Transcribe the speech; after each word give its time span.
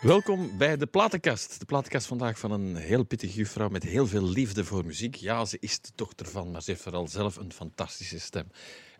Welkom 0.00 0.58
bij 0.58 0.76
de 0.76 0.86
Platenkast. 0.86 1.58
De 1.58 1.64
Platenkast 1.64 2.06
vandaag 2.06 2.38
van 2.38 2.50
een 2.50 2.76
heel 2.76 3.04
pittige 3.04 3.34
juffrouw 3.34 3.68
met 3.68 3.82
heel 3.82 4.06
veel 4.06 4.22
liefde 4.22 4.64
voor 4.64 4.84
muziek. 4.84 5.14
Ja, 5.14 5.44
ze 5.44 5.56
is 5.60 5.80
de 5.80 5.90
dochter 5.94 6.26
van, 6.26 6.50
maar 6.50 6.62
ze 6.62 6.70
heeft 6.70 6.82
vooral 6.82 7.08
zelf 7.08 7.36
een 7.36 7.52
fantastische 7.52 8.20
stem. 8.20 8.46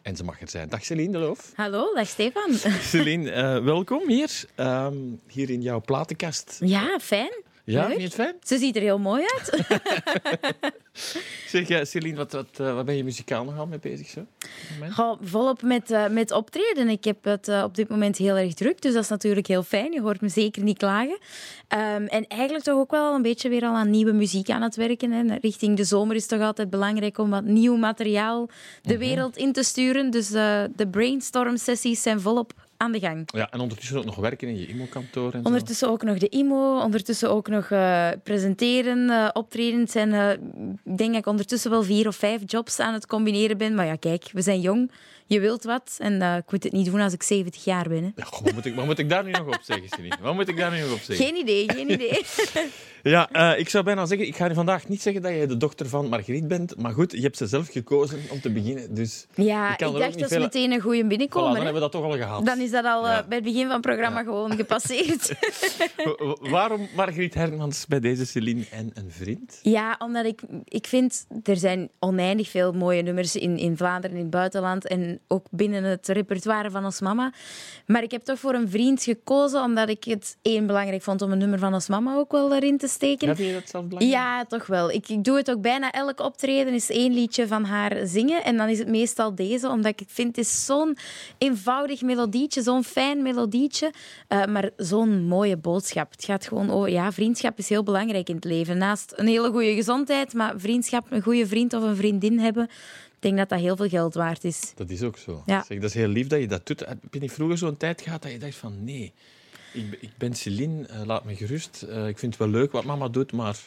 En 0.02 0.16
ze 0.16 0.24
mag 0.24 0.40
er 0.40 0.48
zijn. 0.48 0.68
Dag 0.68 0.84
Celine 0.84 1.12
de 1.12 1.18
Loof. 1.18 1.52
Hallo, 1.54 1.94
dag 1.94 2.06
Stefan. 2.06 2.54
Celine, 2.80 3.30
uh, 3.30 3.64
welkom 3.64 4.08
hier. 4.08 4.44
Um, 4.56 5.20
hier 5.26 5.50
in 5.50 5.62
jouw 5.62 5.80
platenkast. 5.80 6.56
Ja, 6.60 6.98
fijn. 7.02 7.42
Ja, 7.64 7.86
vind 7.86 7.98
je 7.98 8.04
het 8.04 8.14
fijn? 8.14 8.34
Ze 8.42 8.58
ziet 8.58 8.76
er 8.76 8.82
heel 8.82 8.98
mooi 8.98 9.22
uit. 9.36 9.66
zeg, 11.48 11.68
ja, 11.68 11.84
Celine, 11.84 12.16
wat, 12.16 12.32
wat, 12.32 12.46
uh, 12.60 12.74
wat 12.74 12.84
ben 12.84 12.96
je 12.96 13.04
muzikaal 13.04 13.44
nogal 13.44 13.66
mee 13.66 13.78
bezig 13.78 14.08
zo? 14.08 14.26
Goh, 14.90 15.18
volop 15.22 15.62
met, 15.62 15.90
uh, 15.90 16.08
met 16.08 16.30
optreden. 16.32 16.88
Ik 16.88 17.04
heb 17.04 17.24
het 17.24 17.48
uh, 17.48 17.62
op 17.62 17.74
dit 17.74 17.88
moment 17.88 18.16
heel 18.16 18.36
erg 18.36 18.54
druk, 18.54 18.82
dus 18.82 18.92
dat 18.94 19.02
is 19.02 19.08
natuurlijk 19.08 19.46
heel 19.46 19.62
fijn. 19.62 19.92
Je 19.92 20.00
hoort 20.00 20.20
me 20.20 20.28
zeker 20.28 20.62
niet 20.62 20.78
klagen. 20.78 21.18
Um, 21.68 22.06
en 22.06 22.26
eigenlijk 22.26 22.64
toch 22.64 22.78
ook 22.78 22.90
wel 22.90 23.14
een 23.14 23.22
beetje 23.22 23.48
weer 23.48 23.62
al 23.62 23.74
aan 23.74 23.90
nieuwe 23.90 24.12
muziek 24.12 24.50
aan 24.50 24.62
het 24.62 24.76
werken. 24.76 25.10
Hè. 25.12 25.36
Richting 25.40 25.76
de 25.76 25.84
zomer 25.84 26.16
is 26.16 26.22
het 26.22 26.30
toch 26.30 26.40
altijd 26.46 26.70
belangrijk 26.70 27.18
om 27.18 27.30
wat 27.30 27.44
nieuw 27.44 27.76
materiaal 27.76 28.46
de 28.82 28.90
Mhm. 28.94 28.98
wereld 28.98 29.36
in 29.36 29.52
te 29.52 29.62
sturen. 29.62 30.10
Dus 30.10 30.28
de 30.28 30.88
brainstorm-sessies 30.90 32.02
zijn 32.02 32.20
volop 32.20 32.52
aan 32.80 32.92
de 32.92 33.00
gang. 33.00 33.28
Ja, 33.32 33.50
en 33.50 33.60
ondertussen 33.60 33.98
ook 33.98 34.04
nog 34.04 34.16
werken 34.16 34.48
in 34.48 34.58
je 34.58 34.66
IMO-kantoor 34.66 35.32
en 35.32 35.40
zo. 35.40 35.46
Ondertussen 35.46 35.88
ook 35.88 36.02
nog 36.02 36.18
de 36.18 36.28
IMO, 36.28 36.80
ondertussen 36.80 37.30
ook 37.30 37.48
nog 37.48 37.70
uh, 37.70 38.08
presenteren, 38.22 38.98
uh, 38.98 39.28
optreden. 39.32 39.80
Het 39.80 39.90
zijn, 39.90 40.08
uh, 40.08 40.30
ik 40.84 40.98
denk 40.98 41.10
dat 41.10 41.18
ik 41.18 41.26
ondertussen 41.26 41.70
wel 41.70 41.82
vier 41.82 42.06
of 42.06 42.16
vijf 42.16 42.42
jobs 42.46 42.78
aan 42.78 42.94
het 42.94 43.06
combineren 43.06 43.58
ben. 43.58 43.74
Maar 43.74 43.86
ja, 43.86 43.96
kijk, 43.96 44.30
we 44.32 44.42
zijn 44.42 44.60
jong, 44.60 44.90
je 45.30 45.40
wilt 45.40 45.64
wat. 45.64 45.96
En 45.98 46.12
uh, 46.12 46.36
ik 46.36 46.50
moet 46.50 46.64
het 46.64 46.72
niet 46.72 46.86
doen 46.86 47.00
als 47.00 47.12
ik 47.12 47.22
70 47.22 47.64
jaar 47.64 47.88
ben. 47.88 48.02
Hè. 48.02 48.10
Ja, 48.16 48.24
goh, 48.24 48.44
wat, 48.44 48.52
moet 48.52 48.64
ik, 48.64 48.74
wat 48.74 48.84
moet 48.84 48.98
ik 48.98 49.08
daar 49.08 49.24
nu 49.24 49.30
nog 49.30 49.46
op 49.46 49.58
zeggen, 49.62 49.88
Celine? 49.88 50.16
Wat 50.20 50.34
moet 50.34 50.48
ik 50.48 50.56
daar 50.56 50.70
nu 50.70 50.80
nog 50.80 50.92
op 50.92 50.98
zeggen? 50.98 51.26
Geen 51.26 51.36
idee, 51.36 51.72
geen 51.72 51.90
idee. 52.00 52.22
ja, 53.02 53.54
ik 53.54 53.68
zou 53.68 53.84
bijna 53.84 54.06
zeggen, 54.06 54.26
ik 54.26 54.36
ga 54.36 54.54
vandaag 54.54 54.88
niet 54.88 55.02
zeggen 55.02 55.22
dat 55.22 55.32
je 55.32 55.46
de 55.46 55.56
dochter 55.56 55.88
van 55.88 56.08
Margriet 56.08 56.48
bent. 56.48 56.76
Maar 56.76 56.92
goed, 56.92 57.12
je 57.12 57.20
hebt 57.20 57.36
ze 57.36 57.46
zelf 57.46 57.68
gekozen 57.68 58.20
om 58.30 58.40
te 58.40 58.50
beginnen. 58.50 58.94
Dus 58.94 59.26
ja, 59.34 59.66
ik, 59.66 59.72
ik 59.72 59.78
dacht 59.78 60.12
dat 60.12 60.14
is 60.16 60.26
veel... 60.28 60.40
meteen 60.40 60.72
een 60.72 60.80
goede 60.80 61.06
binnenkomen. 61.06 61.50
Voilà, 61.50 61.54
dan 61.54 61.64
hebben 61.64 61.82
we 61.82 61.90
dat 61.90 61.92
toch 61.92 62.04
al 62.04 62.16
gehad. 62.16 62.46
Dan 62.46 62.58
is 62.58 62.70
dat 62.70 62.84
al 62.84 63.06
ja. 63.06 63.24
bij 63.28 63.36
het 63.36 63.46
begin 63.46 63.64
van 63.64 63.72
het 63.72 63.80
programma 63.80 64.18
ja. 64.18 64.24
gewoon 64.24 64.52
gepasseerd. 64.52 65.34
Waarom 66.56 66.88
Margriet 66.96 67.34
Hermans 67.34 67.86
bij 67.86 68.00
deze 68.00 68.26
Celine 68.26 68.64
en 68.70 68.90
een 68.94 69.10
vriend? 69.10 69.58
Ja, 69.62 69.96
omdat 69.98 70.24
ik, 70.24 70.40
ik 70.64 70.86
vind, 70.86 71.26
er 71.42 71.56
zijn 71.56 71.90
oneindig 71.98 72.48
veel 72.48 72.72
mooie 72.72 73.02
nummers 73.02 73.36
in, 73.36 73.58
in 73.58 73.76
Vlaanderen, 73.76 74.16
in 74.16 74.22
het 74.22 74.30
buitenland 74.30 74.86
en 74.86 75.19
ook 75.28 75.46
binnen 75.50 75.84
het 75.84 76.08
repertoire 76.08 76.70
van 76.70 76.84
ons 76.84 77.00
mama. 77.00 77.32
Maar 77.86 78.02
ik 78.02 78.10
heb 78.10 78.22
toch 78.22 78.38
voor 78.38 78.54
een 78.54 78.70
vriend 78.70 79.02
gekozen, 79.02 79.62
omdat 79.62 79.88
ik 79.88 80.04
het 80.04 80.36
één 80.42 80.66
belangrijk 80.66 81.02
vond 81.02 81.22
om 81.22 81.32
een 81.32 81.38
nummer 81.38 81.58
van 81.58 81.74
ons 81.74 81.88
mama 81.88 82.14
ook 82.14 82.32
wel 82.32 82.54
erin 82.54 82.78
te 82.78 82.88
steken. 82.88 83.28
Heb 83.28 83.38
je 83.38 83.52
dat 83.52 83.68
zelf 83.68 83.84
belangrijk? 83.84 84.22
Ja, 84.22 84.44
toch 84.44 84.66
wel. 84.66 84.90
Ik, 84.90 85.08
ik 85.08 85.24
doe 85.24 85.36
het 85.36 85.50
ook 85.50 85.60
bijna 85.60 85.90
elk 85.90 86.20
optreden, 86.20 86.74
is 86.74 86.90
één 86.90 87.12
liedje 87.12 87.46
van 87.46 87.64
haar 87.64 88.06
zingen. 88.06 88.44
En 88.44 88.56
dan 88.56 88.68
is 88.68 88.78
het 88.78 88.88
meestal 88.88 89.34
deze, 89.34 89.68
omdat 89.68 90.00
ik 90.00 90.08
vind 90.08 90.36
het 90.36 90.38
is 90.46 90.64
zo'n 90.64 90.96
eenvoudig 91.38 92.02
melodietje, 92.02 92.62
zo'n 92.62 92.84
fijn 92.84 93.22
melodietje, 93.22 93.92
uh, 94.28 94.44
maar 94.44 94.70
zo'n 94.76 95.24
mooie 95.24 95.56
boodschap. 95.56 96.10
Het 96.10 96.24
gaat 96.24 96.46
gewoon 96.46 96.70
over, 96.70 96.90
ja, 96.90 97.12
vriendschap 97.12 97.58
is 97.58 97.68
heel 97.68 97.82
belangrijk 97.82 98.28
in 98.28 98.34
het 98.34 98.44
leven. 98.44 98.78
Naast 98.78 99.12
een 99.16 99.26
hele 99.26 99.50
goede 99.50 99.74
gezondheid, 99.74 100.34
maar 100.34 100.54
vriendschap, 100.56 101.06
een 101.10 101.22
goede 101.22 101.46
vriend 101.46 101.74
of 101.74 101.82
een 101.82 101.96
vriendin 101.96 102.38
hebben, 102.38 102.68
denk 103.22 103.36
dat 103.36 103.48
dat 103.48 103.60
heel 103.60 103.76
veel 103.76 103.88
geld 103.88 104.14
waard 104.14 104.44
is. 104.44 104.72
Dat 104.74 104.90
is 104.90 105.02
ook 105.02 105.18
zo. 105.18 105.42
Ja. 105.46 105.62
Zeg, 105.62 105.78
dat 105.78 105.88
is 105.88 105.94
heel 105.94 106.08
lief 106.08 106.26
dat 106.26 106.40
je 106.40 106.46
dat 106.46 106.66
doet. 106.66 106.80
Heb 106.80 106.98
je 107.10 107.20
niet 107.20 107.32
vroeger 107.32 107.58
zo'n 107.58 107.76
tijd 107.76 108.00
gehad 108.00 108.22
dat 108.22 108.32
je 108.32 108.38
dacht 108.38 108.54
van 108.54 108.84
nee, 108.84 109.12
ik, 109.72 109.98
ik 110.00 110.10
ben 110.18 110.34
Celine, 110.34 110.88
uh, 110.88 111.02
laat 111.04 111.24
me 111.24 111.36
gerust. 111.36 111.86
Uh, 111.88 112.08
ik 112.08 112.18
vind 112.18 112.32
het 112.32 112.42
wel 112.42 112.60
leuk 112.60 112.72
wat 112.72 112.84
mama 112.84 113.08
doet, 113.08 113.32
maar... 113.32 113.58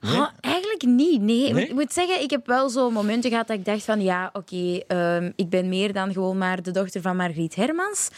Nee? 0.00 0.16
Oh, 0.16 0.28
eigenlijk 0.40 0.82
niet, 0.82 1.20
nee. 1.20 1.52
nee. 1.52 1.66
Ik 1.66 1.74
moet 1.74 1.92
zeggen, 1.92 2.22
ik 2.22 2.30
heb 2.30 2.46
wel 2.46 2.68
zo 2.68 2.90
momenten 2.90 3.30
gehad 3.30 3.46
dat 3.46 3.56
ik 3.56 3.64
dacht 3.64 3.84
van 3.84 4.00
ja, 4.02 4.30
oké, 4.32 4.54
okay, 4.86 5.16
um, 5.16 5.32
ik 5.36 5.48
ben 5.48 5.68
meer 5.68 5.92
dan 5.92 6.12
gewoon 6.12 6.38
maar 6.38 6.62
de 6.62 6.70
dochter 6.70 7.00
van 7.00 7.16
Margriet 7.16 7.54
Hermans. 7.54 8.10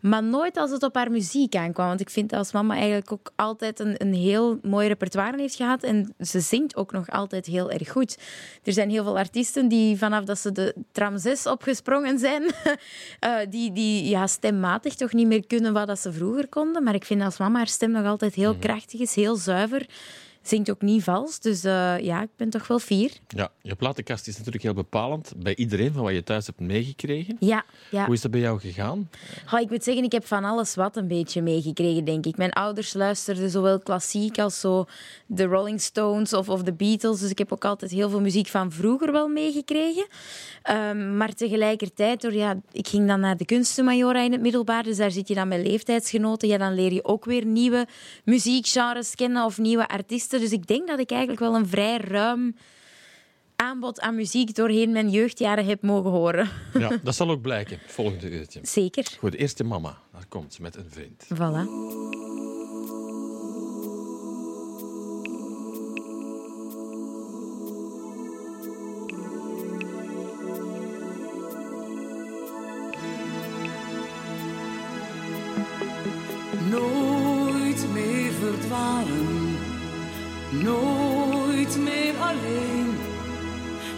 Maar 0.00 0.22
nooit 0.22 0.56
als 0.56 0.70
het 0.70 0.82
op 0.82 0.94
haar 0.94 1.10
muziek 1.10 1.54
aankwam. 1.54 1.86
Want 1.86 2.00
ik 2.00 2.10
vind 2.10 2.30
dat 2.30 2.38
als 2.38 2.52
mama 2.52 2.74
eigenlijk 2.74 3.12
ook 3.12 3.32
altijd 3.36 3.80
een, 3.80 3.94
een 3.98 4.14
heel 4.14 4.58
mooi 4.62 4.88
repertoire 4.88 5.40
heeft 5.40 5.54
gehad. 5.54 5.82
En 5.82 6.14
ze 6.20 6.40
zingt 6.40 6.76
ook 6.76 6.92
nog 6.92 7.10
altijd 7.10 7.46
heel 7.46 7.70
erg 7.70 7.90
goed. 7.90 8.18
Er 8.64 8.72
zijn 8.72 8.90
heel 8.90 9.04
veel 9.04 9.18
artiesten 9.18 9.68
die 9.68 9.98
vanaf 9.98 10.24
dat 10.24 10.38
ze 10.38 10.52
de 10.52 10.74
tram 10.92 11.18
6 11.18 11.46
opgesprongen 11.46 12.18
zijn, 12.18 12.42
uh, 12.42 12.50
die, 13.50 13.72
die 13.72 14.08
ja, 14.08 14.26
stemmatig 14.26 14.94
toch 14.94 15.12
niet 15.12 15.26
meer 15.26 15.46
kunnen 15.46 15.72
wat 15.72 15.86
dat 15.86 16.00
ze 16.00 16.12
vroeger 16.12 16.48
konden. 16.48 16.82
Maar 16.82 16.94
ik 16.94 17.04
vind 17.04 17.22
als 17.22 17.38
mama 17.38 17.56
haar 17.56 17.66
stem 17.66 17.90
nog 17.90 18.06
altijd 18.06 18.34
heel 18.34 18.54
mm. 18.54 18.60
krachtig 18.60 19.00
is, 19.00 19.14
heel 19.14 19.36
zuiver 19.36 19.86
zingt 20.48 20.70
ook 20.70 20.82
niet 20.82 21.02
vals. 21.02 21.40
Dus 21.40 21.64
uh, 21.64 21.98
ja, 21.98 22.22
ik 22.22 22.28
ben 22.36 22.50
toch 22.50 22.66
wel 22.66 22.78
fier. 22.78 23.10
Ja, 23.28 23.50
je 23.62 23.74
platenkast 23.74 24.28
is 24.28 24.36
natuurlijk 24.36 24.62
heel 24.62 24.74
bepalend 24.74 25.32
bij 25.36 25.56
iedereen 25.56 25.92
van 25.92 26.02
wat 26.02 26.12
je 26.12 26.22
thuis 26.22 26.46
hebt 26.46 26.60
meegekregen. 26.60 27.36
Ja, 27.40 27.64
ja. 27.90 28.04
Hoe 28.04 28.14
is 28.14 28.20
dat 28.20 28.30
bij 28.30 28.40
jou 28.40 28.60
gegaan? 28.60 29.10
Oh, 29.52 29.60
ik 29.60 29.70
moet 29.70 29.84
zeggen, 29.84 30.04
ik 30.04 30.12
heb 30.12 30.26
van 30.26 30.44
alles 30.44 30.74
wat 30.74 30.96
een 30.96 31.08
beetje 31.08 31.42
meegekregen, 31.42 32.04
denk 32.04 32.26
ik. 32.26 32.36
Mijn 32.36 32.52
ouders 32.52 32.94
luisterden 32.94 33.50
zowel 33.50 33.78
klassiek 33.78 34.38
als 34.38 34.60
zo 34.60 34.86
de 35.26 35.44
Rolling 35.44 35.80
Stones 35.80 36.32
of, 36.32 36.48
of 36.48 36.62
de 36.62 36.72
Beatles. 36.72 37.20
Dus 37.20 37.30
ik 37.30 37.38
heb 37.38 37.52
ook 37.52 37.64
altijd 37.64 37.90
heel 37.90 38.10
veel 38.10 38.20
muziek 38.20 38.46
van 38.46 38.72
vroeger 38.72 39.12
wel 39.12 39.28
meegekregen. 39.28 40.06
Um, 40.70 41.16
maar 41.16 41.34
tegelijkertijd, 41.34 42.20
door, 42.20 42.34
ja, 42.34 42.60
ik 42.72 42.88
ging 42.88 43.06
dan 43.06 43.20
naar 43.20 43.36
de 43.36 43.44
kunstenmajora 43.44 44.20
in 44.20 44.32
het 44.32 44.40
middelbaar. 44.40 44.82
Dus 44.82 44.96
daar 44.96 45.10
zit 45.10 45.28
je 45.28 45.34
dan 45.34 45.48
met 45.48 45.66
leeftijdsgenoten. 45.66 46.48
Ja, 46.48 46.58
dan 46.58 46.74
leer 46.74 46.92
je 46.92 47.04
ook 47.04 47.24
weer 47.24 47.44
nieuwe 47.44 47.86
muziekgenres 48.24 49.14
kennen 49.14 49.44
of 49.44 49.58
nieuwe 49.58 49.88
artiesten. 49.88 50.35
Dus 50.40 50.52
ik 50.52 50.66
denk 50.66 50.86
dat 50.88 50.98
ik 50.98 51.10
eigenlijk 51.10 51.40
wel 51.40 51.54
een 51.54 51.66
vrij 51.66 51.96
ruim 51.96 52.56
aanbod 53.56 54.00
aan 54.00 54.14
muziek 54.14 54.54
doorheen 54.54 54.92
mijn 54.92 55.10
jeugdjaren 55.10 55.66
heb 55.66 55.82
mogen 55.82 56.10
horen. 56.10 56.48
Ja, 56.78 56.98
dat 57.02 57.14
zal 57.14 57.30
ook 57.30 57.40
blijken, 57.40 57.78
volgende 57.86 58.30
uurtje. 58.30 58.60
Zeker. 58.62 59.06
Goed, 59.18 59.34
eerste 59.34 59.64
mama, 59.64 59.98
daar 60.12 60.26
komt 60.28 60.54
ze 60.54 60.62
met 60.62 60.76
een 60.76 60.90
vriend. 60.90 61.24
Voilà. 61.34 61.64
Nooit 76.70 77.05
nooit 80.66 81.78
meer 81.78 82.14
alleen. 82.20 82.98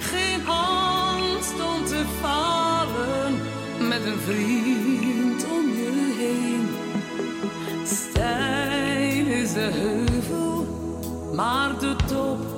Geen 0.00 0.46
angst 0.46 1.52
om 1.52 1.84
te 1.84 2.04
falen, 2.20 3.32
met 3.88 4.04
een 4.04 4.18
vriend 4.18 5.44
om 5.44 5.66
je 5.80 6.14
heen. 6.18 6.68
Stijl 7.86 9.26
is 9.26 9.52
de 9.52 9.70
heuvel, 9.72 10.66
maar 11.34 11.78
de 11.78 11.96
top 12.06 12.57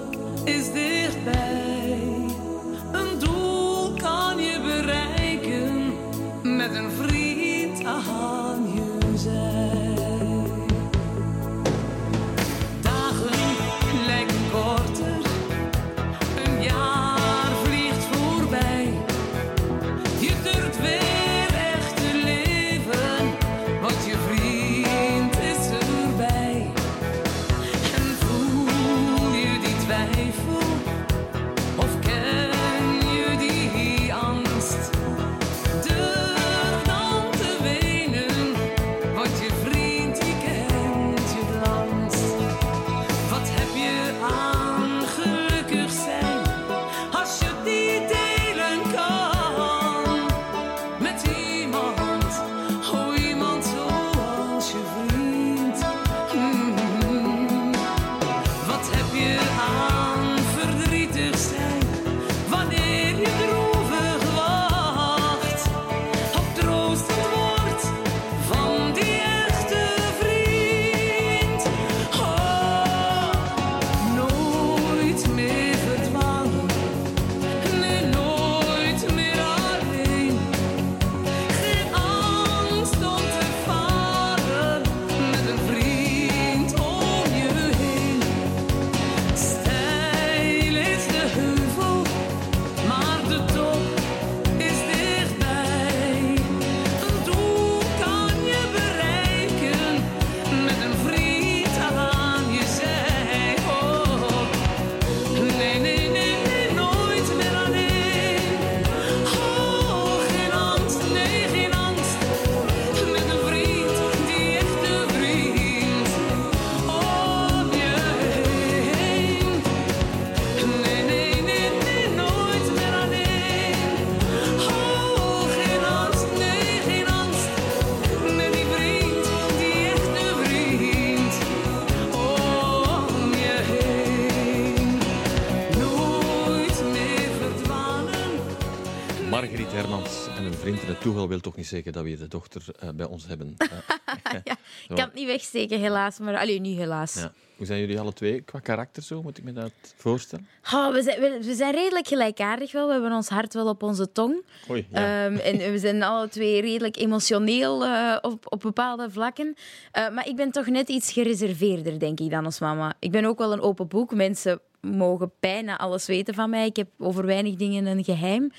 het 141.00 141.08
toeval 141.08 141.28
wil 141.28 141.40
toch 141.40 141.56
niet 141.56 141.66
zeggen 141.66 141.92
dat 141.92 142.04
we 142.04 142.16
de 142.16 142.28
dochter 142.28 142.62
uh, 142.84 142.90
bij 142.90 143.06
ons 143.06 143.26
hebben. 143.26 143.54
Uh, 143.58 143.68
ja, 144.44 144.56
ik 144.88 144.96
kan 144.96 144.98
het 144.98 145.14
niet 145.14 145.26
wegsteken, 145.26 145.80
helaas. 145.80 146.18
Maar 146.18 146.38
alleen 146.38 146.62
niet 146.62 146.78
helaas. 146.78 147.14
Ja. 147.14 147.32
Hoe 147.56 147.66
zijn 147.66 147.80
jullie 147.80 148.00
alle 148.00 148.12
twee 148.12 148.40
qua 148.40 148.58
karakter 148.58 149.02
zo? 149.02 149.22
Moet 149.22 149.38
ik 149.38 149.44
me 149.44 149.52
dat 149.52 149.72
voorstellen? 149.96 150.46
Oh, 150.72 150.92
we, 150.92 151.02
zijn, 151.02 151.20
we, 151.20 151.54
zijn 151.54 151.74
redelijk 151.74 152.08
gelijkaardig 152.08 152.72
wel. 152.72 152.86
We 152.86 152.92
hebben 152.92 153.12
ons 153.12 153.28
hart 153.28 153.54
wel 153.54 153.68
op 153.68 153.82
onze 153.82 154.12
tong. 154.12 154.44
Oei, 154.70 154.86
ja. 154.90 155.26
um, 155.26 155.36
en 155.36 155.72
we 155.72 155.78
zijn 155.78 156.02
alle 156.02 156.28
twee 156.28 156.60
redelijk 156.60 156.96
emotioneel 156.96 157.86
uh, 157.86 158.16
op, 158.20 158.52
op 158.52 158.60
bepaalde 158.60 159.10
vlakken. 159.10 159.54
maar 159.92 160.28
ik 160.28 160.36
ben 160.36 160.50
toch 160.50 160.66
net 160.66 160.88
iets 160.88 161.12
gereserveerder, 161.12 161.98
denk 161.98 162.20
ik, 162.20 162.30
dan 162.30 162.44
als 162.44 162.60
mama. 162.60 162.94
Ik 162.98 163.10
ben 163.10 163.24
ook 163.24 163.38
wel 163.38 163.52
een 163.52 163.60
open 163.60 163.88
boek. 163.88 164.14
Mensen 164.14 164.60
mogen 164.80 165.32
bijna 165.40 165.78
alles 165.78 166.06
weten 166.06 166.34
van 166.34 166.50
mij. 166.50 166.66
Ik 166.66 166.76
heb 166.76 166.88
over 166.98 167.26
weinig 167.26 167.54
dingen 167.54 167.86
een 167.86 168.04
geheim. 168.04 168.52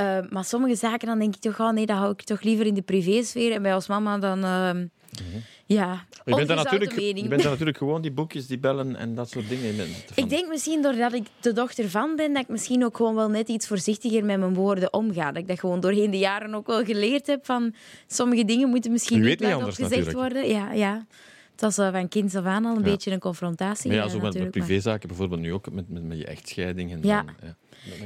Uh, 0.00 0.18
maar 0.30 0.44
sommige 0.44 0.74
zaken, 0.74 1.06
dan 1.06 1.18
denk 1.18 1.34
ik 1.34 1.40
toch, 1.40 1.60
oh 1.60 1.72
nee, 1.72 1.86
dat 1.86 1.96
hou 1.96 2.12
ik 2.12 2.22
toch 2.22 2.42
liever 2.42 2.66
in 2.66 2.74
de 2.74 2.82
privésfeer. 2.82 3.52
En 3.52 3.62
bij 3.62 3.74
als 3.74 3.86
mama 3.86 4.18
dan... 4.18 4.38
Uh, 4.44 4.72
mm 4.72 4.90
-hmm. 5.10 5.42
Ja, 5.66 6.04
je 6.24 6.34
bent, 6.34 6.48
dan 6.48 6.56
natuurlijk, 6.56 6.98
je 6.98 7.28
bent 7.28 7.42
dan 7.42 7.50
natuurlijk 7.50 7.78
gewoon 7.78 8.02
die 8.02 8.10
boekjes, 8.10 8.46
die 8.46 8.58
bellen 8.58 8.96
en 8.96 9.14
dat 9.14 9.30
soort 9.30 9.48
dingen. 9.48 9.74
Ik 10.14 10.28
denk 10.28 10.48
misschien 10.48 10.82
doordat 10.82 11.12
ik 11.12 11.26
de 11.40 11.52
dochter 11.52 11.90
van 11.90 12.16
ben, 12.16 12.32
dat 12.32 12.42
ik 12.42 12.48
misschien 12.48 12.84
ook 12.84 12.96
gewoon 12.96 13.14
wel 13.14 13.28
net 13.28 13.48
iets 13.48 13.66
voorzichtiger 13.66 14.24
met 14.24 14.38
mijn 14.38 14.54
woorden 14.54 14.92
omga. 14.92 15.32
Dat 15.32 15.42
ik 15.42 15.48
dat 15.48 15.60
gewoon 15.60 15.80
doorheen 15.80 16.10
de 16.10 16.18
jaren 16.18 16.54
ook 16.54 16.66
wel 16.66 16.84
geleerd 16.84 17.26
heb 17.26 17.46
van 17.46 17.74
sommige 18.06 18.44
dingen 18.44 18.68
moeten 18.68 18.92
misschien 18.92 19.20
niet, 19.20 19.40
niet 19.40 19.52
anders, 19.52 19.76
gezegd 19.76 20.04
natuurlijk. 20.04 20.18
worden. 20.18 20.48
Ja, 20.48 20.72
ja. 20.72 21.06
Het 21.52 21.60
was 21.60 21.78
uh, 21.78 21.92
van 21.92 22.08
kinds 22.08 22.34
af 22.34 22.44
aan 22.44 22.64
al 22.64 22.76
een 22.76 22.84
ja. 22.84 22.90
beetje 22.90 23.10
een 23.10 23.18
confrontatie. 23.18 23.90
Maar 23.90 23.98
ja, 23.98 24.08
zo 24.08 24.18
met, 24.18 24.38
met 24.38 24.50
privézaken 24.50 25.08
bijvoorbeeld 25.08 25.40
nu 25.40 25.52
ook, 25.52 25.72
met, 25.72 25.88
met, 25.88 26.04
met 26.04 26.18
je 26.18 26.26
echtscheiding. 26.26 26.92
En 26.92 26.98
ja. 27.02 27.22
Dan, 27.22 27.34
ja. 27.42 27.56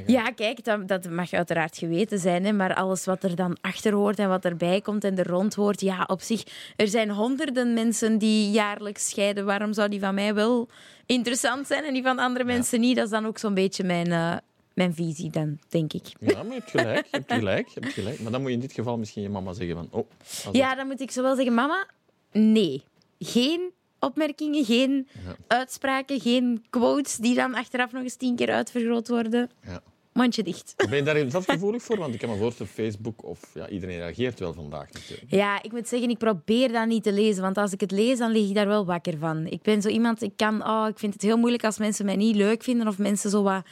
Ja, 0.05 0.31
kijk, 0.31 0.63
dat, 0.63 0.87
dat, 0.87 1.09
mag 1.09 1.33
uiteraard 1.33 1.77
geweten 1.77 2.19
zijn. 2.19 2.45
Hè, 2.45 2.53
maar 2.53 2.73
alles 2.73 3.05
wat 3.05 3.23
er 3.23 3.35
dan 3.35 3.57
achter 3.61 3.93
hoort 3.93 4.19
en 4.19 4.29
wat 4.29 4.45
erbij 4.45 4.81
komt 4.81 5.03
en 5.03 5.17
er 5.17 5.27
rond 5.27 5.55
hoort, 5.55 5.81
ja, 5.81 6.03
op 6.07 6.21
zich. 6.21 6.43
Er 6.75 6.87
zijn 6.87 7.09
honderden 7.09 7.73
mensen 7.73 8.17
die 8.17 8.51
jaarlijks 8.51 9.09
scheiden. 9.09 9.45
Waarom 9.45 9.73
zou 9.73 9.89
die 9.89 9.99
van 9.99 10.15
mij 10.15 10.33
wel 10.33 10.67
interessant 11.05 11.67
zijn 11.67 11.83
en 11.83 11.93
die 11.93 12.03
van 12.03 12.19
andere 12.19 12.45
mensen 12.45 12.79
niet? 12.79 12.95
Dat 12.95 13.05
is 13.05 13.11
dan 13.11 13.25
ook 13.25 13.37
zo'n 13.37 13.53
beetje 13.53 13.83
mijn, 13.83 14.07
uh, 14.07 14.37
mijn 14.73 14.93
visie, 14.93 15.29
dan, 15.29 15.59
denk 15.69 15.93
ik. 15.93 16.07
Ja, 16.19 16.43
maar 16.43 16.53
je 16.53 16.59
hebt 16.59 16.69
gelijk. 16.69 17.05
Je 17.05 17.17
hebt 17.17 17.33
gelijk, 17.33 17.67
je 17.67 17.79
hebt 17.79 17.93
gelijk. 17.93 18.19
Maar 18.19 18.31
dan 18.31 18.41
moet 18.41 18.49
je 18.49 18.55
in 18.55 18.61
dit 18.61 18.73
geval 18.73 18.97
misschien 18.97 19.21
je 19.21 19.29
mama 19.29 19.53
zeggen 19.53 19.75
van... 19.75 19.87
Oh, 19.91 20.07
ja, 20.51 20.75
dan 20.75 20.87
moet 20.87 21.01
ik 21.01 21.11
zowel 21.11 21.35
zeggen, 21.35 21.53
mama, 21.53 21.87
nee. 22.31 22.83
Geen 23.19 23.71
opmerkingen, 23.99 24.65
geen 24.65 25.07
ja. 25.25 25.35
uitspraken, 25.47 26.19
geen 26.19 26.65
quotes 26.69 27.15
die 27.15 27.35
dan 27.35 27.53
achteraf 27.53 27.91
nog 27.91 28.03
eens 28.03 28.15
tien 28.15 28.35
keer 28.35 28.51
uitvergroot 28.51 29.07
worden. 29.07 29.49
Ja. 29.63 29.81
Mandje 30.17 30.43
dicht. 30.43 30.73
Ben 30.89 30.95
je 30.97 31.03
daar 31.03 31.31
zelf 31.31 31.45
gevoelig 31.45 31.83
voor? 31.83 31.97
Want 31.97 32.13
ik 32.13 32.19
kan 32.19 32.29
me 32.29 32.37
voorstellen, 32.37 32.71
Facebook 32.71 33.23
of 33.23 33.39
ja, 33.53 33.69
iedereen 33.69 33.97
reageert 33.97 34.39
wel 34.39 34.53
vandaag 34.53 34.91
natuurlijk. 34.91 35.31
Ja, 35.31 35.63
ik 35.63 35.71
moet 35.71 35.87
zeggen, 35.87 36.09
ik 36.09 36.17
probeer 36.17 36.71
dat 36.71 36.87
niet 36.87 37.03
te 37.03 37.11
lezen. 37.11 37.41
Want 37.41 37.57
als 37.57 37.71
ik 37.71 37.79
het 37.79 37.91
lees, 37.91 38.17
dan 38.17 38.31
lig 38.31 38.49
ik 38.49 38.55
daar 38.55 38.67
wel 38.67 38.85
wakker 38.85 39.17
van. 39.17 39.45
Ik 39.45 39.61
ben 39.61 39.81
zo 39.81 39.89
iemand, 39.89 40.21
ik 40.21 40.33
kan, 40.35 40.67
oh, 40.67 40.85
ik 40.89 40.99
vind 40.99 41.13
het 41.13 41.21
heel 41.21 41.37
moeilijk 41.37 41.63
als 41.63 41.77
mensen 41.77 42.05
mij 42.05 42.15
niet 42.15 42.35
leuk 42.35 42.63
vinden 42.63 42.87
of 42.87 42.97
mensen 42.97 43.29
zo 43.29 43.43
wat 43.43 43.65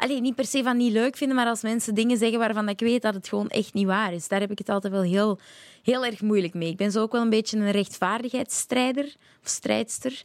Allee, 0.00 0.20
niet 0.20 0.34
per 0.34 0.46
se 0.46 0.62
van 0.62 0.76
niet 0.76 0.92
leuk 0.92 1.16
vinden, 1.16 1.36
maar 1.36 1.46
als 1.46 1.62
mensen 1.62 1.94
dingen 1.94 2.16
zeggen 2.16 2.38
waarvan 2.38 2.68
ik 2.68 2.80
weet 2.80 3.02
dat 3.02 3.14
het 3.14 3.28
gewoon 3.28 3.48
echt 3.48 3.74
niet 3.74 3.86
waar 3.86 4.12
is. 4.12 4.28
Daar 4.28 4.40
heb 4.40 4.50
ik 4.50 4.58
het 4.58 4.68
altijd 4.68 4.92
wel 4.92 5.02
heel, 5.02 5.38
heel 5.82 6.04
erg 6.04 6.20
moeilijk 6.20 6.54
mee. 6.54 6.70
Ik 6.70 6.76
ben 6.76 6.90
zo 6.90 7.02
ook 7.02 7.12
wel 7.12 7.22
een 7.22 7.30
beetje 7.30 7.56
een 7.56 7.70
rechtvaardigheidsstrijder 7.70 9.04
of 9.42 9.48
strijdster. 9.48 10.22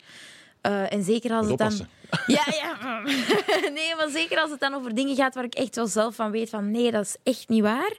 Uh, 0.62 0.94
en 0.94 1.04
zeker 1.04 1.32
als 1.32 1.48
het 1.48 1.58
dan. 1.58 1.74
Ja, 2.28 2.44
ja. 2.52 3.02
nee, 3.78 3.96
maar 3.96 4.10
zeker 4.10 4.38
als 4.42 4.52
het 4.52 4.60
dan 4.60 4.74
over 4.74 4.96
dingen 4.96 5.16
gaat 5.16 5.36
waar 5.36 5.44
ik 5.44 5.54
echt 5.56 5.76
wel 5.76 5.88
zelf 5.88 6.16
van 6.16 6.32
weet 6.32 6.50
van 6.50 6.72
nee, 6.72 6.92
dat 6.92 7.06
is 7.06 7.16
echt 7.24 7.50
niet 7.50 7.62
waar. 7.62 7.98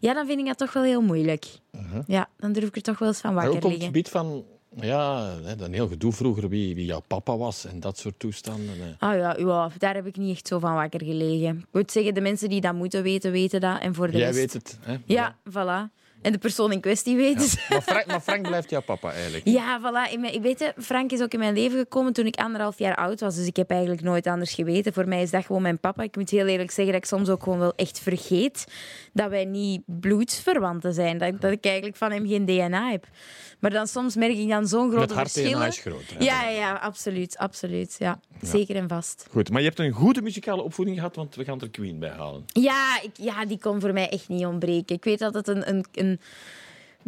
Ja, 0.00 0.14
dan 0.14 0.26
vind 0.26 0.40
ik 0.40 0.46
dat 0.46 0.58
toch 0.58 0.72
wel 0.72 0.82
heel 0.82 1.00
moeilijk. 1.02 1.46
Uh 1.72 1.92
-huh. 1.92 2.02
Ja, 2.06 2.28
dan 2.36 2.52
durf 2.52 2.68
ik 2.68 2.76
er 2.76 2.82
toch 2.82 2.98
wel 2.98 3.08
eens 3.08 3.20
van 3.20 3.34
wakker 3.34 3.52
liggen. 3.52 3.68
Ook 3.68 3.74
op 3.74 3.80
het 3.80 3.88
gebied 3.88 4.08
van 4.08 4.44
ja, 4.80 5.34
een 5.58 5.72
heel 5.72 5.88
gedoe 5.88 6.12
vroeger 6.12 6.48
wie, 6.48 6.74
wie 6.74 6.86
jouw 6.86 7.02
papa 7.06 7.36
was 7.36 7.64
en 7.64 7.80
dat 7.80 7.98
soort 7.98 8.18
toestanden. 8.18 8.96
Ah 8.98 9.16
ja, 9.16 9.36
ja, 9.38 9.70
daar 9.78 9.94
heb 9.94 10.06
ik 10.06 10.16
niet 10.16 10.36
echt 10.36 10.48
zo 10.48 10.58
van 10.58 10.74
wakker 10.74 11.04
gelegen. 11.04 11.58
Ik 11.58 11.66
moet 11.72 11.92
zeggen, 11.92 12.14
de 12.14 12.20
mensen 12.20 12.48
die 12.48 12.60
dat 12.60 12.74
moeten 12.74 13.02
weten, 13.02 13.32
weten 13.32 13.60
dat. 13.60 13.80
En 13.80 13.94
voor 13.94 14.10
de 14.10 14.16
Jij 14.16 14.26
rest... 14.26 14.38
weet 14.38 14.52
het. 14.52 14.78
Hè? 14.80 14.96
Ja, 15.04 15.36
voilà. 15.50 16.04
En 16.26 16.32
de 16.32 16.38
persoon 16.38 16.72
in 16.72 16.80
kwestie 16.80 17.16
weet 17.16 17.42
het. 17.42 17.52
Ja. 17.52 17.64
Maar, 17.68 17.82
Frank, 17.82 18.06
maar, 18.06 18.20
Frank, 18.20 18.42
blijft 18.46 18.70
jouw 18.70 18.82
papa 18.82 19.12
eigenlijk? 19.12 19.48
Ja, 19.48 19.80
voilà. 19.80 20.12
Ik 20.32 20.42
weet 20.42 20.72
Frank 20.78 21.12
is 21.12 21.22
ook 21.22 21.32
in 21.32 21.38
mijn 21.38 21.54
leven 21.54 21.78
gekomen 21.78 22.12
toen 22.12 22.26
ik 22.26 22.36
anderhalf 22.36 22.78
jaar 22.78 22.96
oud 22.96 23.20
was. 23.20 23.36
Dus 23.36 23.46
ik 23.46 23.56
heb 23.56 23.70
eigenlijk 23.70 24.02
nooit 24.02 24.26
anders 24.26 24.54
geweten. 24.54 24.92
Voor 24.92 25.08
mij 25.08 25.22
is 25.22 25.30
dat 25.30 25.44
gewoon 25.44 25.62
mijn 25.62 25.78
papa. 25.78 26.02
Ik 26.02 26.16
moet 26.16 26.30
heel 26.30 26.46
eerlijk 26.46 26.70
zeggen 26.70 26.92
dat 26.92 27.02
ik 27.02 27.08
soms 27.08 27.28
ook 27.28 27.42
gewoon 27.42 27.58
wel 27.58 27.72
echt 27.76 27.98
vergeet 27.98 28.66
dat 29.12 29.30
wij 29.30 29.44
niet 29.44 29.82
bloedverwanten 29.86 30.94
zijn. 30.94 31.18
Dat, 31.18 31.40
dat 31.40 31.50
ik 31.52 31.64
eigenlijk 31.64 31.96
van 31.96 32.10
hem 32.10 32.26
geen 32.26 32.44
DNA 32.44 32.90
heb. 32.90 33.06
Maar 33.58 33.70
dan 33.70 33.86
soms 33.86 34.14
merk 34.14 34.36
ik 34.36 34.48
dan 34.48 34.66
zo'n 34.66 34.90
grote 34.90 35.14
verschillen. 35.14 35.66
is 35.66 35.78
groot. 35.78 36.10
Hè? 36.14 36.24
Ja, 36.24 36.48
ja, 36.48 36.74
absoluut. 36.74 37.38
absoluut 37.38 37.96
ja. 37.98 38.20
ja. 38.40 38.46
Zeker 38.48 38.76
en 38.76 38.88
vast. 38.88 39.26
Goed, 39.30 39.50
maar 39.50 39.60
je 39.60 39.66
hebt 39.66 39.78
een 39.78 39.92
goede 39.92 40.22
muzikale 40.22 40.62
opvoeding 40.62 40.96
gehad, 40.96 41.16
want 41.16 41.34
we 41.34 41.44
gaan 41.44 41.60
er 41.60 41.70
Queen 41.70 41.98
bij 41.98 42.10
halen. 42.10 42.44
Ja, 42.46 43.00
ik, 43.02 43.10
ja 43.16 43.44
die 43.44 43.58
kon 43.58 43.80
voor 43.80 43.92
mij 43.92 44.08
echt 44.08 44.28
niet 44.28 44.46
ontbreken. 44.46 44.96
Ik 44.96 45.04
weet 45.04 45.18
dat 45.18 45.34
het 45.34 45.48
een... 45.48 45.68
een, 45.68 45.86
een 45.92 46.20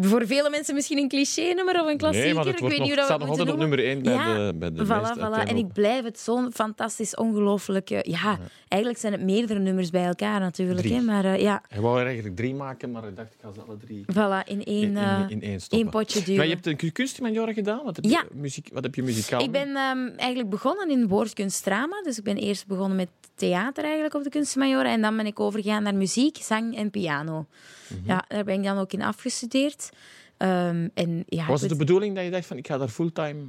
voor 0.00 0.26
vele 0.26 0.50
mensen 0.50 0.74
misschien 0.74 0.98
een 0.98 1.08
cliché-nummer 1.08 1.80
of 1.80 1.88
een 1.88 1.96
klassieker. 1.96 2.34
Nee, 2.34 2.34
maar 2.34 2.46
het, 2.46 2.54
ik 2.54 2.60
weet 2.60 2.70
nog, 2.70 2.78
niet 2.78 2.88
hoe 2.88 2.96
dat 2.96 3.04
staat 3.04 3.18
nog 3.18 3.28
altijd 3.28 3.50
op 3.50 3.56
nummer 3.56 3.84
1 3.84 4.02
bij 4.02 4.12
ja, 4.12 4.34
de, 4.34 4.54
bij 4.54 4.72
de 4.72 4.86
voilà. 4.86 5.48
En 5.48 5.56
ik 5.56 5.72
blijf 5.72 6.04
het 6.04 6.18
zo'n 6.18 6.52
fantastisch, 6.52 7.14
ongelooflijke... 7.14 7.94
Ja, 7.94 8.18
ja, 8.20 8.38
eigenlijk 8.68 9.00
zijn 9.00 9.12
het 9.12 9.22
meerdere 9.22 9.58
nummers 9.58 9.90
bij 9.90 10.04
elkaar 10.04 10.40
natuurlijk. 10.40 10.88
Hè, 10.88 11.00
maar, 11.00 11.24
uh, 11.24 11.40
ja. 11.40 11.62
Hij 11.68 11.80
wou 11.80 11.98
er 12.00 12.06
eigenlijk 12.06 12.36
drie 12.36 12.54
maken, 12.54 12.90
maar 12.90 13.08
ik 13.08 13.16
dacht, 13.16 13.32
ik 13.32 13.38
ga 13.42 13.52
ze 13.52 13.60
alle 13.60 13.76
drie 13.76 14.04
voilà, 14.12 14.48
in 14.48 14.64
één, 14.64 14.96
in, 14.96 15.28
in, 15.28 15.42
één, 15.42 15.60
één 15.68 15.88
potje 15.88 16.18
duwen. 16.18 16.36
Maar 16.36 16.46
je 16.46 16.54
hebt 16.54 16.66
een 16.66 16.92
kunstmajor 16.92 17.52
gedaan? 17.52 17.80
Wat 17.84 17.96
heb, 17.96 18.04
ja. 18.04 18.24
je, 18.28 18.40
muziek, 18.40 18.68
wat 18.72 18.82
heb 18.82 18.94
je 18.94 19.02
muzikaal 19.02 19.40
Ik 19.40 19.50
ben 19.50 19.68
um, 19.68 20.12
eigenlijk 20.16 20.50
begonnen 20.50 20.90
in 20.90 21.08
woordkunstdrama. 21.08 22.02
Dus 22.02 22.18
ik 22.18 22.24
ben 22.24 22.36
eerst 22.36 22.66
begonnen 22.66 22.96
met 22.96 23.08
theater 23.38 23.85
eigenlijk 23.85 24.14
op 24.14 24.23
de 24.23 24.30
kunstmajor. 24.30 24.85
En 24.85 25.00
dan 25.00 25.16
ben 25.16 25.26
ik 25.26 25.40
overgegaan 25.40 25.83
naar 25.83 25.95
muziek, 25.95 26.37
zang 26.37 26.76
en 26.76 26.90
piano. 26.90 27.37
Mm 27.37 27.47
-hmm. 27.88 28.07
Ja, 28.07 28.25
daar 28.28 28.45
ben 28.45 28.54
ik 28.54 28.64
dan 28.64 28.78
ook 28.78 28.92
in 28.92 29.02
afgestudeerd. 29.02 29.90
Um, 30.38 30.90
en, 30.95 31.25
ja, 31.26 31.47
Was 31.47 31.61
het 31.61 31.71
de 31.71 31.76
bedoeling 31.76 32.14
dat 32.14 32.25
je 32.25 32.30
dacht 32.30 32.47
van 32.47 32.57
ik 32.57 32.66
ga 32.66 32.78
daar 32.78 32.88
fulltime 32.88 33.49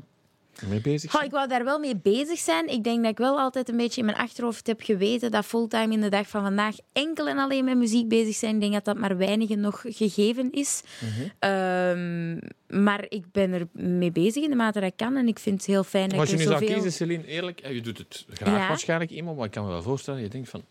mee 0.67 0.81
bezig 0.81 1.11
zijn? 1.11 1.23
Oh, 1.23 1.27
ik 1.27 1.33
wou 1.33 1.47
daar 1.47 1.63
wel 1.63 1.79
mee 1.79 1.95
bezig 1.95 2.39
zijn. 2.39 2.67
Ik 2.67 2.83
denk 2.83 3.01
dat 3.01 3.11
ik 3.11 3.17
wel 3.17 3.39
altijd 3.39 3.69
een 3.69 3.77
beetje 3.77 3.99
in 3.99 4.05
mijn 4.05 4.17
achterhoofd 4.17 4.67
heb 4.67 4.81
geweten 4.81 5.31
dat 5.31 5.45
fulltime 5.45 5.93
in 5.93 6.01
de 6.01 6.09
dag 6.09 6.27
van 6.27 6.43
vandaag 6.43 6.75
enkel 6.93 7.27
en 7.27 7.37
alleen 7.37 7.65
met 7.65 7.77
muziek 7.77 8.07
bezig 8.07 8.35
zijn. 8.35 8.53
Ik 8.55 8.61
denk 8.61 8.73
dat 8.73 8.85
dat 8.85 8.97
maar 8.97 9.17
weinigen 9.17 9.59
nog 9.59 9.83
gegeven 9.87 10.51
is. 10.51 10.81
Mm 10.99 11.09
-hmm. 11.09 11.49
um, 11.49 12.39
maar 12.67 13.05
ik 13.09 13.31
ben 13.31 13.53
er 13.53 13.67
mee 13.71 14.11
bezig 14.11 14.43
in 14.43 14.49
de 14.49 14.55
mate 14.55 14.79
dat 14.79 14.89
ik 14.89 14.97
kan. 14.97 15.15
En 15.15 15.27
ik 15.27 15.39
vind 15.39 15.57
het 15.57 15.65
heel 15.65 15.83
fijn 15.83 16.09
dat 16.09 16.19
Als 16.19 16.29
je 16.29 16.37
nu 16.37 16.43
zou 16.43 16.65
kiezen, 16.65 16.91
Celine, 16.91 17.25
eerlijk, 17.25 17.67
je 17.67 17.81
doet 17.81 17.97
het 17.97 18.25
graag 18.29 18.57
Ja. 18.57 18.67
waarschijnlijk 18.67 19.11
iemand, 19.11 19.37
maar 19.37 19.45
ik 19.45 19.51
kan 19.51 19.63
me 19.63 19.69
wel 19.69 19.81
voorstellen, 19.81 20.21
je 20.21 20.27
denkt 20.27 20.49
van... 20.49 20.63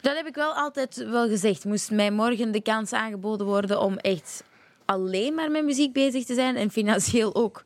Dat 0.00 0.16
heb 0.16 0.26
ik 0.26 0.34
wel 0.34 0.52
altijd 0.52 1.06
wel 1.10 1.28
gezegd. 1.28 1.64
Moest 1.64 1.90
mij 1.90 2.10
morgen 2.10 2.52
de 2.52 2.62
kans 2.62 2.92
aangeboden 2.92 3.46
worden 3.46 3.80
om 3.80 3.96
echt 3.96 4.44
alleen 4.84 5.34
maar 5.34 5.50
met 5.50 5.64
muziek 5.64 5.92
bezig 5.92 6.24
te 6.24 6.34
zijn 6.34 6.56
en 6.56 6.70
financieel 6.70 7.34
ook 7.34 7.64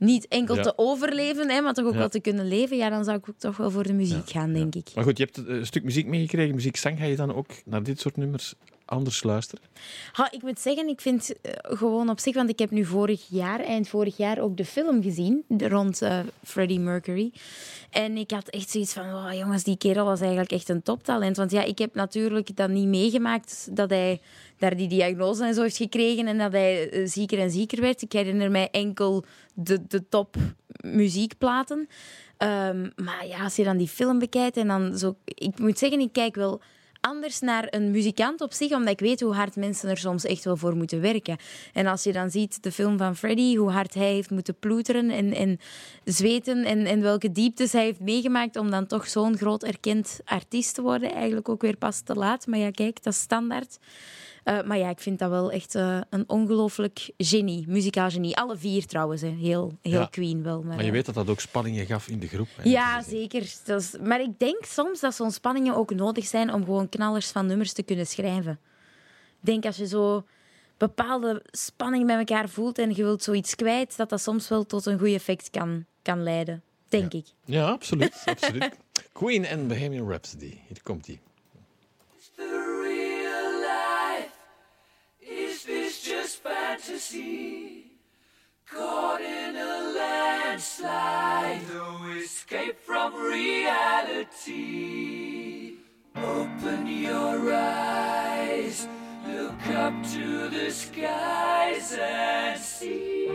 niet 0.00 0.28
enkel 0.28 0.54
Ja. 0.56 0.62
te 0.62 0.72
overleven, 0.76 1.48
hè, 1.50 1.60
maar 1.60 1.74
toch 1.74 1.84
ook 1.86 1.92
Ja. 1.92 1.98
wel 1.98 2.08
te 2.08 2.20
kunnen 2.20 2.48
leven, 2.48 2.76
ja, 2.76 2.88
dan 2.90 3.04
zou 3.04 3.16
ik 3.16 3.28
ook 3.28 3.38
toch 3.38 3.56
wel 3.56 3.70
voor 3.70 3.82
de 3.82 3.92
muziek 3.92 4.30
gaan, 4.30 4.52
denk 4.52 4.74
ik. 4.74 4.88
Maar 4.94 5.04
goed, 5.04 5.18
je 5.18 5.24
hebt 5.24 5.48
een 5.48 5.66
stuk 5.66 5.84
muziek 5.84 6.06
meegekregen, 6.06 6.54
muziekzang. 6.54 6.98
Ga 6.98 7.04
je 7.04 7.16
dan 7.16 7.34
ook 7.34 7.46
naar 7.64 7.82
dit 7.82 8.00
soort 8.00 8.16
nummers 8.16 8.54
anders 8.84 9.22
luisteren? 9.22 9.64
Ha, 10.12 10.32
ik 10.32 10.42
moet 10.42 10.60
zeggen, 10.60 10.88
ik 10.88 11.00
vind 11.00 11.32
eh, 11.42 11.52
gewoon 11.76 12.08
op 12.10 12.18
zich, 12.20 12.34
want 12.34 12.48
ik 12.50 12.58
heb 12.58 12.70
nu 12.70 12.84
vorig 12.84 13.26
jaar, 13.28 13.60
eind 13.60 13.88
vorig 13.88 14.16
jaar, 14.16 14.38
ook 14.38 14.56
de 14.56 14.64
film 14.64 15.02
gezien 15.02 15.44
rond 15.58 16.02
eh, 16.02 16.20
Freddie 16.44 16.80
Mercury. 16.80 17.32
En 17.90 18.16
ik 18.16 18.30
had 18.30 18.48
echt 18.48 18.70
zoiets 18.70 18.92
van, 18.92 19.04
oh, 19.04 19.32
jongens, 19.32 19.64
die 19.64 19.76
kerel 19.76 20.04
was 20.04 20.20
eigenlijk 20.20 20.52
echt 20.52 20.68
een 20.68 20.82
toptalent. 20.82 21.36
Want 21.36 21.50
ja, 21.50 21.62
ik 21.62 21.78
heb 21.78 21.94
natuurlijk 21.94 22.56
dat 22.56 22.70
niet 22.70 22.86
meegemaakt 22.86 23.76
dat 23.76 23.90
hij 23.90 24.20
daar 24.58 24.76
die 24.76 24.88
diagnose 24.88 25.44
en 25.44 25.54
zo 25.54 25.62
heeft 25.62 25.76
gekregen 25.76 26.26
en 26.26 26.38
dat 26.38 26.52
hij 26.52 26.90
eh, 26.90 27.06
zieker 27.06 27.38
en 27.38 27.50
zieker 27.50 27.80
werd. 27.80 28.02
Ik 28.02 28.12
herinner 28.12 28.50
mij 28.50 28.68
enkel 28.70 29.24
de, 29.54 29.86
de 29.88 30.08
top 30.08 30.36
muziekplaten. 30.84 31.88
Ehm, 32.36 32.88
maar 32.96 33.26
ja, 33.26 33.42
als 33.42 33.56
je 33.56 33.64
dan 33.64 33.76
die 33.76 33.88
film 33.88 34.18
bekijkt 34.18 34.56
en 34.56 34.68
dan 34.68 34.98
zo... 34.98 35.16
Ik 35.24 35.58
moet 35.58 35.78
zeggen, 35.78 36.00
ik 36.00 36.12
kijk 36.12 36.34
wel 36.34 36.60
anders 37.00 37.40
naar 37.40 37.66
een 37.70 37.90
muzikant 37.90 38.40
op 38.40 38.52
zich, 38.52 38.72
omdat 38.72 38.92
ik 38.92 39.00
weet 39.00 39.20
hoe 39.20 39.34
hard 39.34 39.56
mensen 39.56 39.88
er 39.88 39.96
soms 39.96 40.24
echt 40.24 40.44
wel 40.44 40.56
voor 40.56 40.76
moeten 40.76 41.00
werken. 41.00 41.36
En 41.72 41.86
als 41.86 42.02
je 42.02 42.12
dan 42.12 42.30
ziet 42.30 42.62
de 42.62 42.72
film 42.72 42.98
van 42.98 43.16
Freddy, 43.16 43.56
hoe 43.56 43.70
hard 43.70 43.94
hij 43.94 44.12
heeft 44.12 44.30
moeten 44.30 44.58
ploeteren 44.58 45.10
en, 45.10 45.34
en 45.34 45.60
zweten 46.04 46.64
en, 46.64 46.86
en 46.86 47.00
welke 47.00 47.32
dieptes 47.32 47.72
hij 47.72 47.84
heeft 47.84 48.00
meegemaakt 48.00 48.56
om 48.56 48.70
dan 48.70 48.86
toch 48.86 49.08
zo'n 49.08 49.36
groot 49.36 49.62
erkend 49.62 50.20
artiest 50.24 50.74
te 50.74 50.82
worden, 50.82 51.12
eigenlijk 51.12 51.48
ook 51.48 51.62
weer 51.62 51.76
pas 51.76 52.00
te 52.00 52.14
laat. 52.14 52.46
Maar 52.46 52.58
ja, 52.58 52.70
kijk, 52.70 53.02
dat 53.02 53.12
is 53.12 53.20
standaard. 53.20 53.78
Uh, 54.44 54.62
maar 54.62 54.78
ja, 54.78 54.88
ik 54.88 54.98
vind 55.00 55.18
dat 55.18 55.30
wel 55.30 55.50
echt 55.52 55.74
uh, 55.74 56.00
een 56.10 56.24
ongelooflijk 56.28 57.10
genie, 57.16 57.64
muzikaal 57.68 58.10
genie. 58.10 58.36
Alle 58.36 58.56
vier 58.56 58.86
trouwens, 58.86 59.20
hè. 59.20 59.28
heel, 59.28 59.78
heel 59.82 60.00
Ja. 60.00 60.06
Queen 60.06 60.42
wel. 60.42 60.58
Maar, 60.62 60.66
Maar 60.74 60.80
je 60.80 60.86
uh, 60.86 60.92
weet 60.92 61.06
dat 61.06 61.14
dat 61.14 61.28
ook 61.28 61.40
spanningen 61.40 61.86
gaf 61.86 62.08
in 62.08 62.18
de 62.18 62.28
groep. 62.28 62.48
hè? 62.56 62.70
ja, 62.70 62.98
is- 62.98 63.06
zeker. 63.08 63.42
Is- 63.76 63.96
maar 64.02 64.20
ik 64.20 64.38
denk 64.38 64.64
soms 64.64 65.00
dat 65.00 65.14
zo'n 65.14 65.30
spanningen 65.30 65.74
ook 65.76 65.94
nodig 65.94 66.26
zijn 66.26 66.52
om 66.52 66.64
gewoon 66.64 66.88
knallers 66.88 67.30
van 67.30 67.46
nummers 67.46 67.72
te 67.72 67.82
kunnen 67.82 68.06
schrijven. 68.06 68.60
denk 69.40 69.64
als 69.64 69.76
je 69.76 69.86
zo 69.86 70.24
bepaalde 70.76 71.42
spanning 71.50 72.06
bij 72.06 72.16
elkaar 72.18 72.48
voelt 72.48 72.78
en 72.78 72.88
je 72.94 73.02
wilt 73.02 73.22
zoiets 73.22 73.54
kwijt, 73.54 73.96
dat 73.96 74.08
dat 74.08 74.20
soms 74.20 74.48
wel 74.48 74.66
tot 74.66 74.86
een 74.86 74.98
goed 74.98 75.08
effect 75.08 75.50
kan, 75.50 75.84
kan 76.02 76.22
leiden. 76.22 76.62
Denk 76.88 77.12
ik. 77.12 77.26
Ja, 77.44 77.68
absoluut. 77.70 78.22
absoluut. 78.24 78.70
Queen 79.12 79.44
en 79.44 79.68
Bohemian 79.68 80.08
Rhapsody. 80.08 80.58
Hier 80.68 80.82
komt 80.82 81.04
die. 81.04 81.20
Fantasy? 86.80 87.84
Caught 88.66 89.20
in 89.20 89.56
a 89.56 89.92
landslide, 89.96 91.60
no 91.68 92.12
escape 92.16 92.78
from 92.78 93.14
reality. 93.14 94.44
Open 96.16 96.86
your 96.86 97.52
eyes, 97.52 98.88
look 99.26 99.66
up 99.68 99.92
to 100.12 100.48
the 100.48 100.70
skies 100.70 101.96
and 102.00 102.60
see. 102.60 103.26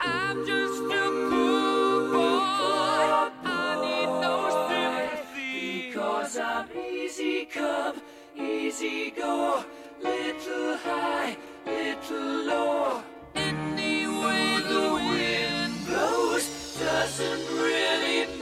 I'm 0.00 0.46
just 0.46 0.82
a 0.82 1.10
poor 1.30 2.10
boy. 2.12 3.30
I 3.44 3.76
need 3.82 4.10
no 4.20 4.36
sympathy. 4.68 5.88
Because 5.88 6.36
I'm 6.38 6.68
easy 6.76 7.46
come, 7.46 7.96
easy 8.36 9.10
go. 9.10 9.64
Little 10.02 10.76
high, 10.78 11.36
little 11.64 12.46
low. 12.46 13.02
The 13.34 14.94
wind 14.94 15.74
blows 15.86 16.78
doesn't 16.78 17.46
really 17.58 18.26
matter 18.38 18.41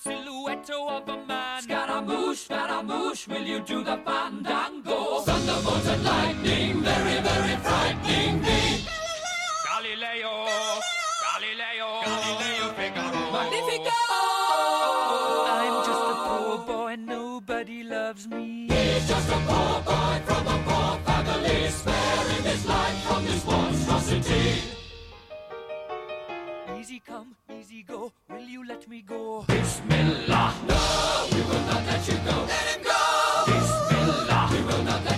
silhouette 0.00 0.70
of 0.70 1.08
a 1.08 1.16
man. 1.26 1.62
Scaramouche, 1.62 2.38
Scaramouche, 2.44 3.28
will 3.28 3.42
you 3.42 3.60
do 3.60 3.82
the 3.84 3.96
fandango? 4.04 5.20
Thunderbolt 5.20 5.86
and 5.86 6.04
lightning, 6.04 6.82
very, 6.82 7.20
very 7.20 7.56
frightening 7.56 8.42
me. 8.42 8.84
Galileo, 9.66 10.46
Galileo, 11.26 11.88
Galileo 12.04 12.66
Figaro. 12.76 13.32
Magnifico! 13.32 13.98
I'm 15.56 15.76
just 15.86 16.04
a 16.12 16.14
poor 16.26 16.58
boy, 16.66 16.96
nobody 16.96 17.82
loves 17.82 18.28
me. 18.28 18.68
He's 18.68 19.08
just 19.08 19.28
a 19.28 19.40
poor 19.46 19.80
boy 19.82 20.20
from 20.26 20.46
a 20.46 20.58
poor 20.66 20.98
family, 21.06 21.68
sparing 21.70 22.44
his 22.44 22.66
life 22.66 22.98
from 23.04 23.24
this 23.24 23.44
monstrosity. 23.46 24.77
Easy 26.88 27.02
come, 27.06 27.34
easy 27.52 27.82
go. 27.82 28.10
Will 28.30 28.48
you 28.48 28.66
let 28.66 28.88
me 28.88 29.02
go? 29.02 29.44
Bismillah. 29.46 30.54
No, 30.66 31.28
we 31.32 31.42
will 31.42 31.60
not 31.68 31.84
let 31.84 32.08
you 32.08 32.14
go. 32.24 32.46
Let 32.48 32.64
him 32.64 32.82
go. 32.82 33.44
Bismillah. 33.44 34.48
We 34.50 34.62
will 34.62 34.84
not 34.84 35.04
let 35.04 35.17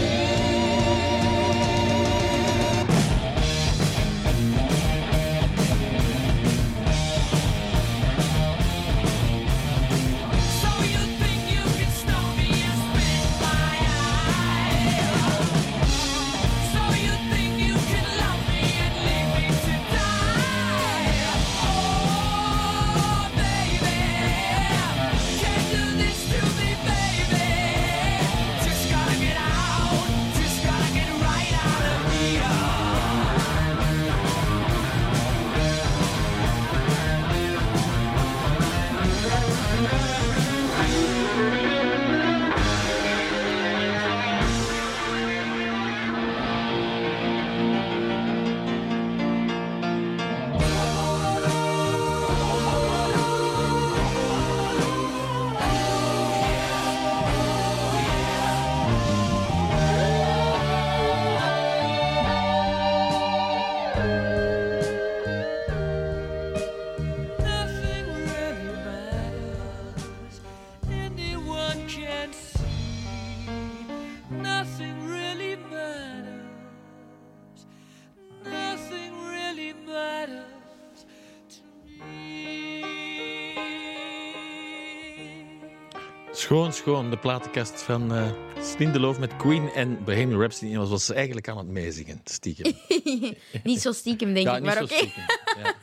Schoon, 86.51 86.73
schoon. 86.73 87.09
De 87.09 87.17
platenkast 87.17 87.81
van 87.81 88.15
uh, 88.15 88.31
Slindeloof 88.61 89.19
met 89.19 89.35
Queen 89.35 89.69
en 89.69 90.03
Bohemian 90.03 90.39
Rhapsody. 90.39 90.75
was 90.75 90.89
was 90.89 91.05
ze 91.05 91.13
eigenlijk 91.13 91.49
aan 91.49 91.57
het 91.57 91.67
meezingen, 91.67 92.21
stiekem. 92.23 92.73
niet 93.63 93.81
zo 93.81 93.91
stiekem, 93.91 94.33
denk 94.33 94.45
ja, 94.45 94.55
ik, 94.55 94.63
maar 94.63 94.81
oké. 94.81 94.93
Okay. 94.93 95.13
Ja. 95.57 95.75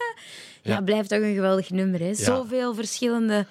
ja. 0.75 0.81
blijft 0.81 1.09
toch 1.09 1.21
een 1.21 1.35
geweldig 1.35 1.71
nummer. 1.71 2.01
Hè? 2.01 2.15
Zoveel 2.15 2.75
verschillende 2.75 3.47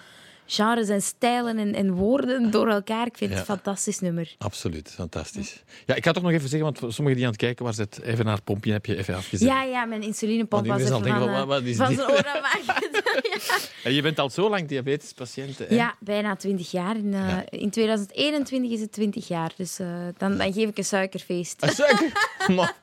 genres 0.47 0.89
en 0.89 1.01
stijlen 1.01 1.57
en, 1.57 1.75
en 1.75 1.93
woorden 1.93 2.51
door 2.51 2.67
elkaar. 2.67 3.05
Ik 3.05 3.17
vind 3.17 3.29
het 3.29 3.39
een 3.39 3.45
fantastisch 3.45 3.99
nummer. 3.99 4.36
Absoluut, 4.38 4.91
fantastisch. 4.91 5.63
Ja, 5.86 5.95
ik 5.95 6.05
ga 6.05 6.12
toch 6.12 6.23
nog 6.23 6.31
even 6.31 6.49
zeggen, 6.49 6.73
want 6.73 6.93
sommigen 6.93 7.17
die 7.17 7.25
aan 7.25 7.31
het 7.31 7.41
kijken 7.41 7.65
waren, 7.65 7.81
het 7.81 8.01
even 8.01 8.25
naar 8.25 8.41
pompje 8.41 8.71
heb 8.71 8.86
je 8.86 8.97
even 8.97 9.15
afgezet. 9.15 9.47
Ja, 9.47 9.63
ja, 9.63 9.86
mijn 9.86 10.01
insulinepomp 10.01 10.67
was 10.67 10.81
even 10.81 11.03
denken, 11.03 11.21
van, 11.21 11.31
wat, 11.31 11.47
wat 11.47 11.63
is 11.63 11.77
van 11.77 11.93
zijn 11.93 12.10
oor 12.10 12.25
ja. 13.83 13.89
Je 13.89 14.01
bent 14.01 14.19
al 14.19 14.29
zo 14.29 14.49
lang 14.49 14.67
diabetespatiënt. 14.67 15.57
Hè? 15.57 15.65
Ja, 15.69 15.95
bijna 15.99 16.36
20 16.36 16.71
jaar. 16.71 16.97
In, 16.97 17.05
uh, 17.05 17.29
ja. 17.29 17.43
in 17.49 17.69
2021 17.69 18.71
is 18.71 18.81
het 18.81 18.91
20 18.91 19.27
jaar, 19.27 19.51
dus 19.57 19.79
uh, 19.79 19.88
dan, 20.17 20.38
dan 20.38 20.53
geef 20.53 20.69
ik 20.69 20.77
een 20.77 20.86
suikerfeest. 20.86 21.63
Een 21.63 21.69
suiker? 21.69 22.12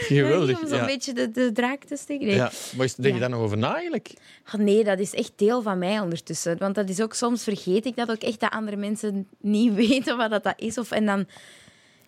Geweldig. 0.00 0.60
Om 0.60 0.68
zo'n 0.68 0.78
ja. 0.78 0.84
beetje 0.84 1.12
de, 1.12 1.30
de 1.30 1.52
draak 1.52 1.84
te 1.84 1.96
steken. 1.96 2.26
Nee. 2.26 2.36
Ja. 2.36 2.50
Maar 2.76 2.88
denk 2.96 3.14
je 3.14 3.20
daar 3.20 3.30
nog 3.30 3.40
over 3.40 3.58
na 3.58 3.74
eigenlijk? 3.74 4.12
Oh, 4.54 4.60
nee, 4.60 4.84
dat 4.84 4.98
is 4.98 5.14
echt 5.14 5.32
deel 5.36 5.62
van 5.62 5.78
mij 5.78 6.00
ondertussen. 6.00 6.41
Want 6.58 6.74
dat 6.74 6.88
is 6.88 7.00
ook 7.00 7.14
soms 7.14 7.44
vergeet 7.44 7.86
ik 7.86 7.96
dat 7.96 8.10
ook 8.10 8.22
echt 8.22 8.40
dat 8.40 8.50
andere 8.50 8.76
mensen 8.76 9.28
niet 9.40 9.74
weten 9.88 10.16
wat 10.16 10.30
dat 10.30 10.52
is. 10.56 10.78
Of, 10.78 10.90
en 10.90 11.06
dan, 11.06 11.26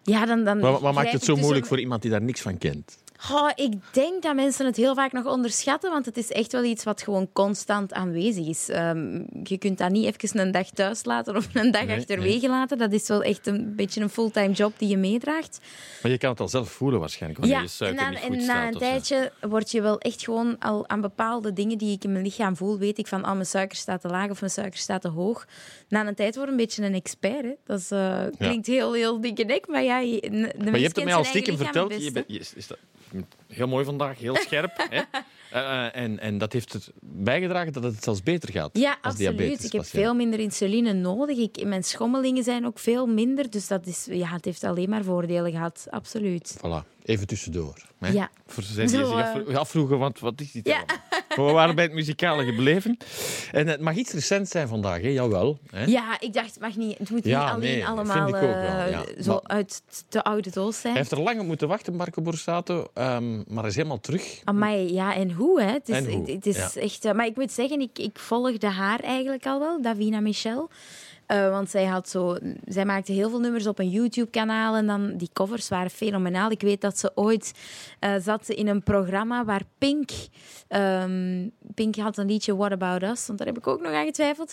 ja, 0.03 0.27
dan, 0.27 0.45
dan 0.45 0.61
wat 0.61 0.95
maakt 0.95 1.13
het 1.13 1.25
zo 1.25 1.37
moeilijk 1.37 1.67
voor 1.67 1.81
iemand 1.81 2.03
die 2.03 2.11
daar 2.11 2.23
niks 2.23 2.41
van 2.41 2.59
kent? 2.59 3.04
Oh, 3.31 3.51
ik 3.55 3.73
denk 3.93 4.23
dat 4.23 4.35
mensen 4.35 4.67
het 4.67 4.77
heel 4.77 4.95
vaak 4.95 5.13
nog 5.13 5.27
onderschatten, 5.27 5.91
want 5.91 6.07
het 6.07 6.17
is 6.17 6.33
echt 6.33 6.53
wel 6.53 6.65
iets 6.65 6.85
wat 6.85 7.03
gewoon 7.03 7.29
constant 7.33 7.93
aanwezig 7.93 8.47
is. 8.47 8.69
Um, 8.69 9.27
je 9.43 9.59
kunt 9.59 9.79
dat 9.79 9.91
niet 9.91 10.05
even 10.05 10.41
een 10.41 10.51
dag 10.51 10.71
thuis 10.71 11.05
laten 11.05 11.37
of 11.37 11.49
een 11.53 11.71
dag 11.71 11.89
achterwege 11.89 12.49
laten. 12.49 12.79
Dat 12.79 12.93
is 12.93 13.09
wel 13.09 13.23
echt 13.23 13.47
een 13.47 13.73
beetje 13.77 14.01
een 14.01 14.09
fulltime 14.09 14.53
job 14.53 14.73
die 14.77 14.89
je 14.89 14.97
meedraagt. 14.97 15.61
Maar 16.03 16.11
je 16.11 16.19
kan 16.19 16.31
het 16.31 16.41
al 16.41 16.49
zelf 16.49 16.71
voelen 16.71 17.01
waarschijnlijk, 17.01 17.41
wanneer 17.41 17.59
ja, 17.59 17.65
je 17.65 17.71
suiker 17.71 18.07
en, 18.07 18.13
na, 18.13 18.19
niet 18.19 18.29
goed 18.29 18.37
en 18.37 18.47
na 18.47 18.67
een 18.67 18.79
tijdje 18.79 19.33
word 19.41 19.71
je 19.71 19.83
wel 19.83 19.99
echt 19.99 20.25
gewoon 20.25 20.59
al 20.59 20.89
aan 20.89 21.01
bepaalde 21.01 21.53
dingen 21.53 21.79
die 21.79 21.93
ik 21.93 22.05
in 22.05 22.13
mijn 22.13 22.25
lichaam 22.25 22.57
voel, 22.57 22.79
weet 22.79 22.99
ik 22.99 23.07
van, 23.07 23.25
oh, 23.25 23.33
mijn 23.33 23.47
suiker 23.47 23.77
staat 23.77 24.01
te 24.01 24.09
laag 24.09 24.31
of 24.31 24.41
mijn 24.41 24.53
suiker 24.53 24.79
staat 24.79 25.01
te 25.01 25.09
hoog. 25.09 25.47
Na 25.89 26.07
een 26.07 26.15
tijd 26.15 26.35
word 26.35 26.47
je 26.47 26.53
een 26.53 26.59
beetje 26.59 26.83
een 26.83 26.95
expert. 26.95 27.43
Hè. 27.43 27.55
Dat 27.65 27.89
uh, 27.93 28.21
klinkt 28.39 28.67
heel, 28.67 28.93
heel 28.93 29.21
dikke 29.21 29.45
nek, 29.45 29.69
maar 29.69 29.83
ja... 29.83 29.99
Je, 29.99 30.21
de 30.21 30.71
maar 30.71 30.77
je 30.77 30.85
hebt 30.85 30.97
het 30.97 31.05
mij 31.05 31.15
al 31.15 31.25
stiekem 31.25 31.57
verteld. 31.57 32.05
Je 32.05 32.13
bent, 32.13 32.25
je, 32.29 32.39
is 32.39 32.67
dat, 32.67 32.79
heel 33.49 33.67
mooi 33.67 33.85
vandaag, 33.85 34.19
heel 34.19 34.37
scherp. 34.37 34.87
hè? 34.91 35.01
Uh, 35.53 35.97
en, 36.03 36.19
en 36.19 36.39
dat 36.39 36.53
heeft 36.53 36.73
er 36.73 36.85
bijgedragen 37.01 37.73
dat 37.73 37.83
het 37.83 38.03
zelfs 38.03 38.23
beter 38.23 38.53
gaat. 38.53 38.79
Ja, 38.79 38.99
als 39.03 39.13
absoluut. 39.15 39.65
Ik 39.65 39.73
heb 39.73 39.85
veel 39.85 40.15
minder 40.15 40.39
insuline 40.41 40.93
nodig. 40.93 41.39
Ik, 41.39 41.65
mijn 41.65 41.85
schommelingen 41.85 42.45
zijn 42.45 42.67
ook 42.67 42.79
veel 42.79 43.07
minder. 43.07 43.51
Dus 43.51 43.67
dat 43.67 43.87
is, 43.87 44.07
ja, 44.11 44.29
het 44.29 44.45
heeft 44.45 44.65
alleen 44.65 44.89
maar 44.91 45.05
voordelen 45.05 45.51
gehad. 45.53 45.87
Absoluut. 45.91 46.57
Voilà. 46.59 46.94
Even 47.05 47.27
tussendoor. 47.27 47.75
Hè? 47.99 48.09
Ja. 48.09 48.31
Voor 48.47 48.65
die 48.77 48.89
zich 48.89 49.57
afvroegen, 49.57 49.99
want 49.99 50.19
wat 50.19 50.41
is 50.41 50.53
dit 50.53 50.67
ja. 50.67 50.85
We 51.37 51.43
waren 51.43 51.75
bij 51.75 51.85
het 51.85 51.93
muzikale 51.93 52.45
gebleven. 52.45 52.97
En 53.53 53.67
het 53.67 53.81
mag 53.81 53.95
iets 53.95 54.13
recent 54.13 54.49
zijn 54.49 54.69
vandaag, 54.69 55.01
hè? 55.01 55.09
jawel. 55.09 55.59
Hè? 55.71 55.85
Ja, 55.85 56.21
ik 56.21 56.33
dacht, 56.33 56.51
het, 56.51 56.61
mag 56.61 56.77
niet, 56.77 56.99
het 56.99 57.11
moet 57.11 57.25
niet 57.25 57.35
alleen 57.35 57.85
allemaal 57.85 58.43
uh, 58.43 58.99
zo 59.21 59.41
uit 59.43 59.83
de 60.09 60.23
oude 60.23 60.51
doos 60.51 60.81
zijn. 60.81 60.93
Hij 60.93 61.03
heeft 61.03 61.13
er 61.15 61.21
lang 61.21 61.41
op 61.41 61.47
moeten 61.47 61.69
wachten, 61.69 61.95
Marco 61.95 62.23
Borsato, 62.23 62.91
um, 62.95 63.45
maar 63.49 63.61
hij 63.63 63.69
is 63.69 63.77
helemaal 63.77 64.01
terug. 64.01 64.41
Amai, 64.45 64.93
ja, 64.93 65.15
en 65.15 65.33
hoe, 65.33 65.63
hè? 65.63 65.73
Het 65.73 65.89
is, 65.89 65.97
en 65.97 66.13
hoe? 66.13 66.31
Het 66.31 66.47
is 66.47 66.77
echt... 66.77 67.05
Uh, 67.05 67.13
maar 67.13 67.27
ik 67.27 67.37
moet 67.37 67.53
zeggen, 67.53 67.81
ik, 67.81 67.99
ik 67.99 68.19
volgde 68.19 68.69
haar 68.69 69.01
eigenlijk 69.01 69.47
al 69.47 69.59
wel, 69.59 69.83
Davina 69.83 70.21
Michel. 70.21 70.71
Uh, 71.29 71.51
want 71.51 71.71
zij, 71.71 71.85
had 71.85 72.09
zo, 72.09 72.37
zij 72.65 72.85
maakte 72.85 73.13
heel 73.13 73.31
veel 73.31 73.41
nummers 73.41 73.67
op 73.67 73.79
een 73.79 73.89
YouTube-kanaal 73.89 74.77
en 74.77 74.87
dan 74.87 75.17
die 75.17 75.31
covers 75.33 75.69
waren 75.69 75.91
fenomenaal. 75.91 76.51
Ik 76.51 76.61
weet 76.61 76.81
dat 76.81 76.99
ze 76.99 77.13
ooit 77.15 77.53
uh, 78.01 78.15
zat 78.21 78.49
in 78.49 78.69
een 78.69 78.83
programma 78.83 79.45
waar 79.45 79.63
Pink... 79.79 80.11
Um, 80.69 81.53
Pink 81.75 81.97
had 81.97 82.19
een 82.19 82.27
liedje 82.27 82.57
What 82.57 82.73
About 82.73 83.03
Us, 83.03 83.27
want 83.27 83.39
daar 83.39 83.49
heb 83.49 83.59
ik 83.59 83.67
ook 83.67 83.81
nog 83.81 83.93
aan 83.93 84.05
getwijfeld. 84.05 84.53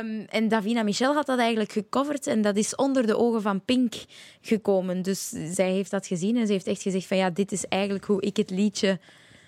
Um, 0.00 0.24
en 0.28 0.48
Davina 0.48 0.82
Michel 0.82 1.14
had 1.14 1.26
dat 1.26 1.38
eigenlijk 1.38 1.72
gecoverd 1.72 2.26
en 2.26 2.42
dat 2.42 2.56
is 2.56 2.74
onder 2.74 3.06
de 3.06 3.16
ogen 3.16 3.42
van 3.42 3.64
Pink 3.64 3.94
gekomen. 4.40 5.02
Dus 5.02 5.28
zij 5.28 5.70
heeft 5.70 5.90
dat 5.90 6.06
gezien 6.06 6.36
en 6.36 6.46
ze 6.46 6.52
heeft 6.52 6.66
echt 6.66 6.82
gezegd 6.82 7.06
van 7.06 7.16
ja, 7.16 7.30
dit 7.30 7.52
is 7.52 7.66
eigenlijk 7.66 8.04
hoe 8.04 8.22
ik 8.22 8.36
het 8.36 8.50
liedje 8.50 8.98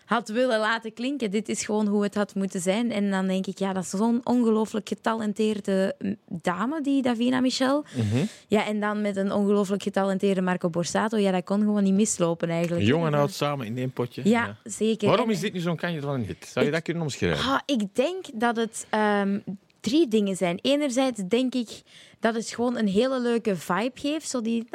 had 0.04 0.28
willen 0.28 0.58
laten 0.58 0.92
klinken. 0.92 1.30
Dit 1.30 1.48
is 1.48 1.64
gewoon 1.64 1.86
hoe 1.86 2.02
het 2.02 2.14
had 2.14 2.34
moeten 2.34 2.60
zijn. 2.60 2.92
En 2.92 3.10
dan 3.10 3.26
denk 3.26 3.46
ik, 3.46 3.58
ja, 3.58 3.72
dat 3.72 3.82
is 3.82 3.90
zo'n 3.90 4.20
ongelooflijk 4.24 4.88
getalenteerde 4.88 5.96
dame, 6.28 6.80
die 6.80 7.02
Davina 7.02 7.40
Michel. 7.40 7.84
Mhm. 7.96 8.24
Ja, 8.48 8.66
en 8.66 8.80
dan 8.80 9.00
met 9.00 9.16
een 9.16 9.32
ongelooflijk 9.32 9.82
getalenteerde 9.82 10.42
Marco 10.42 10.70
Borsato. 10.70 11.16
Ja, 11.16 11.30
dat 11.30 11.44
kon 11.44 11.60
gewoon 11.60 11.82
niet 11.82 11.94
mislopen 11.94 12.48
eigenlijk. 12.48 12.86
Jong 12.86 13.06
en 13.06 13.14
oud 13.14 13.32
samen 13.32 13.66
in 13.66 13.78
één 13.78 13.92
potje. 13.92 14.22
Ja, 14.24 14.56
zeker. 14.64 15.08
Waarom 15.08 15.30
is 15.30 15.40
dit 15.40 15.52
nu 15.52 15.60
zo'n 15.60 15.76
kanje 15.76 16.00
van 16.00 16.14
een 16.14 16.24
hit? 16.24 16.46
Zou 16.52 16.64
je 16.64 16.70
dat 16.70 16.82
kunnen 16.82 17.02
omschrijven? 17.02 17.50
Ah, 17.50 17.60
ik 17.66 17.94
denk 17.94 18.24
dat 18.34 18.56
het 18.56 18.86
um, 18.90 19.42
drie 19.84 20.08
dingen 20.08 20.36
zijn. 20.36 20.58
Enerzijds 20.62 21.20
denk 21.28 21.54
ik 21.54 21.82
dat 22.20 22.34
het 22.34 22.48
gewoon 22.48 22.76
een 22.76 22.88
hele 22.88 23.20
leuke 23.20 23.56
vibe 23.56 24.00
geeft. 24.00 24.28
Zo 24.28 24.40
die... 24.40 24.66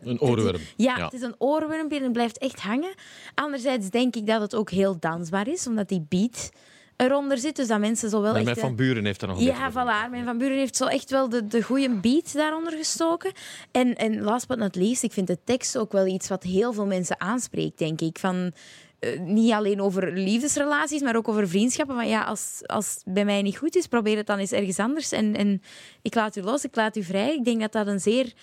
Een 0.00 0.20
oorworm. 0.20 0.60
Ja, 0.76 1.04
het 1.04 1.12
is 1.12 1.22
een 1.22 1.34
oorwormpje 1.38 1.96
en 1.96 2.02
het 2.02 2.12
blijft 2.12 2.38
echt 2.38 2.60
hangen. 2.60 2.94
Anderzijds 3.34 3.90
denk 3.90 4.16
ik 4.16 4.26
dat 4.26 4.40
het 4.40 4.54
ook 4.54 4.70
heel 4.70 4.98
dansbaar 4.98 5.48
is, 5.48 5.66
omdat 5.66 5.88
die 5.88 6.06
beat 6.08 6.50
eronder 6.96 7.38
zit. 7.38 7.56
Dus 7.56 7.66
dat 7.66 7.78
mensen 7.80 8.10
zo 8.10 8.20
wel 8.20 8.34
echt... 8.34 8.44
Mijn 8.44 8.56
Van 8.56 8.76
Buren 8.76 9.04
heeft 9.04 9.22
er 9.22 9.28
nog 9.28 9.38
een 9.38 9.44
Ja, 9.44 9.70
voilà. 9.72 10.10
Mijn 10.10 10.24
Van 10.24 10.38
Buren 10.38 10.58
heeft 10.58 10.76
zo 10.76 10.86
echt 10.86 11.10
wel 11.10 11.28
de, 11.28 11.46
de 11.46 11.62
goede 11.62 11.90
beat 11.90 12.32
daaronder 12.32 12.72
gestoken. 12.72 13.32
En, 13.70 13.96
en 13.96 14.22
last 14.22 14.48
but 14.48 14.58
not 14.58 14.74
least, 14.74 15.02
ik 15.02 15.12
vind 15.12 15.26
de 15.26 15.38
tekst 15.44 15.78
ook 15.78 15.92
wel 15.92 16.06
iets 16.06 16.28
wat 16.28 16.42
heel 16.42 16.72
veel 16.72 16.86
mensen 16.86 17.20
aanspreekt, 17.20 17.78
denk 17.78 18.00
ik. 18.00 18.18
Van 18.18 18.52
uh, 19.00 19.20
niet 19.20 19.52
alleen 19.52 19.80
over 19.80 20.12
liefdesrelaties, 20.12 21.00
maar 21.00 21.16
ook 21.16 21.28
over 21.28 21.48
vriendschappen. 21.48 21.94
Van 21.94 22.08
ja, 22.08 22.24
als, 22.24 22.60
als 22.66 22.94
het 22.94 23.14
bij 23.14 23.24
mij 23.24 23.42
niet 23.42 23.56
goed 23.56 23.76
is, 23.76 23.86
probeer 23.86 24.16
het 24.16 24.26
dan 24.26 24.38
eens 24.38 24.52
ergens 24.52 24.78
anders. 24.78 25.12
En, 25.12 25.36
en 25.36 25.62
ik 26.02 26.14
laat 26.14 26.36
u 26.36 26.42
los, 26.42 26.64
ik 26.64 26.76
laat 26.76 26.96
u 26.96 27.02
vrij. 27.02 27.34
Ik 27.34 27.44
denk 27.44 27.60
dat 27.60 27.72
dat 27.72 27.86
een 27.86 28.00
zeer 28.00 28.24
uh, 28.24 28.34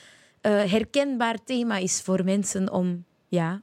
herkenbaar 0.63 1.43
thema 1.43 1.77
is 1.77 2.01
voor 2.01 2.23
mensen 2.23 2.71
om 2.71 3.05
ja, 3.27 3.61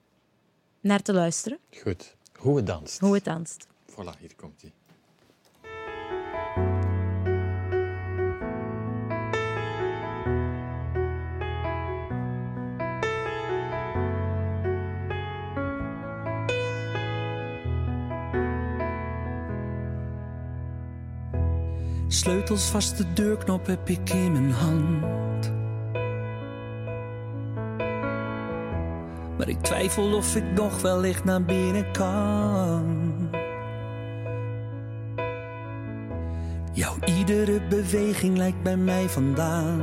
naar 0.80 1.02
te 1.02 1.12
luisteren. 1.12 1.58
Goed. 1.82 2.16
Hoe 2.38 2.56
het 2.56 2.66
danst. 2.66 3.00
Hoe 3.00 3.14
het 3.14 3.24
danst. 3.24 3.66
Voilà, 3.90 4.18
hier 4.20 4.34
komt 4.36 4.60
hij. 4.60 4.72
Sleutels 22.14 22.64
vast, 22.64 22.96
de 22.96 23.12
deurknop 23.12 23.66
heb 23.66 23.88
ik 23.88 24.10
in 24.10 24.32
mijn 24.32 24.50
hand. 24.50 25.52
Maar 29.36 29.48
ik 29.48 29.60
twijfel 29.62 30.14
of 30.14 30.36
ik 30.36 30.52
nog 30.54 30.80
wellicht 30.80 31.24
naar 31.24 31.42
binnen 31.42 31.92
kan. 31.92 33.28
Jouw 36.72 36.94
iedere 37.04 37.60
beweging 37.68 38.36
lijkt 38.36 38.62
bij 38.62 38.76
mij 38.76 39.08
vandaan. 39.08 39.80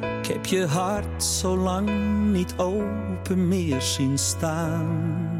Ik 0.00 0.26
heb 0.26 0.46
je 0.46 0.66
hart 0.66 1.24
zo 1.24 1.56
lang 1.56 1.90
niet 2.32 2.54
open 2.56 3.48
meer 3.48 3.82
zien 3.82 4.18
staan. 4.18 5.39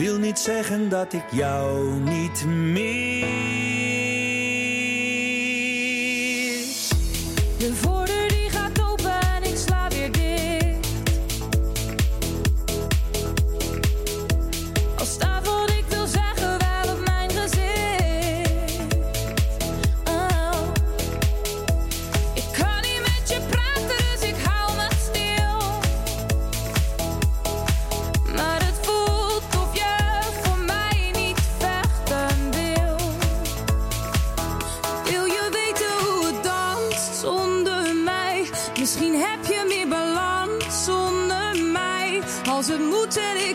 wil 0.00 0.18
niet 0.18 0.38
zeggen 0.38 0.88
dat 0.88 1.12
ik 1.12 1.24
jou 1.30 1.92
niet 2.00 2.44
mis. 2.46 4.39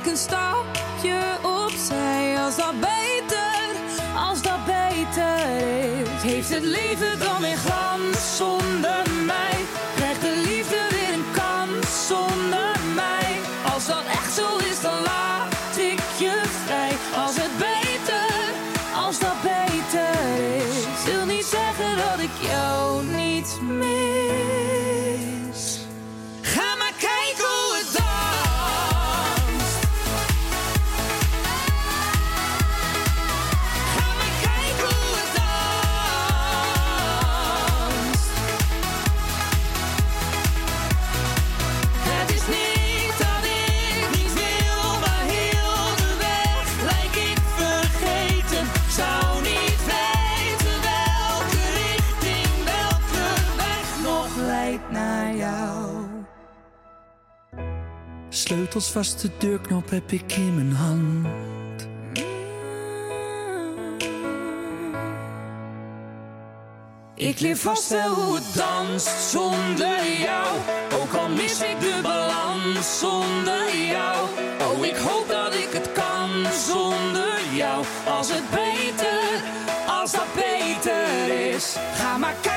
Een 0.08 0.18
stapje 0.18 1.20
opzij. 1.42 2.38
Als 2.38 2.56
dat 2.56 2.80
beter, 2.80 3.76
als 4.30 4.42
dat 4.42 4.66
beter 4.66 5.60
is. 6.02 6.22
Heeft 6.22 6.50
het 6.50 6.64
leven 6.64 7.20
dan 7.20 7.42
weer 7.42 7.58
glans 7.58 7.95
Sleutels 58.76 58.94
vast, 58.94 59.22
de 59.22 59.30
deurknop 59.38 59.90
heb 59.90 60.12
ik 60.12 60.32
in 60.32 60.56
mijn 60.56 60.72
hand. 60.72 61.28
Ik 67.16 67.40
leer 67.40 67.58
vast 67.58 67.90
wel 67.90 68.14
hoe 68.14 68.36
het 68.36 68.54
danst 68.54 69.30
zonder 69.32 70.20
jou. 70.20 70.48
Ook 71.02 71.14
al 71.14 71.30
mis 71.30 71.62
ik 71.62 71.80
de 71.80 72.00
balans 72.02 73.00
zonder 73.00 73.76
jou. 73.76 74.28
Oh, 74.62 74.86
ik 74.86 74.96
hoop 74.96 75.28
dat 75.30 75.54
ik 75.54 75.70
het 75.72 75.92
kan 75.92 76.30
zonder 76.68 77.40
jou. 77.54 77.86
Als 78.08 78.30
het 78.32 78.50
beter, 78.50 79.44
als 80.02 80.12
dat 80.12 80.34
beter 80.36 81.28
is. 81.54 81.76
Ga 81.94 82.18
maar 82.18 82.36
kijken 82.42 82.55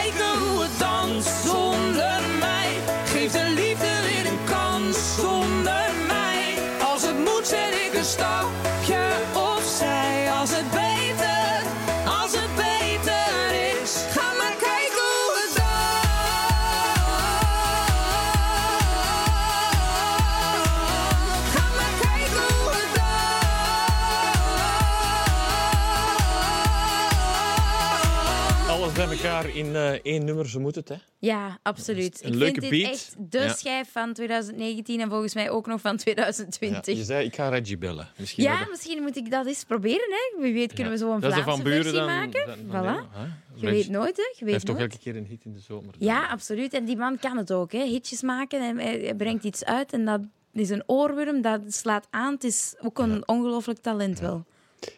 elkaar 29.39 29.57
in 29.57 29.77
eh, 29.77 29.91
één 29.93 30.25
nummer, 30.25 30.49
zo 30.49 30.61
moet 30.61 30.75
het, 30.75 30.89
hè? 30.89 30.95
Ja, 31.19 31.59
absoluut. 31.63 32.25
Een 32.25 32.29
ik 32.33 32.35
leuke 32.39 32.61
vind 32.61 32.73
dit 32.73 32.83
beat. 32.83 32.93
echt 32.93 33.15
de 33.19 33.39
Ja. 33.39 33.55
schijf 33.55 33.93
van 33.93 34.13
2019 34.13 35.01
en 35.01 35.09
volgens 35.09 35.35
mij 35.35 35.51
ook 35.51 35.67
nog 35.67 35.81
van 35.81 35.93
Ja, 35.93 35.99
2020. 35.99 36.97
je 36.97 37.05
zei, 37.05 37.27
ik 37.27 37.35
ga 37.35 37.49
Reggie 37.49 37.79
bellen. 37.79 38.09
Misschien 38.19 38.45
Ja, 38.45 38.51
hebben- 38.51 38.71
misschien 38.71 39.03
moet 39.03 39.17
ik 39.17 39.31
dat 39.31 39.47
eens 39.47 39.65
proberen. 39.65 40.09
Hè. 40.11 40.43
Wie 40.43 40.53
weet 40.53 40.73
kunnen 40.73 40.93
we 40.93 40.99
zo 40.99 41.13
een 41.13 41.21
Dat 41.21 41.31
is 41.31 41.37
de 41.37 41.43
Vlaamse 41.43 41.63
Van 41.63 41.71
Buren 41.71 41.83
versie 41.93 42.01
dan, 42.01 42.17
maken. 42.19 42.47
dan- 42.47 42.83
dan 42.83 42.85
voilà. 43.07 43.13
hè? 43.13 43.23
Je 43.55 43.67
weet 43.71 43.89
nooit, 43.89 44.17
hè. 44.17 44.23
Je 44.39 44.45
weet 44.45 44.53
heeft 44.53 44.67
toch 44.67 44.79
elke 44.79 44.99
keer 44.99 45.17
een 45.17 45.27
hit 45.27 45.45
in 45.45 45.53
de 45.53 45.61
zomer. 45.61 45.95
Ja, 45.99 46.27
absoluut. 46.29 46.73
En 46.75 46.85
die 46.85 46.97
man 46.97 47.19
kan 47.19 47.37
het 47.37 47.53
ook. 47.53 47.73
Hè. 47.73 47.85
Hitjes 47.85 48.23
maken 48.23 48.61
en 48.61 48.79
hij 48.79 48.99
hij 49.01 49.15
brengt 49.15 49.45
iets 49.45 49.65
uit. 49.65 49.93
En 49.93 50.05
dat 50.05 50.21
is 50.53 50.71
een 50.71 50.83
oorworm, 50.87 51.43
dat 51.43 51.61
slaat 51.67 52.07
aan. 52.11 52.33
Het 52.35 52.45
is 52.45 52.75
ook 52.83 52.99
een 52.99 53.29
ongelooflijk 53.29 53.79
talent 53.79 54.21
wel. 54.21 54.45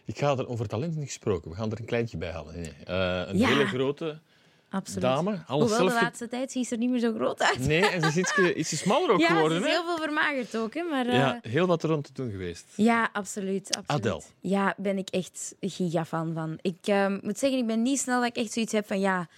Ik 0.04 0.18
ga 0.18 0.36
er 0.36 0.48
over 0.48 0.66
talent 0.68 0.96
niet 0.96 1.06
gesproken. 1.06 1.50
We 1.50 1.56
gaan 1.56 1.70
er 1.72 1.78
een 1.80 1.84
kleintje 1.84 2.16
bij 2.16 2.30
halen. 2.30 2.54
Nee. 2.54 2.72
Eh, 2.84 3.22
een 3.28 3.38
Ja. 3.38 3.48
hele 3.48 3.66
grote 3.66 4.18
Absoluut. 4.70 5.02
dame. 5.02 5.30
Alles 5.30 5.46
Hoewel 5.46 5.68
zelf 5.68 5.92
de 5.92 6.04
laatste 6.04 6.28
tijd 6.28 6.52
ziet 6.52 6.66
ze 6.66 6.72
er 6.74 6.80
niet 6.80 6.90
meer 6.90 7.00
zo 7.00 7.12
groot 7.14 7.42
uit. 7.42 7.66
Nee, 7.66 7.86
en 7.86 8.00
ze 8.00 8.06
is 8.08 8.16
ietsje, 8.16 8.54
ietsje 8.60 8.76
smaller 8.76 9.10
ook 9.10 9.20
ja, 9.20 9.26
geworden. 9.26 9.60
ze 9.62 9.68
is 9.68 9.70
hè? 9.70 9.76
heel 9.78 9.86
veel 9.86 10.04
vermagerd 10.04 10.56
ook. 10.56 10.74
Hè. 10.74 10.82
Maar, 10.82 11.06
eh, 11.06 11.14
Ja, 11.14 11.40
heel 11.42 11.66
wat 11.66 11.84
rond 11.84 12.04
te 12.04 12.12
doen 12.12 12.30
geweest. 12.30 12.64
Ja, 12.74 13.08
absoluut, 13.12 13.76
absoluut. 13.76 14.06
Adele. 14.06 14.22
Ja, 14.40 14.74
ben 14.76 14.98
ik 14.98 15.08
echt 15.08 15.54
gigafan 15.60 16.32
van. 16.34 16.58
Ik 16.60 16.76
ehm, 16.82 17.18
moet 17.22 17.38
zeggen, 17.38 17.58
ik 17.58 17.66
ben 17.66 17.82
niet 17.82 17.98
snel 18.00 18.20
dat 18.20 18.28
ik 18.28 18.36
echt 18.36 18.52
zoiets 18.52 18.72
heb 18.72 18.86
van 18.86 19.00
ja, 19.00 19.28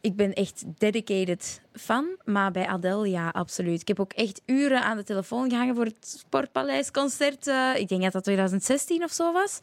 ik 0.00 0.16
ben 0.16 0.32
echt 0.32 0.64
dedicated 0.78 1.60
fan. 1.72 2.06
Maar 2.24 2.50
bij 2.50 2.66
Adele, 2.66 3.10
ja, 3.10 3.28
absoluut. 3.28 3.80
Ik 3.80 3.88
heb 3.88 4.00
ook 4.00 4.12
echt 4.12 4.42
uren 4.46 4.82
aan 4.82 4.96
de 4.96 5.04
telefoon 5.04 5.50
gehangen 5.50 5.74
voor 5.74 5.84
het 5.84 6.16
Sportpaleisconcert. 6.18 7.46
eh, 7.46 7.70
ik 7.76 7.88
denk 7.88 8.02
dat 8.02 8.12
dat 8.12 8.24
2016 8.24 9.02
of 9.02 9.12
zo 9.12 9.32
was. 9.32 9.60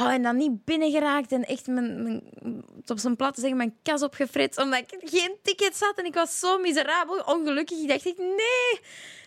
Oh, 0.00 0.12
en 0.12 0.22
dan 0.22 0.36
niet 0.36 0.64
binnengeraakt 0.64 1.32
en 1.32 1.44
echt 1.44 1.66
mijn, 1.66 2.22
op 2.86 2.98
zijn 2.98 3.16
plat 3.16 3.34
te 3.34 3.40
zeggen, 3.40 3.58
mijn 3.58 3.76
kas 3.82 4.02
opgefrits 4.02 4.56
omdat 4.56 4.78
ik 4.78 5.10
geen 5.10 5.36
ticket 5.42 5.80
had. 5.80 5.98
En 5.98 6.04
ik 6.04 6.14
was 6.14 6.38
zo 6.38 6.58
miserabel, 6.58 7.18
ongelukkig. 7.18 7.78
Ik 7.78 7.88
dacht, 7.88 8.06
ik, 8.06 8.18
nee, 8.18 8.80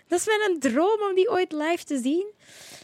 dat 0.07 0.19
is 0.19 0.25
mijn 0.25 0.59
droom 0.59 1.01
om 1.09 1.15
die 1.15 1.29
ooit 1.29 1.51
live 1.51 1.83
te 1.83 1.99
zien. 2.03 2.33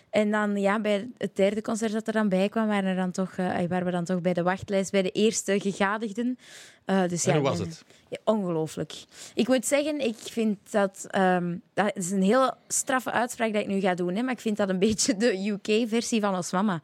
En 0.10 0.32
dan 0.32 0.60
ja, 0.60 0.80
bij 0.80 1.10
het 1.18 1.36
derde 1.36 1.62
concert 1.62 1.92
dat 1.92 2.08
er 2.08 2.14
dan 2.14 2.30
bij 2.30 2.50
kwam, 2.50 2.68
waren, 2.68 2.90
er 2.90 2.96
dan 2.96 3.12
toch, 3.12 3.32
eh, 3.38 3.48
waren 3.48 3.86
we 3.86 3.92
dan 3.92 4.06
toch 4.06 4.22
bij 4.22 4.34
de 4.34 4.44
wachtlijst 4.44 4.92
bij 4.92 5.02
de 5.02 5.12
eerste 5.12 5.60
gegadigden. 5.60 6.38
Eh, 6.88 7.08
dus, 7.08 7.26
En 7.26 7.34
ja, 7.34 7.40
hoe 7.40 7.50
was 7.50 7.60
het? 7.60 7.84
ja, 8.10 8.18
ongelooflijk. 8.24 8.94
Ik 9.34 9.48
moet 9.48 9.66
zeggen, 9.66 10.00
ik 10.00 10.16
vind 10.18 10.58
dat... 10.72 11.06
ehm, 11.10 11.56
dat 11.74 11.92
is 11.94 12.12
een 12.12 12.22
heel 12.22 12.54
straffe 12.68 13.12
uitspraak 13.12 13.54
dat 13.54 13.62
ik 13.62 13.68
nu 13.68 13.80
ga 13.80 13.94
doen, 13.94 14.16
hè, 14.16 14.22
maar 14.22 14.34
ik 14.34 14.40
vind 14.40 14.58
dat 14.58 14.70
een 14.70 14.80
beetje 14.88 15.18
de 15.18 15.50
UK-versie 15.50 16.22
van 16.22 16.36
Ons 16.36 16.52
Mama. 16.52 16.82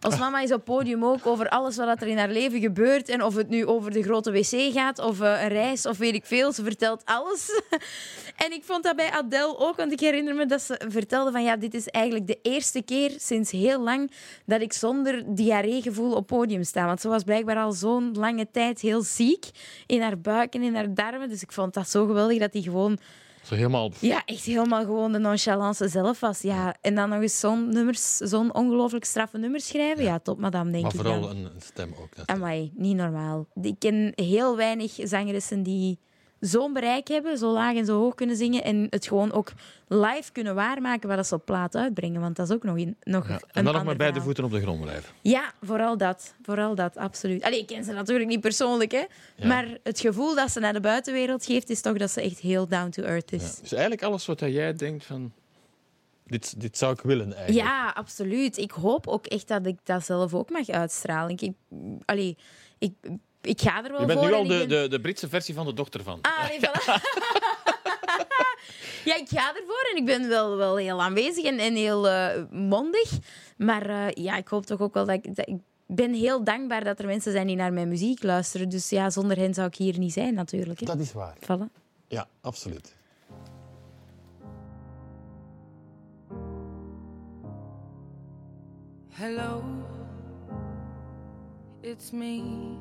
Ons 0.00 0.18
Mama 0.18 0.40
is 0.40 0.52
op 0.52 0.64
podium 0.64 1.04
ook 1.04 1.26
over 1.26 1.48
alles 1.48 1.76
wat 1.76 2.02
er 2.02 2.08
in 2.08 2.18
haar 2.18 2.30
leven 2.30 2.60
gebeurt. 2.60 3.08
En 3.08 3.22
of 3.22 3.34
het 3.34 3.48
nu 3.48 3.66
over 3.66 3.92
de 3.92 4.02
grote 4.02 4.30
wc 4.30 4.72
gaat, 4.72 4.98
of 4.98 5.20
eh, 5.20 5.42
een 5.42 5.48
reis, 5.48 5.86
of 5.86 5.98
weet 5.98 6.14
ik 6.14 6.26
veel. 6.26 6.52
Ze 6.52 6.62
vertelt 6.62 7.02
alles. 7.04 7.62
en 8.44 8.52
ik 8.52 8.64
vond 8.64 8.82
dat 8.82 8.96
bij 8.96 9.10
Adele 9.10 9.58
ook, 9.58 9.76
want 9.76 9.92
ik 9.92 10.00
herinner 10.00 10.34
me 10.34 10.46
dat 10.46 10.62
ze 10.62 10.80
vertelde 10.88 11.30
van 11.30 11.42
ja, 11.42 11.56
dit 11.56 11.74
is 11.74 11.88
eigenlijk 11.88 12.26
de 12.26 12.38
eerste 12.42 12.82
keer 12.82 13.14
sinds 13.18 13.50
heel 13.50 13.80
lang 13.80 14.10
dat 14.44 14.60
ik 14.60 14.72
zonder 14.72 15.22
diarreegevoel 15.26 16.12
op 16.12 16.26
podium 16.26 16.62
sta. 16.62 16.86
Want 16.86 17.00
ze 17.00 17.08
was 17.08 17.22
blijkbaar 17.22 17.56
al 17.56 17.72
zo'n 17.72 18.14
lange 18.18 18.50
tijd 18.50 18.80
heel 18.80 19.02
ziek 19.02 19.45
in 19.86 20.00
haar 20.02 20.18
buik 20.18 20.54
en 20.54 20.62
in 20.62 20.74
haar 20.74 20.94
darmen. 20.94 21.28
Dus 21.28 21.42
ik 21.42 21.52
vond 21.52 21.74
dat 21.74 21.88
zo 21.88 22.06
geweldig 22.06 22.38
dat 22.38 22.52
die 22.52 22.62
gewoon, 22.62 22.98
Zo 23.42 23.54
helemaal... 23.54 23.90
ja, 24.00 24.22
echt 24.24 24.44
helemaal 24.44 24.84
gewoon 24.84 25.12
de 25.12 25.18
nonchalance 25.18 25.88
zelf 25.88 26.20
was. 26.20 26.40
Ja, 26.40 26.76
en 26.80 26.94
dan 26.94 27.08
nog 27.08 27.20
eens 27.20 27.40
zo'n 27.40 27.68
nummers, 27.72 28.16
zo'n 28.16 28.54
ongelooflijk 28.54 29.04
straffe 29.04 29.38
nummer 29.38 29.60
schrijven. 29.60 30.04
Ja, 30.04 30.18
top 30.18 30.38
madame, 30.38 30.70
denk 30.70 30.82
Maar 30.82 30.92
ik 30.94 31.00
vooral 31.00 31.20
dan. 31.20 31.30
een, 31.30 31.44
een 31.44 31.60
stem 31.62 31.90
ook. 31.90 31.98
natuurlijk. 32.16 32.30
Amai, 32.30 32.72
niet 32.74 32.96
normaal. 32.96 33.46
Ik 33.62 33.74
ken 33.78 34.12
heel 34.14 34.56
weinig 34.56 34.92
zangeressen 35.02 35.62
die 35.62 35.98
zo'n 36.40 36.72
bereik 36.72 37.08
hebben, 37.08 37.38
zo 37.38 37.52
laag 37.52 37.76
en 37.76 37.86
zo 37.86 37.98
hoog 37.98 38.14
kunnen 38.14 38.36
zingen 38.36 38.64
en 38.64 38.86
het 38.90 39.06
gewoon 39.06 39.32
ook 39.32 39.52
live 39.88 40.32
kunnen 40.32 40.54
waarmaken 40.54 41.08
wat 41.08 41.26
ze 41.26 41.34
op 41.34 41.44
plaat 41.44 41.76
uitbrengen. 41.76 42.20
Want 42.20 42.36
dat 42.36 42.48
is 42.48 42.54
ook 42.54 42.62
nog, 42.62 42.76
in, 42.76 42.96
nog 43.02 43.28
Ja. 43.28 43.34
een 43.34 43.40
En 43.52 43.64
dan 43.64 43.74
nog 43.74 43.84
maar 43.84 43.96
beide 43.96 44.20
voeten 44.20 44.44
op 44.44 44.50
de 44.50 44.60
grond 44.60 44.80
blijven. 44.80 45.14
Ja, 45.22 45.52
vooral 45.62 45.96
dat. 45.96 46.34
Vooral 46.42 46.74
dat, 46.74 46.96
absoluut. 46.96 47.42
Allee, 47.42 47.58
ik 47.60 47.66
ken 47.66 47.84
ze 47.84 47.92
natuurlijk 47.92 48.28
niet 48.28 48.40
persoonlijk, 48.40 48.92
hè. 48.92 49.04
Ja. 49.36 49.46
maar 49.46 49.78
het 49.82 50.00
gevoel 50.00 50.34
dat 50.34 50.50
ze 50.50 50.60
naar 50.60 50.72
de 50.72 50.80
buitenwereld 50.80 51.44
geeft, 51.44 51.70
is 51.70 51.80
toch 51.80 51.96
dat 51.98 52.10
ze 52.10 52.20
echt 52.20 52.38
heel 52.38 52.68
down 52.68 52.90
to 52.90 53.02
earth 53.02 53.30
Ja. 53.30 53.36
is. 53.36 53.56
Dus 53.56 53.72
eigenlijk 53.72 54.02
alles 54.02 54.26
wat 54.26 54.40
jij 54.40 54.72
denkt 54.74 55.04
van... 55.04 55.32
Dit, 56.26 56.60
dit 56.60 56.78
zou 56.78 56.92
ik 56.92 57.00
willen 57.00 57.32
eigenlijk. 57.36 57.66
Ja, 57.66 57.90
absoluut. 57.94 58.56
Ik 58.58 58.70
hoop 58.70 59.06
ook 59.06 59.26
echt 59.26 59.48
dat 59.48 59.66
ik 59.66 59.76
dat 59.84 60.04
zelf 60.04 60.34
ook 60.34 60.50
mag 60.50 60.68
uitstralen. 60.68 61.30
Ik, 61.30 61.40
ik, 61.40 61.52
allee, 62.04 62.36
ik, 62.78 62.92
ik 63.46 63.60
ga 63.60 63.84
er 63.84 63.90
wel 63.90 64.00
Je 64.00 64.06
bent 64.06 64.18
voor. 64.18 64.28
nu 64.28 64.34
al 64.34 64.42
de, 64.46 64.48
ben- 64.58 64.68
de, 64.68 64.88
de 64.88 65.00
Britse 65.00 65.28
versie 65.28 65.54
van 65.54 65.66
de 65.66 65.72
dochter 65.74 66.02
van. 66.02 66.18
Ah, 66.22 66.48
nee, 66.48 66.58
voilà. 66.58 66.94
ja, 69.10 69.16
ik 69.16 69.28
ga 69.28 69.48
ervoor 69.56 69.88
en 69.92 69.96
ik 69.96 70.04
ben 70.04 70.28
wel, 70.28 70.56
wel 70.56 70.76
heel 70.76 71.02
aanwezig 71.02 71.44
en, 71.44 71.58
en 71.58 71.74
heel 71.74 72.08
eh, 72.08 72.42
mondig. 72.50 73.10
Maar 73.56 73.88
eh, 73.90 74.24
ja, 74.24 74.36
ik 74.36 74.48
hoop 74.48 74.66
toch 74.66 74.80
ook 74.80 74.94
wel 74.94 75.04
dat 75.06 75.14
ik, 75.24 75.34
dat 75.36 75.48
ik 75.48 75.56
ben 75.86 76.12
heel 76.14 76.44
dankbaar 76.44 76.84
dat 76.84 76.98
er 76.98 77.06
mensen 77.06 77.32
zijn 77.32 77.46
die 77.46 77.56
naar 77.56 77.72
mijn 77.72 77.88
muziek 77.88 78.22
luisteren. 78.22 78.68
Dus 78.68 78.90
ja, 78.90 79.10
zonder 79.10 79.36
hen 79.36 79.54
zou 79.54 79.66
ik 79.66 79.74
hier 79.74 79.98
niet 79.98 80.12
zijn 80.12 80.34
natuurlijk. 80.34 80.80
Hè. 80.80 80.86
Dat 80.86 80.98
is 80.98 81.12
waar. 81.12 81.36
Voilà. 81.40 81.72
Ja, 82.08 82.28
absoluut. 82.40 82.94
Hello, 89.10 89.62
it's 91.82 92.10
me. 92.12 92.76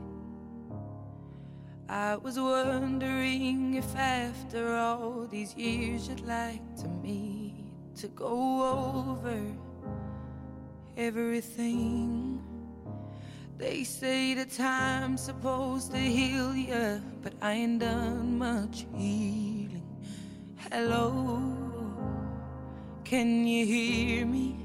I 1.87 2.15
was 2.15 2.39
wondering 2.39 3.75
if 3.75 3.95
after 3.95 4.75
all 4.75 5.27
these 5.29 5.53
years 5.55 6.07
you'd 6.07 6.21
like 6.21 6.75
to 6.77 6.87
meet 6.87 7.65
to 7.97 8.07
go 8.07 9.13
over 9.13 9.39
everything. 10.97 12.41
They 13.57 13.83
say 13.83 14.33
the 14.33 14.45
time's 14.45 15.21
supposed 15.21 15.91
to 15.91 15.97
heal 15.99 16.55
you, 16.55 17.01
but 17.21 17.33
I 17.41 17.51
ain't 17.53 17.79
done 17.79 18.39
much 18.39 18.87
healing. 18.95 19.83
Hello, 20.71 21.39
can 23.03 23.45
you 23.45 23.65
hear 23.65 24.25
me? 24.25 24.64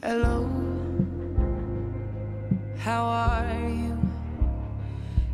Hello, 0.00 0.48
how 2.78 3.04
are 3.04 3.68
you? 3.68 3.98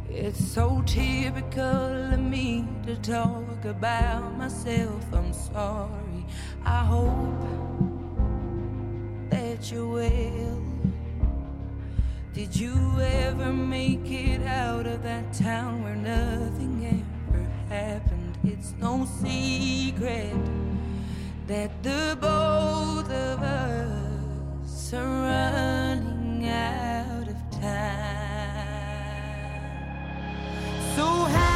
It's 0.09 0.43
so 0.43 0.83
typical 0.87 2.15
of 2.15 2.19
me 2.19 2.65
to 2.87 2.97
talk 2.97 3.63
about 3.67 4.39
myself. 4.39 5.05
I'm 5.13 5.35
sorry. 5.35 6.25
I 6.65 6.83
hope 6.83 7.47
that 9.29 9.71
you 9.71 9.87
will. 9.87 10.63
Did 12.33 12.57
you 12.57 12.75
ever 13.01 13.53
make 13.53 14.11
it 14.11 14.41
out 14.47 14.87
of 14.87 15.03
that 15.03 15.31
town 15.35 15.85
where 15.85 15.95
nothing 15.95 17.05
ever 17.31 17.47
happened? 17.69 18.39
It's 18.45 18.73
no 18.81 19.05
secret 19.05 20.35
that 21.49 21.83
the 21.83 22.17
both 22.19 23.11
of 23.11 23.43
us 23.43 24.04
are 24.95 25.07
running 25.07 26.49
out 26.49 27.29
of 27.29 27.37
time. 27.61 28.71
So 30.95 31.05
hello 31.05 31.54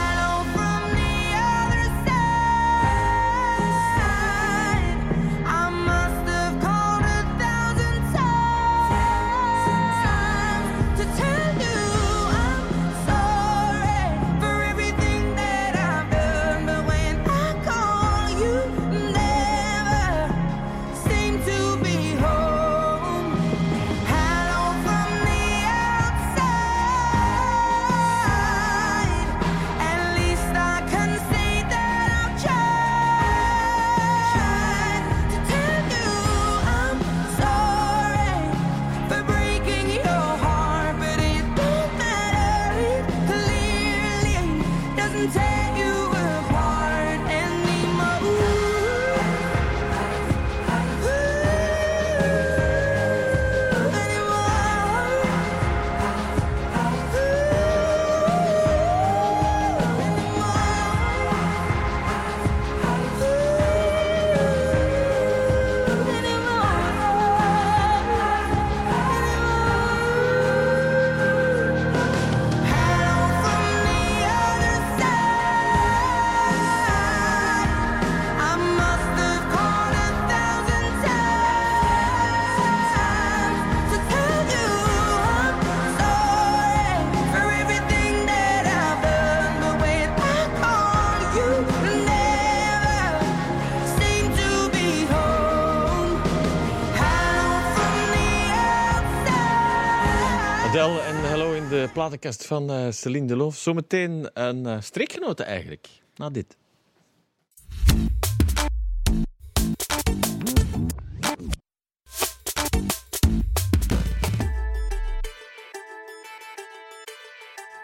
platenkast 102.08 102.46
van 102.46 102.70
eh 102.70 102.90
Celine 102.90 103.26
Deloof. 103.26 103.56
Zometeen 103.56 104.30
een 104.32 104.82
streekgenote 104.82 105.42
eigenlijk, 105.42 105.88
na 106.14 106.30
dit. 106.30 106.56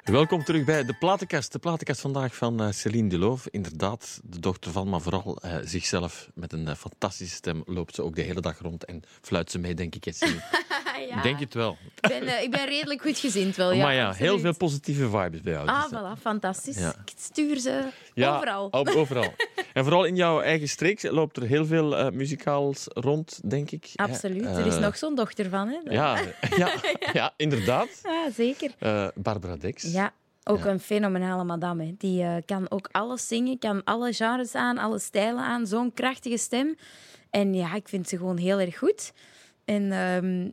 Welkom 0.04 0.44
terug 0.44 0.64
bij 0.64 0.84
de 0.84 0.92
platenkast. 0.94 1.52
De 1.52 1.58
platenkast 1.58 2.00
vandaag 2.00 2.34
van 2.36 2.60
eh, 2.62 2.70
Celine 2.70 3.08
Deloof. 3.08 3.46
Inderdaad, 3.50 4.20
de 4.24 4.38
dochter 4.40 4.70
van, 4.72 4.88
maar 4.88 5.00
vooral 5.00 5.36
eh, 5.42 5.56
zichzelf. 5.64 6.28
Met 6.34 6.52
een 6.52 6.68
eh, 6.68 6.74
fantastische 6.74 7.34
stem 7.34 7.62
loopt 7.66 7.94
ze 7.94 8.02
ook 8.02 8.14
de 8.16 8.22
hele 8.22 8.40
dag 8.40 8.58
rond 8.58 8.84
en 8.84 9.02
fluit 9.20 9.50
ze 9.50 9.58
mee, 9.58 9.74
denk 9.74 9.94
ik. 9.94 10.04
ja. 11.08 11.22
Denk 11.22 11.40
het 11.40 11.54
wel. 11.54 11.76
Ik 12.00 12.08
ben, 12.08 12.42
ik 12.42 12.50
ben 12.50 12.66
redelijk 12.66 13.02
goed 13.02 13.18
gezind 13.18 13.56
wel. 13.56 13.72
Ja, 13.72 13.82
maar 13.82 13.94
ja, 13.94 14.12
heel 14.12 14.38
veel 14.38 14.56
positieve 14.56 15.08
vibes 15.08 15.40
bij 15.40 15.52
jou. 15.52 15.68
Ah, 15.68 15.82
Dus, 15.82 15.92
eh, 15.92 15.98
voilà, 16.16 16.20
fantastisch. 16.20 16.78
Ja. 16.78 16.88
Ik 17.04 17.12
stuur 17.18 17.58
ze 17.58 17.82
Ja, 18.14 18.36
overal. 18.36 18.66
op- 18.70 18.88
overal. 19.02 19.34
en 19.72 19.82
vooral 19.84 20.04
in 20.04 20.16
jouw 20.16 20.40
eigen 20.40 20.68
streek 20.68 21.02
loopt 21.10 21.36
er 21.36 21.42
heel 21.42 21.66
veel 21.66 22.10
muzikaals 22.12 22.84
rond, 22.88 23.40
denk 23.50 23.70
ik. 23.70 23.90
Absoluut. 23.94 24.44
Er 24.46 24.66
is 24.66 24.78
nog 24.78 24.96
zo'n 24.96 25.14
dochter 25.14 25.48
van. 25.48 25.68
Hè? 25.68 25.92
Ja, 25.94 26.18
ja, 26.56 26.72
ja, 27.12 27.32
inderdaad. 27.36 27.88
Ja, 28.02 28.30
zeker. 28.34 28.70
Barbara 29.14 29.56
Dex. 29.56 29.92
Ja, 29.92 30.03
ook 30.44 30.64
een 30.64 30.80
fenomenale 30.80 31.44
madame. 31.44 31.94
Die 31.98 32.22
eh, 32.22 32.34
kan 32.44 32.70
ook 32.70 32.88
alles 32.92 33.28
zingen, 33.28 33.58
kan 33.58 33.84
alle 33.84 34.12
genres 34.12 34.54
aan, 34.54 34.78
alle 34.78 34.98
stijlen 34.98 35.42
aan. 35.42 35.66
Zo'n 35.66 35.92
krachtige 35.94 36.38
stem. 36.38 36.76
En 37.30 37.54
ja, 37.54 37.74
ik 37.74 37.88
vind 37.88 38.08
ze 38.08 38.16
gewoon 38.16 38.36
heel 38.36 38.60
erg 38.60 38.78
goed. 38.78 39.12
En 39.64 39.92
ehm, 39.92 40.48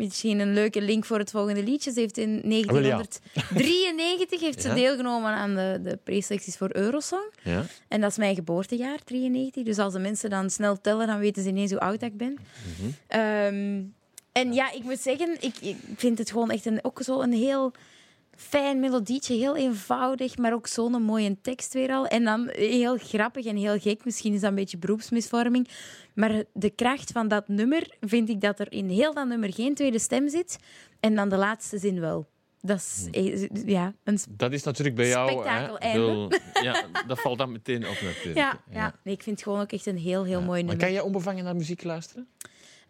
misschien 0.00 0.38
een 0.38 0.52
leuke 0.52 0.80
link 0.82 1.04
voor 1.04 1.18
het 1.18 1.30
volgende 1.30 1.62
liedje. 1.62 1.92
Ze 1.92 2.00
heeft 2.00 2.18
in 2.18 2.40
1993 2.44 4.40
heeft 4.40 4.62
ze 4.62 4.68
Ja. 4.68 4.74
deelgenomen 4.74 5.30
aan 5.30 5.54
de, 5.54 5.78
de 5.82 5.98
preselecties 6.04 6.56
voor 6.56 6.70
Eurosong. 6.72 7.32
Ja. 7.42 7.64
En 7.88 8.00
dat 8.00 8.10
is 8.10 8.16
mijn 8.16 8.34
geboortejaar, 8.34 8.98
93. 9.04 9.62
Dus 9.62 9.78
als 9.78 9.92
de 9.92 9.98
mensen 9.98 10.30
dan 10.30 10.50
snel 10.50 10.80
tellen, 10.80 11.06
dan 11.06 11.18
weten 11.18 11.42
ze 11.42 11.48
ineens 11.48 11.70
hoe 11.70 11.80
oud 11.80 12.02
ik 12.02 12.16
ben. 12.16 12.36
Ehm, 13.06 13.82
en 14.32 14.52
ja, 14.52 14.72
ik 14.72 14.82
moet 14.82 14.98
zeggen, 15.00 15.36
ik, 15.40 15.54
ik 15.60 15.76
vind 15.96 16.18
het 16.18 16.30
gewoon 16.30 16.50
echt 16.50 16.66
een, 16.66 16.78
ook 16.82 17.02
zo 17.02 17.20
een 17.20 17.32
heel 17.32 17.72
fijn 18.36 18.80
melodietje. 18.80 19.34
Heel 19.34 19.56
eenvoudig, 19.56 20.36
maar 20.38 20.52
ook 20.52 20.66
zo'n 20.66 21.02
mooie 21.02 21.36
tekst 21.42 21.72
weer 21.74 21.90
al. 21.90 22.06
En 22.06 22.24
dan 22.24 22.48
heel 22.52 22.96
grappig 22.96 23.44
en 23.46 23.56
heel 23.56 23.78
gek. 23.80 24.04
Misschien 24.04 24.34
is 24.34 24.40
dat 24.40 24.50
een 24.50 24.56
beetje 24.56 24.78
beroepsmisvorming. 24.78 25.68
Maar 26.14 26.44
de 26.52 26.70
kracht 26.70 27.12
van 27.12 27.28
dat 27.28 27.48
nummer 27.48 27.96
vind 28.00 28.28
ik 28.28 28.40
dat 28.40 28.60
er 28.60 28.72
in 28.72 28.88
heel 28.88 29.14
dat 29.14 29.26
nummer 29.26 29.52
geen 29.52 29.74
tweede 29.74 29.98
stem 29.98 30.28
zit. 30.28 30.58
En 31.00 31.14
dan 31.14 31.28
de 31.28 31.36
laatste 31.36 31.78
zin 31.78 32.00
wel. 32.00 32.26
Dat 32.60 32.78
is 32.78 33.08
eh, 33.10 33.48
ja, 33.66 33.94
een 34.04 34.18
Dat 34.30 34.52
is 34.52 34.62
natuurlijk 34.62 34.96
bij 34.96 35.08
jou... 35.08 35.30
Spektakel 35.30 35.76
hè, 35.78 35.98
wel- 35.98 36.30
ja, 36.62 36.84
dat 37.06 37.20
valt 37.20 37.38
dan 37.38 37.52
meteen 37.52 37.88
op 37.88 38.00
natuurlijk. 38.02 38.36
Ja, 38.36 38.60
ja. 38.70 38.94
Nee, 39.02 39.14
ik 39.14 39.22
vind 39.22 39.36
het 39.36 39.44
gewoon 39.48 39.60
ook 39.62 39.72
echt 39.72 39.86
een 39.86 39.98
heel, 39.98 40.24
heel 40.24 40.40
mooi 40.40 40.48
Maar 40.48 40.58
nummer. 40.58 40.76
kan 40.76 40.92
jij 40.92 41.00
onbevangen 41.00 41.44
naar 41.44 41.56
muziek 41.56 41.84
luisteren? 41.84 42.28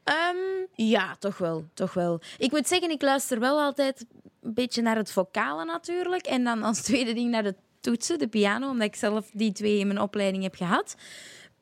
Ehm, 0.05 0.37
ja, 0.75 1.17
toch 1.19 1.39
wel, 1.39 1.65
toch 1.75 1.95
wel. 1.95 2.21
Ik 2.39 2.51
moet 2.51 2.69
zeggen, 2.69 2.91
ik 2.91 3.03
luister 3.03 3.41
wel 3.41 3.61
altijd 3.61 4.07
een 4.47 4.55
beetje 4.55 4.83
naar 4.83 4.97
het 4.97 5.11
vocale 5.13 5.65
natuurlijk. 5.65 6.27
En 6.27 6.45
dan 6.45 6.63
als 6.63 6.81
tweede 6.83 7.15
ding 7.15 7.31
naar 7.31 7.43
de 7.43 7.55
toetsen, 7.81 8.19
de 8.19 8.29
piano, 8.29 8.71
omdat 8.71 8.87
ik 8.87 8.97
zelf 8.97 9.31
die 9.33 9.53
twee 9.53 9.79
in 9.79 9.87
mijn 9.87 10.01
opleiding 10.01 10.43
heb 10.43 10.55
gehad. 10.55 10.97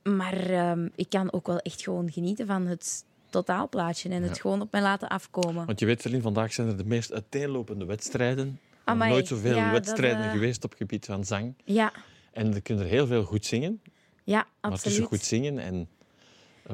Maar 0.03 0.51
ehm, 0.51 0.88
ik 0.94 1.09
kan 1.09 1.33
ook 1.33 1.47
wel 1.47 1.59
echt 1.59 1.83
gewoon 1.83 2.12
genieten 2.12 2.47
van 2.47 2.66
het 2.66 3.05
totaalplaatje 3.31 4.09
en 4.09 4.23
het 4.23 4.40
gewoon 4.40 4.61
op 4.61 4.73
mij 4.73 4.81
laten 4.81 5.09
afkomen. 5.09 5.66
Want 5.66 5.81
je 5.81 5.87
weet, 5.87 6.01
Celine, 6.01 6.23
vandaag 6.23 6.53
zijn 6.53 6.68
er 6.68 6.77
de 6.77 6.85
meest 6.85 7.12
uiteenlopende 7.12 7.85
wedstrijden. 7.85 8.61
Amai, 8.85 9.11
nooit 9.11 9.27
zoveel 9.27 9.57
ja, 9.57 9.73
dat, 9.73 9.85
wedstrijden 9.85 10.25
eh, 10.25 10.31
geweest 10.31 10.64
op 10.64 10.70
het 10.70 10.79
gebied 10.79 11.07
van 11.07 11.25
zang. 11.25 11.55
Ja, 11.64 11.92
En 12.33 12.55
er 12.55 12.62
kunnen 12.62 12.85
er 12.85 12.90
heel 12.90 13.07
veel 13.07 13.25
goed 13.25 13.47
zingen. 13.47 13.83
ja, 14.25 14.47
Maar 14.61 14.70
tussen 14.70 14.88
absoluut. 14.88 15.09
goed 15.09 15.25
zingen 15.25 15.59
en 15.59 15.88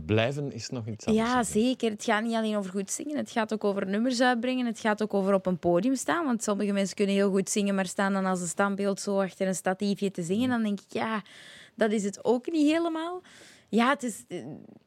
blijven 0.06 0.52
is 0.52 0.68
nog 0.68 0.86
iets 0.86 1.06
anders. 1.06 1.28
Ja, 1.28 1.42
zeker. 1.42 1.90
Het 1.90 2.04
gaat 2.04 2.22
niet 2.22 2.34
alleen 2.34 2.56
over 2.56 2.70
goed 2.70 2.90
zingen. 2.90 3.16
Het 3.16 3.30
gaat 3.30 3.52
ook 3.52 3.64
over 3.64 3.86
nummers 3.86 4.20
uitbrengen. 4.20 4.66
Het 4.66 4.80
gaat 4.80 5.02
ook 5.02 5.14
over 5.14 5.34
op 5.34 5.46
een 5.46 5.58
podium 5.58 5.94
staan. 5.94 6.24
Want 6.24 6.42
sommige 6.42 6.72
mensen 6.72 6.96
kunnen 6.96 7.14
heel 7.14 7.30
goed 7.30 7.50
zingen, 7.50 7.74
maar 7.74 7.86
staan 7.86 8.12
dan 8.12 8.26
als 8.26 8.40
een 8.40 8.46
standbeeld 8.46 9.00
zo 9.00 9.20
achter 9.20 9.46
een 9.46 9.54
statiefje 9.54 10.10
te 10.10 10.22
zingen. 10.22 10.48
Dan 10.48 10.62
denk 10.62 10.78
ik, 10.80 10.92
ja, 10.92 11.22
dat 11.74 11.90
is 11.92 12.04
het 12.04 12.24
ook 12.24 12.50
niet 12.50 12.70
helemaal. 12.70 13.22
Ja, 13.68 13.88
het 13.88 14.02
is... 14.02 14.24
eh, 14.28 14.38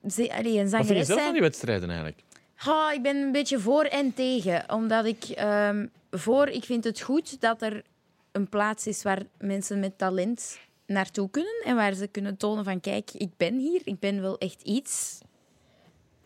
ze- 0.09 0.33
allee, 0.33 0.57
een 0.59 0.69
Wat 0.69 0.69
vind 0.69 0.69
je 0.69 0.69
zangeres 0.69 1.07
zelf 1.07 1.21
van 1.23 1.31
die 1.33 1.41
wedstrijden 1.41 1.87
eigenlijk? 1.89 2.19
Oh, 2.67 2.89
ik 2.93 3.01
ben 3.01 3.15
een 3.17 3.31
beetje 3.31 3.59
voor 3.59 3.83
en 3.83 4.13
tegen. 4.13 4.63
Omdat 4.73 5.05
ik 5.05 5.23
ehm, 5.23 5.87
voor, 6.11 6.47
ik 6.47 6.63
vind 6.63 6.83
het 6.83 7.01
goed 7.01 7.41
dat 7.41 7.61
er 7.61 7.83
een 8.31 8.49
plaats 8.49 8.87
is 8.87 9.03
waar 9.03 9.21
mensen 9.37 9.79
met 9.79 9.97
talent 9.97 10.57
naartoe 10.86 11.30
kunnen. 11.30 11.62
En 11.65 11.76
waar 11.76 11.93
ze 11.93 12.08
kunnen 12.08 12.38
tonen 12.38 12.63
van, 12.63 12.80
kijk, 12.80 13.12
ik 13.12 13.38
ben 13.38 13.58
hier. 13.58 13.82
Ik 13.84 14.00
ben 14.00 14.22
wel 14.22 14.38
echt 14.38 14.62
iets. 14.62 15.19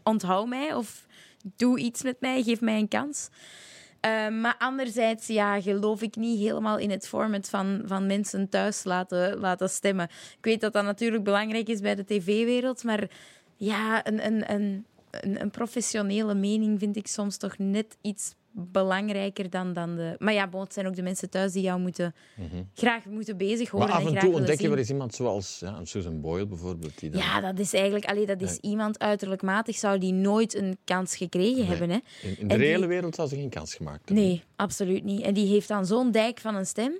Onthoud 0.03 0.47
mij 0.47 0.73
of 0.73 1.05
doe 1.55 1.79
iets 1.79 2.03
met 2.03 2.21
mij. 2.21 2.43
Geef 2.43 2.61
mij 2.61 2.79
een 2.79 2.87
kans. 2.87 3.29
Ehm, 3.99 4.41
maar 4.41 4.55
anderzijds 4.57 5.27
ja, 5.27 5.61
geloof 5.61 6.01
ik 6.01 6.15
niet 6.15 6.39
helemaal 6.39 6.77
in 6.77 6.89
het 6.89 7.07
format 7.07 7.49
van, 7.49 7.81
van 7.85 8.05
mensen 8.05 8.49
thuis 8.49 8.83
laten, 8.83 9.37
laten 9.37 9.69
stemmen. 9.69 10.09
Ik 10.37 10.45
weet 10.45 10.61
dat 10.61 10.73
dat 10.73 10.83
natuurlijk 10.83 11.23
belangrijk 11.23 11.67
is 11.67 11.79
bij 11.79 11.95
de 11.95 12.05
tv-wereld, 12.05 12.83
maar 12.83 13.09
ja, 13.55 14.07
een, 14.07 14.25
een, 14.25 14.51
een, 14.53 14.85
een, 15.11 15.41
een 15.41 15.49
professionele 15.49 16.33
mening 16.33 16.79
vind 16.79 16.95
ik 16.95 17.07
soms 17.07 17.37
toch 17.37 17.57
net 17.57 17.97
iets 18.01 18.35
belangrijker 18.59 19.49
dan, 19.49 19.73
dan 19.73 19.95
de... 19.95 20.15
Maar 20.19 20.33
ja, 20.33 20.47
bon, 20.47 20.61
het 20.61 20.73
zijn 20.73 20.87
ook 20.87 20.95
de 20.95 21.01
mensen 21.01 21.29
thuis 21.29 21.51
die 21.51 21.61
jou 21.61 21.79
moeten, 21.79 22.15
graag 22.73 23.05
moeten 23.05 23.37
bezig 23.37 23.69
horen 23.69 23.87
Mhm. 23.87 23.95
Maar 23.97 24.05
af 24.07 24.13
en 24.13 24.19
toe 24.19 24.33
ontdek 24.33 24.61
je 24.61 24.69
wel 24.69 24.77
eens 24.77 24.89
iemand 24.89 25.13
zoals 25.15 25.57
ja, 25.59 25.85
Susan 25.85 26.21
Boyle 26.21 26.45
bijvoorbeeld. 26.47 26.99
Die 26.99 27.09
dan, 27.09 27.21
Ja, 27.21 27.41
dat 27.41 27.59
is 27.59 27.73
eigenlijk... 27.73 28.05
Allee, 28.05 28.25
dat 28.25 28.41
is 28.41 28.57
iemand 28.57 28.99
uiterlijkmatig 28.99 29.75
zou 29.75 29.97
die 29.97 30.13
nooit 30.13 30.55
een 30.55 30.77
kans 30.83 31.15
gekregen 31.15 31.65
hebben. 31.65 31.89
Hè. 31.89 31.97
in, 32.21 32.39
in 32.39 32.47
de 32.47 32.57
die- 32.57 32.65
reële 32.65 32.85
wereld 32.87 33.15
zou 33.15 33.27
ze 33.27 33.35
geen 33.35 33.49
kans 33.49 33.75
gemaakt 33.75 34.07
hebben. 34.09 34.25
Nee, 34.25 34.43
absoluut 34.55 35.03
niet. 35.03 35.21
En 35.21 35.33
die 35.33 35.47
heeft 35.47 35.67
dan 35.67 35.85
zo'n 35.85 36.11
dijk 36.11 36.39
van 36.39 36.55
een 36.55 36.65
stem. 36.65 36.91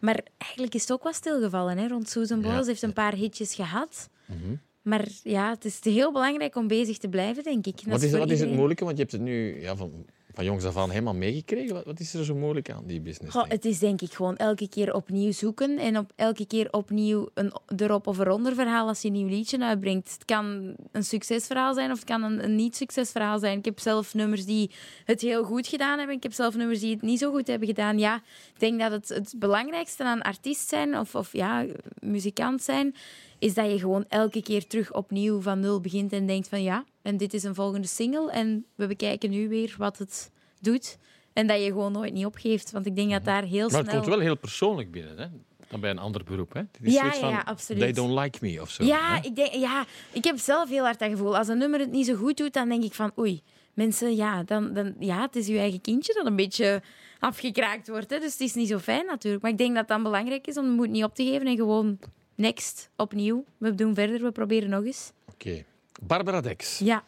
Maar 0.00 0.20
eigenlijk 0.38 0.74
is 0.74 0.80
het 0.80 0.92
ook 0.92 1.02
wat 1.02 1.14
stilgevallen 1.14 1.78
hè, 1.78 1.88
rond 1.88 2.08
Susan 2.08 2.40
Boyle. 2.40 2.56
Ja. 2.56 2.62
Ze 2.62 2.68
heeft 2.68 2.82
een 2.82 2.92
paar 2.92 3.14
hitjes 3.14 3.54
gehad. 3.54 4.08
Mhm. 4.26 4.54
Maar 4.82 5.08
ja, 5.22 5.50
het 5.50 5.64
is 5.64 5.84
heel 5.84 6.12
belangrijk 6.12 6.56
om 6.56 6.66
bezig 6.66 6.98
te 6.98 7.08
blijven, 7.08 7.42
denk 7.42 7.66
ik. 7.66 7.76
Dat 7.76 7.84
Wat 7.86 8.02
is, 8.02 8.12
wat 8.12 8.30
is 8.30 8.40
het 8.40 8.52
moeilijke? 8.52 8.84
Want 8.84 8.96
je 8.96 9.02
hebt 9.02 9.14
het 9.14 9.22
nu 9.22 9.60
ja, 9.60 9.76
van, 9.76 10.06
van 10.34 10.44
jongs 10.44 10.64
af 10.64 10.76
aan 10.76 10.90
helemaal 10.90 11.14
meegekregen. 11.14 11.74
Wat, 11.74 11.84
wat 11.84 12.00
is 12.00 12.14
er 12.14 12.24
zo 12.24 12.34
moeilijk 12.34 12.70
aan 12.70 12.86
die 12.86 13.00
business? 13.00 13.36
Goh, 13.36 13.48
het 13.48 13.64
is 13.64 13.78
denk 13.78 14.00
ik 14.00 14.12
gewoon 14.12 14.36
elke 14.36 14.68
keer 14.68 14.94
opnieuw 14.94 15.32
zoeken 15.32 15.78
en 15.78 15.98
op 15.98 16.12
elke 16.16 16.46
keer 16.46 16.68
opnieuw 16.70 17.28
een 17.34 17.52
erop 17.76 18.06
of 18.06 18.18
eronder 18.18 18.54
verhaal 18.54 18.88
als 18.88 19.02
je 19.02 19.08
een 19.08 19.14
nieuw 19.14 19.28
liedje 19.28 19.64
uitbrengt. 19.64 20.12
Het 20.12 20.24
kan 20.24 20.74
een 20.92 21.04
succesverhaal 21.04 21.74
zijn 21.74 21.90
of 21.90 21.96
het 21.96 22.08
kan 22.08 22.22
een, 22.22 22.44
een 22.44 22.56
niet-succesverhaal 22.56 23.38
zijn. 23.38 23.58
Ik 23.58 23.64
heb 23.64 23.78
zelf 23.78 24.14
nummers 24.14 24.44
die 24.44 24.70
het 25.04 25.20
heel 25.20 25.44
goed 25.44 25.66
gedaan 25.66 25.98
hebben. 25.98 26.16
Ik 26.16 26.22
heb 26.22 26.32
zelf 26.32 26.56
nummers 26.56 26.80
die 26.80 26.94
het 26.94 27.02
niet 27.02 27.18
zo 27.18 27.30
goed 27.30 27.46
hebben 27.46 27.68
gedaan. 27.68 27.98
Ja, 27.98 28.16
ik 28.54 28.60
denk 28.60 28.80
dat 28.80 28.90
het, 28.90 29.08
het 29.08 29.34
belangrijkste 29.36 30.04
aan 30.04 30.22
artiest 30.22 30.68
zijn 30.68 30.98
of, 30.98 31.14
of 31.14 31.32
ja, 31.32 31.66
muzikant 32.00 32.62
zijn, 32.62 32.94
is 33.40 33.54
dat 33.54 33.70
je 33.70 33.78
gewoon 33.78 34.04
elke 34.08 34.42
keer 34.42 34.66
terug 34.66 34.92
opnieuw 34.92 35.40
van 35.40 35.60
nul 35.60 35.80
begint 35.80 36.12
en 36.12 36.26
denkt 36.26 36.48
van 36.48 36.62
ja, 36.62 36.84
en 37.02 37.16
dit 37.16 37.34
is 37.34 37.42
een 37.42 37.54
volgende 37.54 37.86
single 37.86 38.30
en 38.30 38.64
we 38.74 38.86
bekijken 38.86 39.30
nu 39.30 39.48
weer 39.48 39.74
wat 39.78 39.98
het 39.98 40.30
doet. 40.60 40.98
En 41.32 41.46
dat 41.46 41.62
je 41.62 41.66
gewoon 41.66 41.92
nooit 41.92 42.12
niet 42.12 42.26
opgeeft. 42.26 42.70
Want 42.70 42.86
ik 42.86 42.96
denk 42.96 43.10
dat 43.10 43.24
daar 43.24 43.42
heel 43.42 43.60
maar 43.60 43.70
snel... 43.70 43.82
het 43.82 43.92
komt 43.92 44.06
wel 44.06 44.18
heel 44.18 44.36
persoonlijk 44.36 44.90
binnen, 44.90 45.18
hè? 45.18 45.26
Dan 45.68 45.80
bij 45.80 45.90
een 45.90 45.98
ander 45.98 46.24
beroep. 46.24 46.52
Hè? 46.52 46.60
Het 46.60 46.78
is 46.82 46.92
Ja, 46.92 47.12
van, 47.12 47.28
ja, 47.28 47.42
absoluut. 47.44 47.80
They 47.80 47.92
don't 47.92 48.18
like 48.18 48.38
me 48.40 48.60
of 48.60 48.70
zo. 48.70 48.84
Ja, 48.84 49.14
hè? 49.14 49.26
ik 49.26 49.36
denk, 49.36 49.52
ja, 49.52 49.86
ik 50.12 50.24
heb 50.24 50.38
zelf 50.38 50.68
heel 50.68 50.84
hard 50.84 50.98
dat 50.98 51.10
gevoel. 51.10 51.36
Als 51.36 51.48
een 51.48 51.58
nummer 51.58 51.80
het 51.80 51.90
niet 51.90 52.06
zo 52.06 52.14
goed 52.14 52.36
doet, 52.36 52.52
dan 52.52 52.68
denk 52.68 52.82
ik 52.82 52.94
van 52.94 53.12
oei. 53.18 53.42
Mensen, 53.74 54.16
ja, 54.16 54.42
dan, 54.42 54.72
dan, 54.72 54.94
ja, 54.98 55.20
het 55.20 55.36
is 55.36 55.48
uw 55.48 55.56
eigen 55.56 55.80
kindje 55.80 56.14
dat 56.14 56.26
een 56.26 56.36
beetje 56.36 56.82
afgekraakt 57.18 57.88
wordt. 57.88 58.10
Hè. 58.10 58.18
Dus 58.18 58.32
het 58.32 58.40
is 58.40 58.54
niet 58.54 58.68
zo 58.68 58.78
fijn 58.78 59.06
natuurlijk. 59.06 59.42
Maar 59.42 59.52
ik 59.52 59.58
denk 59.58 59.70
dat 59.70 59.78
het 59.78 59.88
dan 59.88 60.02
belangrijk 60.02 60.46
is 60.46 60.56
om 60.56 60.64
de 60.64 60.70
moed 60.70 60.90
niet 60.90 61.04
op 61.04 61.14
te 61.14 61.24
geven 61.24 61.46
en 61.46 61.56
gewoon 61.56 61.98
next, 62.40 62.90
opnieuw. 62.96 63.44
We 63.58 63.74
doen 63.74 63.94
verder, 63.94 64.22
we 64.22 64.32
proberen 64.32 64.70
nog 64.70 64.84
eens. 64.84 65.12
Oké. 65.32 65.64
Barbara 66.02 66.40
Dex. 66.40 66.78
Ja. 66.78 67.04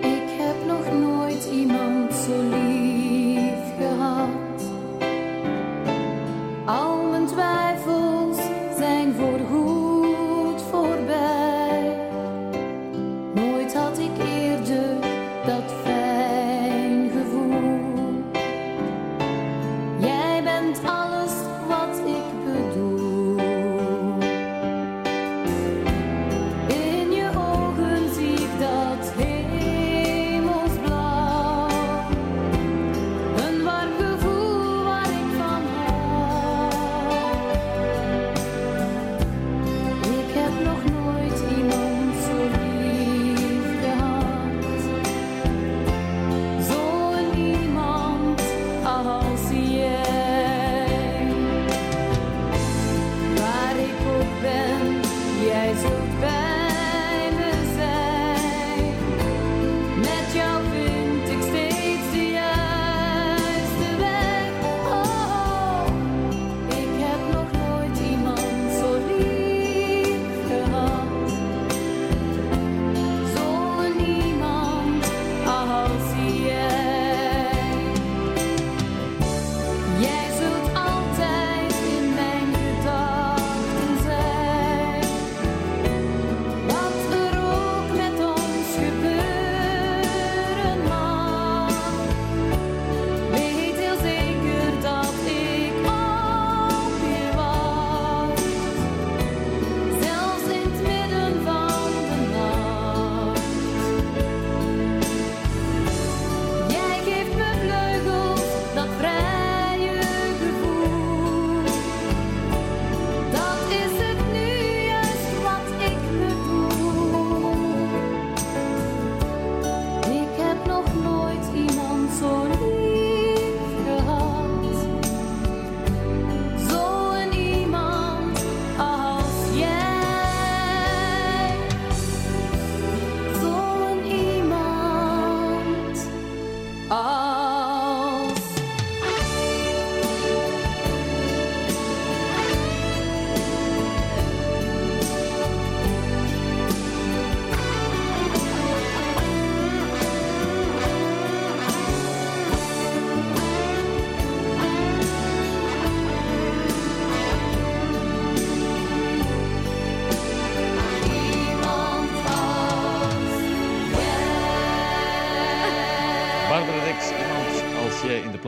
Ik 0.00 0.28
heb 0.38 0.66
nog 0.66 0.92
nooit 0.92 1.44
iemand 1.44 2.14
zo 2.14 2.48
lief 2.48 2.59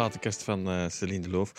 platenkast 0.03 0.43
van 0.43 0.69
eh 0.69 0.89
Celine 0.89 1.21
de 1.23 1.31
Loof. 1.31 1.53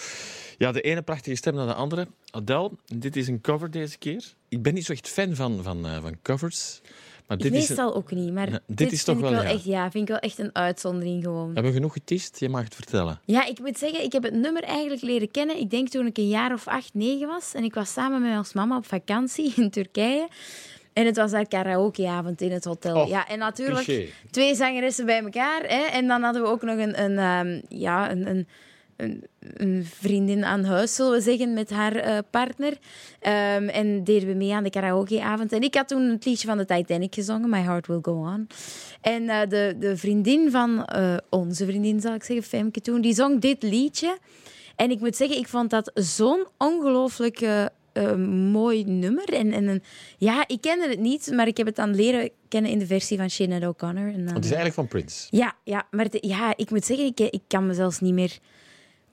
Ja, 0.57 0.71
de 0.71 0.81
ene 0.81 1.01
prachtige 1.01 1.35
stem 1.35 1.55
naar 1.55 1.67
de 1.67 1.73
andere. 1.73 2.07
Adele, 2.31 2.71
dit 2.85 3.15
is 3.15 3.27
een 3.27 3.41
cover 3.41 3.71
deze 3.71 3.97
keer. 3.97 4.23
Ik 4.49 4.61
ben 4.61 4.73
niet 4.73 4.85
zo 4.85 4.91
echt 4.91 5.07
fan 5.09 5.35
van, 5.35 5.63
van, 5.63 5.85
eh, 5.87 6.01
van 6.01 6.17
covers. 6.21 6.81
Maar 7.27 7.37
dit 7.37 7.45
is 7.45 7.51
een- 7.69 7.75
meestal 7.75 7.95
ook 7.95 8.11
niet, 8.11 8.33
maar 8.33 8.45
Ja, 8.51 8.59
dit, 8.67 8.77
dit 8.77 8.91
is 8.91 9.03
vind 9.03 9.19
toch 9.19 9.29
wel 9.29 9.41
ja. 9.41 9.49
echt, 9.49 9.63
ja, 9.63 9.91
vind 9.91 10.03
ik 10.03 10.09
wel 10.09 10.17
echt 10.19 10.37
een 10.37 10.55
uitzondering 10.55 11.23
gewoon. 11.23 11.45
Hebben 11.53 11.63
we 11.63 11.71
genoeg 11.73 11.93
getist? 11.93 12.39
Je 12.39 12.49
mag 12.49 12.63
het 12.63 12.75
vertellen. 12.75 13.19
Ja, 13.25 13.45
ik 13.45 13.59
moet 13.59 13.77
zeggen, 13.77 14.03
ik 14.03 14.11
heb 14.11 14.23
het 14.23 14.33
nummer 14.33 14.63
eigenlijk 14.63 15.01
leren 15.01 15.31
kennen. 15.31 15.59
Ik 15.59 15.69
denk 15.69 15.89
toen 15.89 16.05
ik 16.05 16.17
een 16.17 16.27
jaar 16.27 16.53
of 16.53 16.67
acht, 16.67 16.93
negen 16.93 17.27
was. 17.27 17.53
En 17.53 17.63
ik 17.63 17.73
was 17.73 17.93
samen 17.93 18.21
met 18.21 18.37
ons 18.37 18.53
mama 18.53 18.77
op 18.77 18.85
vakantie 18.85 19.53
in 19.63 19.69
Turkije. 19.69 20.27
En 20.93 21.05
het 21.05 21.15
was 21.15 21.31
daar 21.31 21.47
karaokeavond 21.47 22.41
in 22.41 22.51
het 22.51 22.65
hotel. 22.65 23.01
Och, 23.01 23.09
ja, 23.09 23.27
en 23.27 23.39
natuurlijk 23.39 23.83
cliché. 23.85 24.07
twee 24.31 24.55
zangeressen 24.55 25.05
bij 25.05 25.23
elkaar. 25.23 25.61
Hè. 25.61 25.83
En 25.83 26.07
dan 26.07 26.23
hadden 26.23 26.41
we 26.41 26.47
ook 26.47 26.61
nog 26.61 26.77
een, 26.77 27.03
een, 27.03 27.17
ehm, 27.17 27.61
ja, 27.79 28.11
een, 28.11 28.27
een, 28.29 28.47
een, 28.97 29.23
een 29.39 29.85
vriendin 29.85 30.45
aan 30.45 30.63
huis, 30.63 30.95
zullen 30.95 31.11
we 31.11 31.21
zeggen, 31.21 31.53
met 31.53 31.69
haar 31.69 31.95
eh, 31.95 32.17
partner. 32.29 32.77
Ehm, 33.19 33.67
en 33.67 34.03
deden 34.03 34.27
we 34.27 34.33
mee 34.33 34.53
aan 34.53 34.63
de 34.63 34.69
karaokeavond. 34.69 35.51
En 35.51 35.61
ik 35.61 35.75
had 35.75 35.87
toen 35.87 36.01
het 36.01 36.25
liedje 36.25 36.47
van 36.47 36.57
de 36.57 36.65
Titanic 36.65 37.13
gezongen, 37.13 37.49
My 37.49 37.61
Heart 37.61 37.87
Will 37.87 37.99
Go 38.01 38.11
On. 38.11 38.47
En 39.01 39.29
eh, 39.29 39.49
de, 39.49 39.75
de 39.79 39.97
vriendin 39.97 40.51
van 40.51 40.85
eh, 40.85 41.17
onze 41.29 41.65
vriendin, 41.65 42.01
zal 42.01 42.13
ik 42.13 42.23
zeggen, 42.23 42.45
Femke 42.45 42.81
toen, 42.81 43.01
die 43.01 43.13
zong 43.13 43.41
dit 43.41 43.63
liedje. 43.63 44.17
En 44.75 44.91
ik 44.91 44.99
moet 44.99 45.15
zeggen, 45.15 45.37
ik 45.37 45.47
vond 45.47 45.69
dat 45.69 45.91
zo'n 45.93 46.45
ongelooflijk 46.57 47.45
eh, 47.93 48.15
mooi 48.51 48.83
nummer. 48.83 49.33
En, 49.33 49.51
en 49.53 49.67
een, 49.67 49.83
ja, 50.17 50.43
ik 50.47 50.61
kende 50.61 50.87
het 50.89 50.99
niet, 50.99 51.31
maar 51.35 51.47
ik 51.47 51.57
heb 51.57 51.65
het 51.65 51.75
dan 51.75 51.95
leren 51.95 52.29
kennen 52.47 52.71
in 52.71 52.79
de 52.79 52.85
versie 52.85 53.17
van 53.17 53.29
Sinead 53.29 53.65
O'Connor. 53.65 54.07
En 54.13 54.25
dan, 54.25 54.33
het 54.35 54.43
is 54.45 54.51
eigenlijk 54.51 54.73
van 54.73 54.87
Prince. 54.87 55.27
ja, 55.29 55.53
ja, 55.63 55.87
maar 55.91 56.05
het- 56.05 56.17
ja, 56.25 56.53
ik 56.57 56.69
moet 56.71 56.85
zeggen, 56.85 57.05
ik, 57.05 57.19
ik 57.19 57.41
kan 57.47 57.67
me 57.67 57.73
zelfs 57.73 57.99
niet 57.99 58.13
meer 58.13 58.37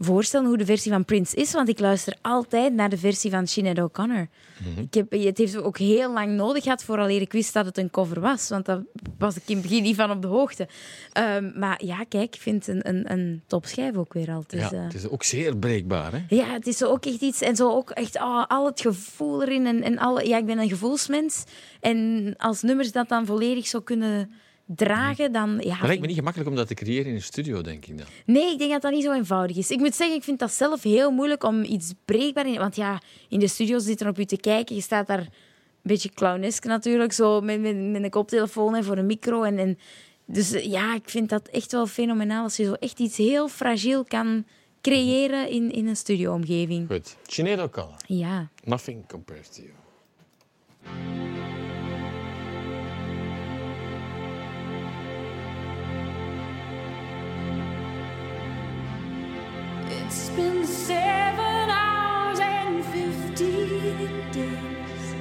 voorstellen 0.02 0.46
hoe 0.46 0.56
de 0.56 0.64
versie 0.64 0.92
van 0.92 1.04
Prince 1.04 1.36
is, 1.36 1.52
want 1.52 1.68
ik 1.68 1.80
luister 1.80 2.16
altijd 2.20 2.74
naar 2.74 2.88
de 2.88 2.98
versie 2.98 3.30
van 3.30 3.46
Sinead 3.46 3.78
O'Connor. 3.78 4.28
ik 4.76 4.94
heb, 4.94 5.10
het 5.10 5.38
heeft 5.38 5.62
ook 5.62 5.78
heel 5.78 6.12
lang 6.12 6.36
nodig 6.36 6.62
gehad 6.62 6.84
vooraleer 6.84 7.20
ik 7.20 7.32
wist 7.32 7.52
dat 7.52 7.66
het 7.66 7.78
een 7.78 7.90
cover 7.90 8.20
was, 8.20 8.48
want 8.48 8.64
daar 8.64 8.82
was 9.18 9.36
ik 9.36 9.42
in 9.46 9.56
het 9.56 9.66
begin 9.66 9.82
niet 9.82 9.96
van 9.96 10.10
op 10.10 10.22
de 10.22 10.28
hoogte. 10.28 10.68
Ehm, 11.12 11.50
maar 11.58 11.84
ja, 11.84 12.04
kijk, 12.08 12.34
ik 12.34 12.40
vind 12.40 12.66
het 12.66 12.74
een, 12.74 12.88
een, 12.88 13.12
een 13.12 13.42
topschijf 13.46 13.96
ook 13.96 14.12
weer 14.12 14.30
al. 14.30 14.44
Dus, 14.46 14.60
ja, 14.60 14.72
eh, 14.72 14.82
het 14.82 14.94
is 14.94 15.08
ook 15.08 15.22
zeer 15.22 15.56
breekbaar. 15.56 16.12
Hè? 16.12 16.36
ja, 16.36 16.52
het 16.52 16.66
is 16.66 16.76
zo 16.76 16.86
ook 16.86 17.04
echt 17.04 17.20
iets. 17.20 17.40
En 17.40 17.56
zo 17.56 17.70
ook 17.70 17.90
echt 17.90 18.16
oh, 18.16 18.44
al 18.46 18.66
het 18.66 18.80
gevoel 18.80 19.42
erin. 19.42 19.66
En, 19.66 19.82
en 19.82 19.98
alle, 19.98 20.28
ja, 20.28 20.38
ik 20.38 20.46
ben 20.46 20.58
een 20.58 20.68
gevoelsmens. 20.68 21.44
En 21.80 22.34
als 22.36 22.62
nummers 22.62 22.92
dat 22.92 23.08
dan 23.08 23.26
volledig 23.26 23.66
zo 23.66 23.80
kunnen 23.80 24.30
dragen, 24.76 25.32
dan... 25.32 25.60
Ja, 25.60 25.76
Maar 25.76 25.86
lijkt 25.86 26.00
me 26.00 26.06
niet 26.06 26.16
gemakkelijk 26.16 26.50
om 26.50 26.56
dat 26.56 26.66
te 26.66 26.74
creëren 26.74 27.06
in 27.06 27.14
een 27.14 27.22
studio, 27.22 27.60
denk 27.60 27.86
ik 27.86 27.98
dan. 27.98 28.06
Nee, 28.26 28.52
ik 28.52 28.58
denk 28.58 28.70
dat 28.70 28.82
dat 28.82 28.92
niet 28.92 29.04
zo 29.04 29.12
eenvoudig 29.12 29.56
is. 29.56 29.70
Ik 29.70 29.78
moet 29.78 29.94
zeggen, 29.94 30.16
ik 30.16 30.22
vind 30.22 30.38
dat 30.38 30.52
zelf 30.52 30.82
heel 30.82 31.10
moeilijk 31.10 31.44
om 31.44 31.62
iets 31.64 31.92
breekbaar 32.04 32.46
in... 32.46 32.58
Want 32.58 32.76
ja, 32.76 33.02
in 33.28 33.38
de 33.38 33.48
studio 33.48 33.78
zitten 33.78 34.08
op 34.08 34.16
je 34.16 34.26
te 34.26 34.36
kijken. 34.36 34.74
Je 34.74 34.80
staat 34.82 35.06
daar 35.06 35.18
een 35.18 35.28
beetje 35.82 36.10
clownesk 36.10 36.64
natuurlijk, 36.64 37.12
zo 37.12 37.40
met, 37.40 37.60
met, 37.60 37.76
met 37.76 38.02
een 38.02 38.10
koptelefoon 38.10 38.74
en 38.74 38.84
voor 38.84 38.96
een 38.96 39.06
micro. 39.06 39.42
En, 39.42 39.58
en, 39.58 39.78
dus 40.24 40.52
eh, 40.52 40.64
ja, 40.64 40.94
ik 40.94 41.08
vind 41.08 41.28
dat 41.28 41.48
echt 41.48 41.72
wel 41.72 41.86
fenomenaal 41.86 42.42
als 42.42 42.56
je 42.56 42.64
zo 42.64 42.72
echt 42.72 42.98
iets 42.98 43.16
heel 43.16 43.48
fragiel 43.48 44.04
kan 44.04 44.44
creëren 44.80 45.48
in, 45.48 45.72
in 45.72 45.86
een 45.86 45.96
studioomgeving. 45.96 46.88
Goed. 46.88 47.16
Sinead 47.26 47.60
O'Connor. 47.60 48.00
Ja. 48.06 48.48
Nothing 48.64 49.08
compares 49.08 49.48
to 49.48 49.62
you. 49.62 51.39
It's 60.12 60.28
been 60.30 60.66
seven 60.66 61.70
hours 61.70 62.40
and 62.40 62.84
fifteen 62.86 64.10
days 64.32 65.14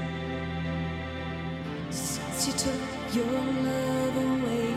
since 1.92 2.48
you 2.48 2.54
took 2.54 3.16
your 3.16 3.40
love 3.68 4.18
away. 4.18 4.74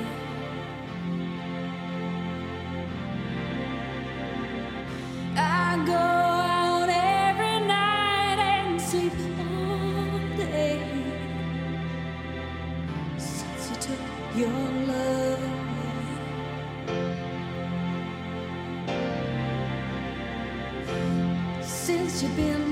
I 5.34 5.82
go 5.86 5.94
out 5.94 6.90
every 6.90 7.66
night 7.66 8.38
and 8.38 8.78
sleep 8.82 9.14
all 9.40 10.36
day 10.36 10.82
since 13.16 13.70
you 13.70 13.76
took 13.76 14.36
your 14.36 14.81
you 22.22 22.28
been 22.36 22.71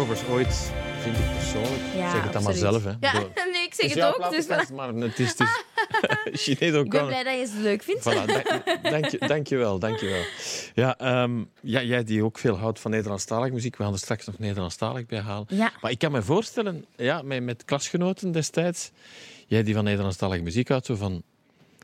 covers 0.00 0.24
ooit, 0.28 0.70
vind 1.00 1.16
ik 1.18 1.24
persoonlijk. 1.32 1.82
Ja, 1.96 2.10
zeg 2.10 2.22
het 2.22 2.32
dan 2.32 2.42
maar 2.42 2.52
zelf. 2.52 2.84
Hè. 2.84 2.92
Ja, 3.00 3.12
Door- 3.12 3.30
nee, 3.52 3.64
ik 3.64 3.74
zeg 3.74 3.76
Het 3.76 3.78
is 3.84 3.90
het 3.90 3.94
jouw 3.94 4.08
ook. 4.08 4.30
Dus 4.30 4.46
maar 4.46 4.88
het 4.94 5.18
is, 5.18 5.28
het 5.28 5.40
is- 5.40 5.64
Sinead 6.42 6.84
Ik 6.84 6.90
ben 6.90 7.06
blij 7.06 7.22
dat 7.24 7.32
je 7.34 7.40
het 7.40 7.52
leuk 7.52 7.82
vindt. 7.82 8.00
Voilà, 8.00 8.24
dank, 8.26 8.82
dank, 8.82 9.06
je, 9.06 9.18
dank 9.18 9.46
je 9.46 9.56
wel, 9.56 9.78
dank 9.78 9.98
je 9.98 10.06
wel. 10.06 10.22
Ja, 10.74 10.98
ehm, 10.98 11.44
ja, 11.60 11.82
jij 11.82 12.04
die 12.04 12.24
ook 12.24 12.38
veel 12.38 12.56
houdt 12.58 12.80
van 12.80 12.90
Nederlandstalig 12.90 13.52
muziek, 13.52 13.76
we 13.76 13.82
gaan 13.82 13.92
er 13.92 13.98
straks 13.98 14.26
nog 14.26 14.38
Nederlandstalig 14.38 15.06
bij 15.06 15.20
halen. 15.20 15.46
Ja. 15.48 15.72
Maar 15.80 15.90
ik 15.90 15.98
kan 15.98 16.12
me 16.12 16.22
voorstellen, 16.22 16.84
ja, 16.96 17.22
met, 17.22 17.42
met 17.42 17.64
klasgenoten 17.64 18.32
destijds, 18.32 18.90
jij 19.46 19.62
die 19.62 19.74
van 19.74 19.84
Nederlandstalige 19.84 20.42
muziek 20.42 20.68
houdt, 20.68 20.86
zo 20.86 20.94
van, 20.94 21.22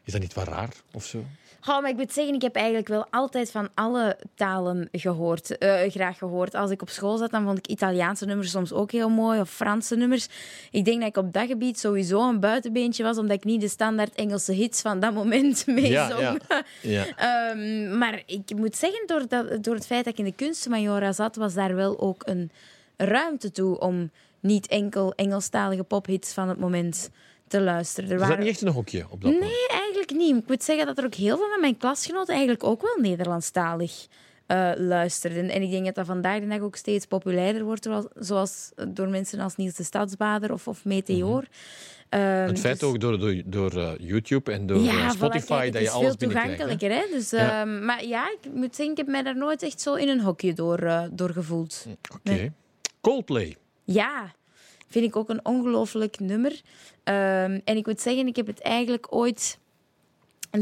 is 0.05 0.13
dat 0.13 0.21
niet 0.21 0.35
wat 0.35 0.49
raar 0.49 0.71
of 0.93 1.05
zo? 1.05 1.25
Goh, 1.67 1.81
maar 1.81 1.91
ik 1.91 1.97
moet 1.97 2.13
zeggen, 2.13 2.35
ik 2.35 2.43
heb 2.43 2.55
eigenlijk 2.55 2.89
wel 2.89 3.07
altijd 3.11 3.51
van 3.51 3.69
alle 3.75 4.17
talen 4.35 4.89
gehoord, 4.93 5.59
eh, 5.59 5.91
graag 5.91 6.19
gehoord. 6.19 6.55
Als 6.55 6.71
ik 6.71 6.83
op 6.83 6.89
school 6.89 7.17
zat, 7.17 7.31
dan 7.31 7.45
vond 7.45 7.59
ik 7.59 7.67
Italiaanse 7.67 8.27
nummers 8.27 8.51
soms 8.51 8.73
ook 8.73 8.91
heel 8.91 9.09
mooi, 9.09 9.41
of 9.41 9.51
Franse 9.51 9.97
nummers. 9.97 10.29
Ik 10.71 10.85
denk 10.85 11.01
dat 11.01 11.09
ik 11.09 11.17
op 11.17 11.33
dat 11.33 11.47
gebied 11.47 11.79
sowieso 11.79 12.29
een 12.29 12.41
buitenbeentje 12.41 13.03
was, 13.03 13.19
omdat 13.19 13.37
ik 13.37 13.45
niet 13.45 13.61
de 13.61 13.69
standaard 13.69 14.15
Engelse 14.15 14.53
hits 14.53 14.81
van 14.81 15.01
dat 15.01 15.15
moment 15.15 15.67
meezong. 15.81 16.21
Ja, 16.21 16.39
ja. 16.49 16.65
Ja. 16.81 17.07
Ehm, 17.51 17.99
maar 17.99 18.23
ik 18.27 18.57
moet 18.57 18.77
zeggen, 18.77 19.07
door, 19.07 19.29
dat, 19.29 19.65
door 19.65 19.75
het 19.75 19.87
feit 19.87 20.05
dat 20.05 20.13
ik 20.13 20.19
in 20.19 20.25
de 20.25 20.45
kunstmajora 20.45 21.13
zat, 21.13 21.37
was 21.37 21.55
daar 21.55 21.75
wel 21.75 22.01
ook 22.01 22.23
een 22.27 22.51
ruimte 22.97 23.51
toe 23.51 23.79
om 23.79 24.11
niet 24.41 24.67
enkel 24.67 25.13
Engelstalige 25.15 25.85
pophits 25.85 26.33
van 26.33 26.49
het 26.49 26.59
moment 26.59 27.11
te 27.49 27.61
luisteren. 27.61 28.09
Er 28.11 28.15
Is 28.15 28.21
dat 28.21 28.29
waren- 28.29 28.45
niet 28.45 28.53
echt 28.53 28.63
een 28.63 28.73
hokje 28.73 29.05
op 29.11 29.23
dat 29.23 29.33
moment? 29.33 29.41
Nee, 29.51 29.69
eigenlijk 29.69 30.11
niet. 30.11 30.37
Ik 30.37 30.49
moet 30.49 30.63
zeggen 30.63 30.87
dat 30.87 30.99
er 30.99 31.05
ook 31.05 31.15
heel 31.15 31.37
veel 31.37 31.49
van 31.51 31.61
mijn 31.61 31.77
klasgenoten 31.77 32.33
eigenlijk 32.35 32.65
ook 32.65 32.83
wel 32.83 32.97
Nederlandstalig 33.01 34.07
eh 34.47 34.71
luisterden. 34.77 35.49
En 35.51 35.63
ik 35.63 35.71
denk 35.71 35.85
dat 35.85 35.95
dat 35.95 36.07
vandaag 36.07 36.41
de 36.41 36.47
dag 36.47 36.61
ook 36.61 36.77
steeds 36.77 37.07
populairder 37.07 37.65
wordt, 37.65 37.89
zoals, 38.15 38.71
door 38.89 39.09
mensen 39.09 39.41
als 39.41 39.57
Niels 39.57 39.75
de 39.75 39.83
Stadsbader 39.83 40.53
of, 40.53 40.69
of 40.69 40.85
Meteor. 40.85 41.45
Mhm. 42.11 42.21
Het 42.21 42.61
feit 42.61 42.81
dus- 42.81 42.89
ook 42.89 43.01
door, 43.01 43.19
door, 43.19 43.43
door 43.45 43.73
eh, 43.77 43.91
YouTube 43.99 44.53
en 44.53 44.67
door 44.67 44.81
ja, 44.81 44.91
eh, 44.93 45.09
voilà, 45.09 45.17
Spotify 45.17 45.47
kijk, 45.47 45.65
het 45.65 45.73
dat 45.73 45.83
je 45.83 45.89
is 45.89 45.95
alles 45.95 46.07
veel 46.07 46.17
binnenkrijgt. 46.17 46.59
hè? 46.61 46.67
toegankelijker. 46.69 47.09
Hè? 47.11 47.17
Dus, 47.19 47.31
Ja. 47.31 47.61
ehm, 47.61 47.85
maar 47.85 48.05
ja, 48.05 48.31
ik 48.43 48.53
moet 48.53 48.77
zeggen, 48.77 48.91
ik 48.91 48.97
heb 48.97 49.07
mij 49.07 49.23
daar 49.23 49.37
nooit 49.37 49.63
echt 49.63 49.81
zo 49.81 49.95
in 49.95 50.09
een 50.09 50.21
hokje 50.21 50.53
door, 50.53 51.09
door 51.13 51.31
gevoeld. 51.31 51.87
Oké. 52.15 52.31
Nee. 52.31 52.53
Coldplay. 53.01 53.57
Ja, 53.85 54.33
vind 54.97 55.09
ik 55.09 55.17
ook 55.17 55.29
een 55.29 55.45
ongelooflijk 55.45 56.21
nummer. 56.21 56.61
Ehm, 57.05 57.61
en 57.65 57.77
ik 57.77 57.87
moet 57.87 58.01
zeggen, 58.01 58.27
ik 58.27 58.37
heb 58.37 58.47
het 58.47 58.61
eigenlijk 58.61 59.07
ooit 59.15 59.59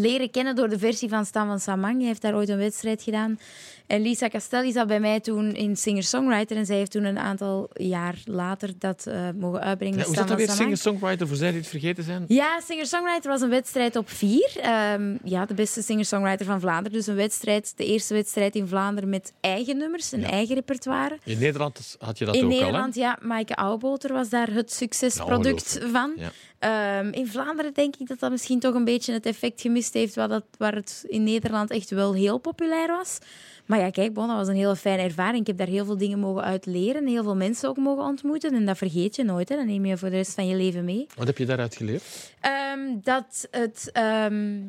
leren 0.01 0.31
kennen 0.31 0.57
door 0.57 0.69
de 0.69 0.79
versie 0.79 1.09
van 1.09 1.25
Stan 1.25 1.47
van 1.47 1.61
Samang. 1.61 1.97
Hij 1.99 2.07
heeft 2.07 2.23
daar 2.23 2.35
ooit 2.35 2.49
een 2.49 2.59
wedstrijd 2.59 3.03
gedaan. 3.03 3.39
En 3.87 4.03
Lisa 4.03 4.29
Castelli 4.29 4.73
zat 4.73 4.87
bij 4.87 5.01
mij 5.01 5.21
toen 5.21 5.55
in 5.55 5.77
singer-songwriter. 5.77 6.57
En 6.57 6.67
zij 6.67 6.77
heeft 6.77 6.91
toen 6.91 7.05
een 7.05 7.19
aantal 7.19 7.69
jaar 7.75 8.19
later 8.25 8.71
dat 8.79 9.07
eh, 9.07 9.29
mogen 9.39 9.61
uitbrengen. 9.61 9.99
Ja, 9.99 10.05
hoe 10.05 10.15
zat 10.15 10.29
dat 10.29 10.37
weer? 10.37 10.51
Singer-songwriter, 10.51 11.29
voor 11.29 11.37
zij 11.37 11.51
die 11.51 11.61
het 11.61 11.69
vergeten 11.69 12.05
zijn? 12.05 12.25
Ja, 12.29 12.61
singer-songwriter 12.61 13.31
was 13.31 13.41
een 13.41 13.49
wedstrijd 13.49 13.97
op 13.97 14.11
vier. 14.11 14.53
Ehm, 14.61 15.17
ja, 15.25 15.47
de 15.47 15.55
beste 15.55 15.83
singer-songwriter 15.83 16.47
van 16.47 16.61
Vlaanderen. 16.61 16.93
Dus 16.99 17.07
een 17.07 17.15
wedstrijd, 17.15 17.73
de 17.77 17.85
eerste 17.87 18.15
wedstrijd 18.15 18.55
in 18.55 18.67
Vlaanderen 18.69 19.09
met 19.11 19.33
eigen 19.41 19.77
nummers, 19.77 20.13
een 20.13 20.21
Ja. 20.21 20.31
eigen 20.31 20.55
repertoire. 20.55 21.19
In 21.25 21.39
Nederland 21.39 21.97
had 21.99 22.19
je 22.19 22.25
dat 22.25 22.35
in 22.35 22.45
ook 22.45 22.51
Nederland, 22.51 22.95
ja, 22.95 23.19
Maaike 23.23 23.55
Ouwboter 23.57 24.13
was 24.13 24.29
daar 24.29 24.51
het 24.53 24.73
succesproduct 24.73 25.77
Nou, 25.81 25.91
van. 25.91 26.13
Ja. 26.17 26.31
Ehm, 26.65 27.09
in 27.11 27.27
Vlaanderen 27.27 27.75
denk 27.75 27.97
ik 27.97 28.09
dat 28.09 28.19
dat 28.19 28.31
misschien 28.31 28.61
toch 28.61 28.75
een 28.75 28.85
beetje 28.85 29.13
het 29.13 29.27
effect 29.27 29.61
gemist 29.61 29.95
heeft 29.95 30.15
waar, 30.15 30.29
dat, 30.29 30.45
waar 30.59 30.75
het 30.75 31.05
in 31.09 31.23
Nederland 31.23 31.71
echt 31.71 31.91
wel 31.91 32.15
heel 32.15 32.39
populair 32.39 32.89
was. 32.89 33.19
Maar 33.67 33.79
ja, 33.79 33.91
kijk, 33.91 34.13
bon, 34.15 34.27
dat 34.27 34.37
was 34.37 34.49
een 34.49 34.55
hele 34.55 34.77
fijne 34.77 35.03
ervaring. 35.03 35.41
Ik 35.41 35.47
heb 35.47 35.57
daar 35.57 35.67
heel 35.67 35.85
veel 35.85 35.97
dingen 35.97 36.19
mogen 36.19 36.43
uit 36.43 36.67
leren, 36.67 37.07
heel 37.07 37.23
veel 37.23 37.37
mensen 37.37 37.69
ook 37.69 37.77
mogen 37.77 38.05
ontmoeten. 38.05 38.55
En 38.55 38.67
dat 38.67 38.79
vergeet 38.79 39.17
je 39.17 39.25
nooit, 39.25 39.49
hè. 39.49 39.57
dat 39.57 39.67
neem 39.67 39.85
je 39.85 39.97
voor 39.97 40.11
de 40.11 40.17
rest 40.17 40.35
van 40.35 40.47
je 40.47 40.57
leven 40.57 40.85
mee. 40.85 41.07
Wat 41.15 41.27
heb 41.27 41.39
je 41.39 41.47
daaruit 41.47 41.77
geleerd? 41.77 42.03
Ehm, 42.41 42.81
dat 43.03 43.49
het 43.51 43.91
ehm, 43.93 44.61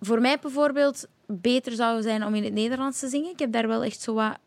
voor 0.00 0.20
mij 0.20 0.38
bijvoorbeeld 0.38 1.06
beter 1.26 1.72
zou 1.72 2.02
zijn 2.02 2.24
om 2.24 2.34
in 2.34 2.44
het 2.44 2.52
Nederlands 2.52 2.98
te 2.98 3.08
zingen. 3.08 3.30
Ik 3.30 3.38
heb 3.38 3.52
daar 3.52 3.68
wel 3.68 3.84
echt 3.84 4.00
zo 4.00 4.14
wat 4.14 4.38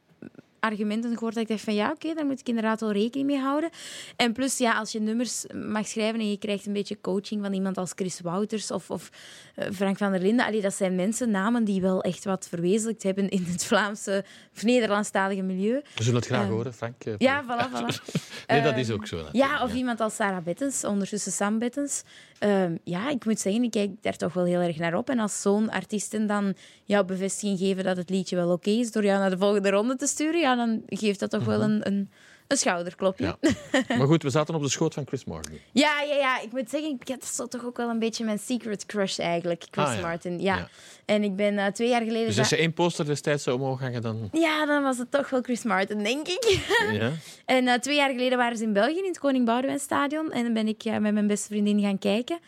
argumenten 0.72 1.14
gehoord 1.14 1.34
dat 1.34 1.44
ik 1.44 1.50
dacht 1.50 1.62
van 1.62 1.74
ja, 1.74 1.92
oké, 1.92 2.14
daar 2.14 2.26
moet 2.26 2.40
ik 2.40 2.48
inderdaad 2.48 2.80
wel 2.80 2.92
rekening 2.92 3.28
mee 3.30 3.40
houden. 3.40 3.70
En 4.16 4.34
plus, 4.34 4.58
ja, 4.58 4.78
als 4.78 4.92
je 4.92 5.00
nummers 5.00 5.46
mag 5.66 5.88
schrijven 5.88 6.20
en 6.20 6.30
je 6.30 6.38
krijgt 6.38 6.66
een 6.66 6.74
beetje 6.74 7.02
coaching 7.02 7.42
van 7.44 7.54
iemand 7.54 7.78
als 7.78 7.92
Chris 7.96 8.20
Wouters 8.22 8.72
of, 8.72 8.90
of 8.90 9.10
eh, 9.56 9.68
Frank 9.74 9.98
van 9.98 10.12
der 10.12 10.22
Linden, 10.22 10.46
allee, 10.46 10.62
dat 10.62 10.74
zijn 10.74 10.96
mensen, 10.96 11.32
namen 11.32 11.64
die 11.64 11.82
wel 11.82 12.02
echt 12.02 12.24
wat 12.24 12.48
verwezenlijkt 12.50 13.04
hebben 13.04 13.30
in 13.30 13.46
het 13.48 13.66
Vlaamse 13.66 14.24
of 14.56 14.64
Nederlandstalige 14.64 15.42
milieu. 15.42 15.82
We 15.96 16.04
zullen 16.04 16.20
het 16.20 16.26
graag 16.30 16.42
Ehm, 16.44 16.52
horen, 16.52 16.74
Frank. 16.74 17.04
eh, 17.04 17.14
Ja, 17.18 17.44
voilà, 17.48 17.70
voilà. 17.72 18.12
Nee, 18.48 18.62
dat 18.62 18.72
Ehm, 18.72 18.80
is 18.80 18.92
ook 18.92 19.08
zo. 19.08 19.16
natuurlijk. 19.18 19.36
Ja, 19.52 19.64
of 19.64 19.74
iemand 19.74 20.00
als 20.00 20.16
Sarah 20.16 20.44
Bettens, 20.44 20.84
ondertussen 20.84 21.32
Sam 21.32 21.60
Bettens. 21.60 22.04
Ehm, 22.40 22.76
ja, 22.84 23.10
ik 23.10 23.26
moet 23.26 23.40
zeggen, 23.40 23.64
ik 23.64 23.72
kijk 23.72 23.90
daar 24.02 24.16
toch 24.18 24.34
wel 24.34 24.46
heel 24.46 24.60
erg 24.60 24.78
naar 24.78 24.96
op. 24.96 25.10
En 25.10 25.20
als 25.20 25.42
zo'n 25.42 25.70
artiesten 25.72 26.28
dan 26.28 26.54
jouw 26.84 27.04
bevestiging 27.04 27.60
geven 27.60 27.84
dat 27.84 27.98
het 27.98 28.10
liedje 28.10 28.36
wel 28.36 28.52
oké 28.52 28.70
is, 28.70 28.92
door 28.92 29.04
jou 29.04 29.20
naar 29.20 29.30
de 29.30 29.38
volgende 29.38 29.70
ronde 29.70 29.96
te 29.96 30.08
sturen, 30.08 30.40
ja, 30.40 30.56
dan 30.58 30.82
geeft 30.88 31.20
dat 31.20 31.30
toch 31.30 31.44
wel 31.46 31.62
een, 31.62 31.88
een, 31.88 32.10
een 32.48 32.58
schouderklopje. 32.58 33.36
Mhm. 33.42 33.54
Ja. 33.72 33.84
Maar 33.98 34.08
goed, 34.08 34.24
we 34.24 34.30
zaten 34.30 34.56
op 34.56 34.62
de 34.62 34.70
schoot 34.70 34.94
van 34.94 35.06
Chris 35.08 35.26
Martin. 35.26 35.60
Ja, 35.72 36.02
ja, 36.02 36.16
ja. 36.16 36.42
Ik 36.42 36.52
moet 36.52 36.70
zeggen, 36.70 36.90
ik- 36.90 37.08
dat 37.08 37.24
is 37.24 37.36
toch 37.36 37.66
ook 37.66 37.78
wel 37.78 37.90
een 37.90 38.00
beetje 38.00 38.26
mijn 38.26 38.40
secret 38.40 38.86
crush 38.86 39.20
eigenlijk, 39.20 39.66
Chris 39.72 39.86
Ah, 39.86 39.96
ja. 39.96 40.02
Martin. 40.02 40.40
Ja. 40.42 40.56
Ja. 40.58 40.68
En 41.06 41.24
ik 41.24 41.36
ben 41.36 41.58
eh, 41.58 41.66
twee 41.72 41.90
jaar 41.90 42.02
geleden... 42.02 42.28
Dus 42.28 42.40
als 42.40 42.50
je 42.50 42.56
één 42.58 42.74
poster 42.74 43.06
destijds 43.06 43.44
zou 43.44 43.60
omhoog 43.60 43.80
hangen, 43.80 44.02
dan... 44.02 44.30
Ja, 44.32 44.66
dan 44.66 44.84
was 44.84 44.98
het 44.98 45.12
toch 45.12 45.30
wel 45.30 45.42
Chris 45.42 45.64
Martin, 45.64 46.04
denk 46.04 46.28
ik. 46.28 46.60
Ja. 46.92 47.12
En 47.46 47.68
eh, 47.68 47.74
twee 47.80 47.96
jaar 47.96 48.10
geleden 48.10 48.38
waren 48.38 48.58
ze 48.58 48.64
in 48.64 48.74
België 48.74 48.98
in 48.98 49.06
het 49.08 49.20
Koning 49.20 49.46
Boudewijn 49.46 49.80
Stadion. 49.80 50.32
En 50.32 50.44
dan 50.44 50.54
ben 50.54 50.68
ik 50.68 50.84
eh, 50.84 50.98
met 50.98 51.14
mijn 51.14 51.28
beste 51.28 51.48
vriendin 51.48 51.82
gaan 51.82 52.00
kijken. 52.00 52.40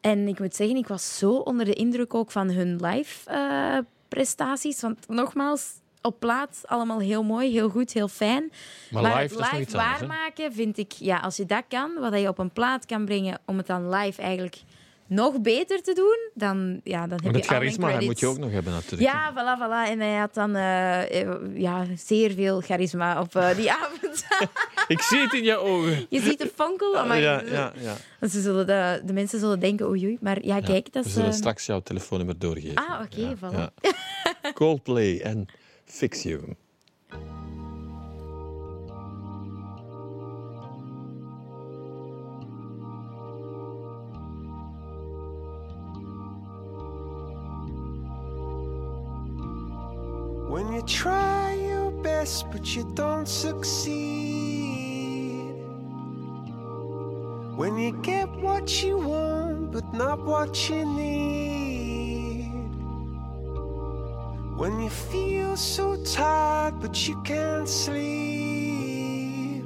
En 0.00 0.28
ik 0.28 0.38
moet 0.38 0.54
zeggen, 0.56 0.76
ik 0.76 0.86
was 0.86 1.18
zo 1.18 1.32
onder 1.32 1.64
de 1.66 1.72
indruk 1.72 2.14
ook 2.14 2.30
van 2.30 2.50
hun 2.50 2.76
live 2.86 3.30
prestaties. 4.08 4.80
Want 4.80 5.08
nogmaals, 5.08 5.70
op 6.02 6.20
plaats 6.20 6.66
allemaal 6.66 6.98
heel 7.00 7.22
mooi, 7.22 7.50
heel 7.52 7.68
goed, 7.68 7.92
heel 7.92 8.08
fijn. 8.08 8.52
Maar 8.90 9.02
Maar, 9.02 9.22
live, 9.22 9.34
het 9.34 9.44
live 9.44 9.54
anders. 9.54 9.72
waarmaken 9.72 10.52
vind 10.52 10.78
ik, 10.78 10.92
ja, 10.92 11.16
als 11.16 11.36
je 11.36 11.46
dat 11.46 11.64
kan, 11.68 11.90
wat 12.00 12.20
je 12.20 12.28
op 12.28 12.38
een 12.38 12.50
plaat 12.50 12.86
kan 12.86 13.04
brengen 13.04 13.40
om 13.46 13.56
het 13.56 13.66
dan 13.66 13.88
live 13.94 14.22
eigenlijk 14.22 14.62
nog 15.06 15.40
beter 15.40 15.82
te 15.82 15.92
doen, 15.92 16.30
dan, 16.34 16.80
ja, 16.84 17.06
dan 17.06 17.20
heb 17.22 17.34
je 17.36 17.42
charisma 17.42 18.00
moet 18.00 18.20
je 18.20 18.26
ook 18.26 18.38
nog 18.38 18.50
hebben, 18.50 18.72
natuurlijk. 18.72 19.12
Ja, 19.12 19.32
voilà, 19.32 19.60
voilà. 19.60 19.90
En 19.90 20.00
hij 20.00 20.16
had 20.16 20.34
dan 20.34 20.56
eh, 20.56 21.20
eh, 21.20 21.30
ja, 21.54 21.84
zeer 21.96 22.30
veel 22.30 22.60
charisma 22.60 23.20
op 23.20 23.36
eh, 23.36 23.56
die 23.56 23.72
avond. 23.82 24.24
Ik 24.88 25.00
zie 25.00 25.18
het 25.18 25.32
in 25.32 25.44
je 25.44 25.56
ogen. 25.56 26.06
Je 26.08 26.20
ziet 26.20 26.38
de 26.38 26.50
fonkel. 26.54 27.06
Maar 27.06 27.20
ja, 27.20 27.42
ja, 27.42 27.72
ja. 27.80 28.28
Ze 28.28 28.40
zullen 28.40 28.66
de, 28.66 29.02
de 29.04 29.12
mensen 29.12 29.38
zullen 29.38 29.60
denken, 29.60 29.88
oei, 29.88 30.04
oei. 30.04 30.18
Maar 30.20 30.44
ja, 30.44 30.60
kijk, 30.60 30.92
dat 30.92 31.02
We 31.02 31.08
is... 31.08 31.14
zullen 31.14 31.28
eh, 31.30 31.34
straks 31.34 31.66
jouw 31.66 31.80
telefoonnummer 31.80 32.38
doorgeven. 32.38 32.74
Ah, 32.74 33.00
oké, 33.00 33.36
voilà. 33.36 33.72
Coldplay 34.54 35.20
en 35.20 35.46
Fix 35.86 36.24
You. 36.24 36.56
When 50.48 50.72
you 50.72 50.82
try 50.82 51.54
your 51.54 51.90
best 51.90 52.50
but 52.50 52.76
you 52.76 52.84
don't 52.94 53.26
succeed. 53.26 53.92
When 57.56 57.78
you 57.78 57.92
get 58.02 58.28
what 58.36 58.82
you 58.82 58.98
want 58.98 59.72
but 59.72 59.94
not 59.94 60.24
what 60.26 60.68
you 60.68 60.84
need. 60.84 61.61
When 64.62 64.78
you 64.78 64.90
feel 64.90 65.56
so 65.56 65.96
tired 66.04 66.78
but 66.80 67.08
you 67.08 67.20
can't 67.22 67.68
sleep. 67.68 69.64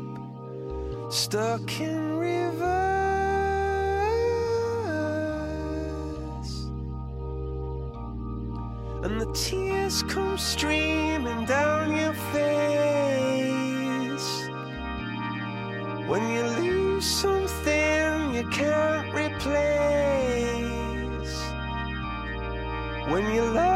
Stuck 1.11 1.81
in 1.83 2.17
reverse. 2.17 2.57
and 9.05 9.21
the 9.21 9.31
tears 9.35 10.03
come 10.05 10.39
streaming 10.39 11.45
down 11.45 11.95
your 11.95 12.15
face. 12.33 13.49
When 16.09 16.23
you 16.35 16.43
lose 16.63 17.05
something 17.05 18.35
you 18.35 18.49
can't 18.49 19.13
replace. 19.13 20.15
When 23.13 23.25
you 23.35 23.43
love 23.43 23.76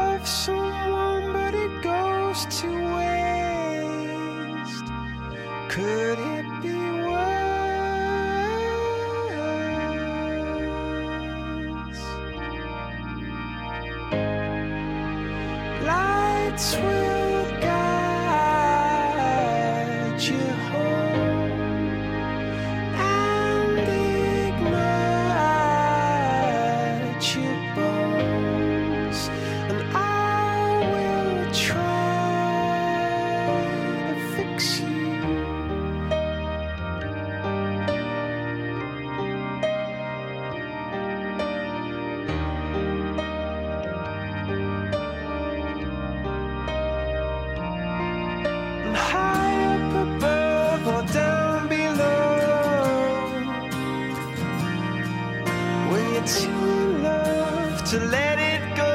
too 56.25 56.49
in 56.49 57.03
love 57.03 57.83
to 57.91 57.99
let 57.99 58.37
it 58.39 58.61
go. 58.75 58.93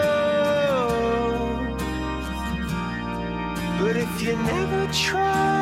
But 3.81 3.97
if 3.97 4.23
you 4.23 4.37
never 4.37 4.93
try, 4.93 5.56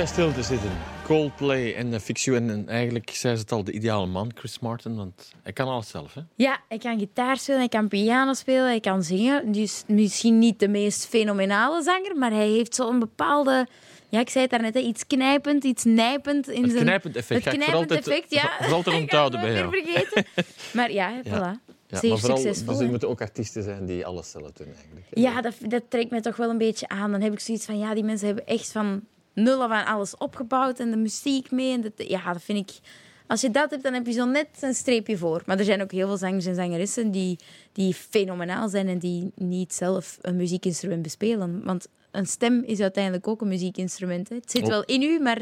bij 0.00 0.08
stil 0.08 0.32
te 0.32 0.42
zitten. 0.42 0.70
Coldplay 1.04 1.74
en 1.74 1.92
uh, 1.92 1.98
Fix 1.98 2.24
You. 2.24 2.36
En, 2.36 2.50
en 2.50 2.68
eigenlijk 2.68 3.10
zei 3.12 3.34
ze 3.34 3.40
het 3.40 3.52
al, 3.52 3.64
de 3.64 3.72
ideale 3.72 4.06
man, 4.06 4.30
Chris 4.34 4.58
Martin. 4.58 4.96
Want 4.96 5.32
hij 5.42 5.52
kan 5.52 5.68
alles 5.68 5.88
zelf, 5.88 6.14
hè? 6.14 6.20
Ja, 6.36 6.60
hij 6.68 6.78
kan 6.78 6.98
gitaar 6.98 7.36
spelen, 7.36 7.58
hij 7.60 7.68
kan 7.68 7.88
piano 7.88 8.32
spelen, 8.32 8.64
hij 8.66 8.80
kan 8.80 9.02
zingen. 9.02 9.52
Dus 9.52 9.82
misschien 9.86 10.38
niet 10.38 10.58
de 10.58 10.68
meest 10.68 11.06
fenomenale 11.06 11.82
zanger, 11.82 12.16
maar 12.16 12.30
hij 12.30 12.48
heeft 12.48 12.74
zo'n 12.74 12.98
bepaalde... 12.98 13.66
Ja, 14.08 14.20
ik 14.20 14.28
zei 14.30 14.42
het 14.42 14.52
daarnet, 14.52 14.74
hè, 14.74 14.80
iets 14.80 15.06
knijpend, 15.06 15.64
iets 15.64 15.84
nijpend. 15.84 16.48
In 16.48 16.62
Het 16.62 16.70
zijn... 16.72 16.82
knijpend 16.84 17.16
effect. 17.16 17.44
Het 17.44 17.54
knijpend 17.54 17.76
altijd- 17.76 18.06
effect, 18.08 18.30
ja. 18.34 18.50
Vooral 18.60 18.82
te 18.82 18.90
Ik 18.90 18.94
ga 18.96 19.00
onthouden 19.02 19.40
bij 19.40 19.52
jou. 19.52 19.70
vergeten. 19.70 20.24
Maar 20.76 20.92
ja, 20.92 21.08
Ja. 21.08 21.22
voilà. 21.24 21.72
Ja, 21.86 21.98
Zeer 21.98 22.10
maar 22.10 22.18
vooral, 22.18 22.38
succesvol. 22.38 22.72
Dus 22.72 22.82
er 22.82 22.88
moeten 22.88 23.08
ook 23.08 23.20
artiesten 23.20 23.62
zijn 23.62 23.86
die 23.86 24.06
alles 24.06 24.30
zelf 24.30 24.52
doen, 24.52 24.66
eigenlijk. 24.76 25.06
Ja, 25.10 25.40
dat, 25.40 25.54
dat 25.68 25.82
trekt 25.88 26.10
mij 26.10 26.20
toch 26.20 26.36
wel 26.36 26.50
een 26.50 26.58
beetje 26.58 26.88
aan. 26.88 27.10
Dan 27.10 27.20
heb 27.20 27.32
ik 27.32 27.40
zoiets 27.40 27.64
van, 27.64 27.78
ja, 27.78 27.94
die 27.94 28.04
mensen 28.04 28.26
hebben 28.26 28.46
echt 28.46 28.72
van 28.72 29.02
nul 29.34 29.62
af 29.62 29.70
aan 29.70 29.86
alles 29.86 30.16
opgebouwd 30.16 30.78
en 30.80 30.90
de 30.90 30.96
muziek 30.96 31.50
mee. 31.50 31.72
En 31.72 31.80
dat, 31.80 31.92
ja, 31.96 32.32
dat 32.32 32.42
vind 32.42 32.70
ik... 32.70 32.78
Als 33.26 33.40
je 33.40 33.50
dat 33.50 33.70
hebt, 33.70 33.82
dan 33.82 33.92
heb 33.94 34.06
je 34.06 34.12
zo 34.12 34.24
net 34.24 34.48
een 34.60 34.74
streepje 34.74 35.18
voor. 35.18 35.42
Maar 35.46 35.58
er 35.58 35.64
zijn 35.64 35.82
ook 35.82 35.92
heel 35.92 36.06
veel 36.06 36.16
zangers 36.16 36.46
en 36.46 36.54
zangeressen 36.54 37.10
die, 37.10 37.38
die 37.72 37.94
fenomenaal 37.94 38.68
zijn 38.68 38.88
en 38.88 38.98
die 38.98 39.32
niet 39.34 39.74
zelf 39.74 40.18
een 40.20 40.36
muziekinstrument 40.36 41.02
bespelen. 41.02 41.64
Want 41.64 41.88
een 42.10 42.26
stem 42.26 42.62
is 42.66 42.80
uiteindelijk 42.80 43.28
ook 43.28 43.40
een 43.40 43.48
muziekinstrument. 43.48 44.28
Hè. 44.28 44.34
Het 44.34 44.50
zit 44.50 44.62
Ook. 44.62 44.68
wel 44.68 44.84
in 44.84 45.02
u, 45.02 45.20
maar 45.20 45.38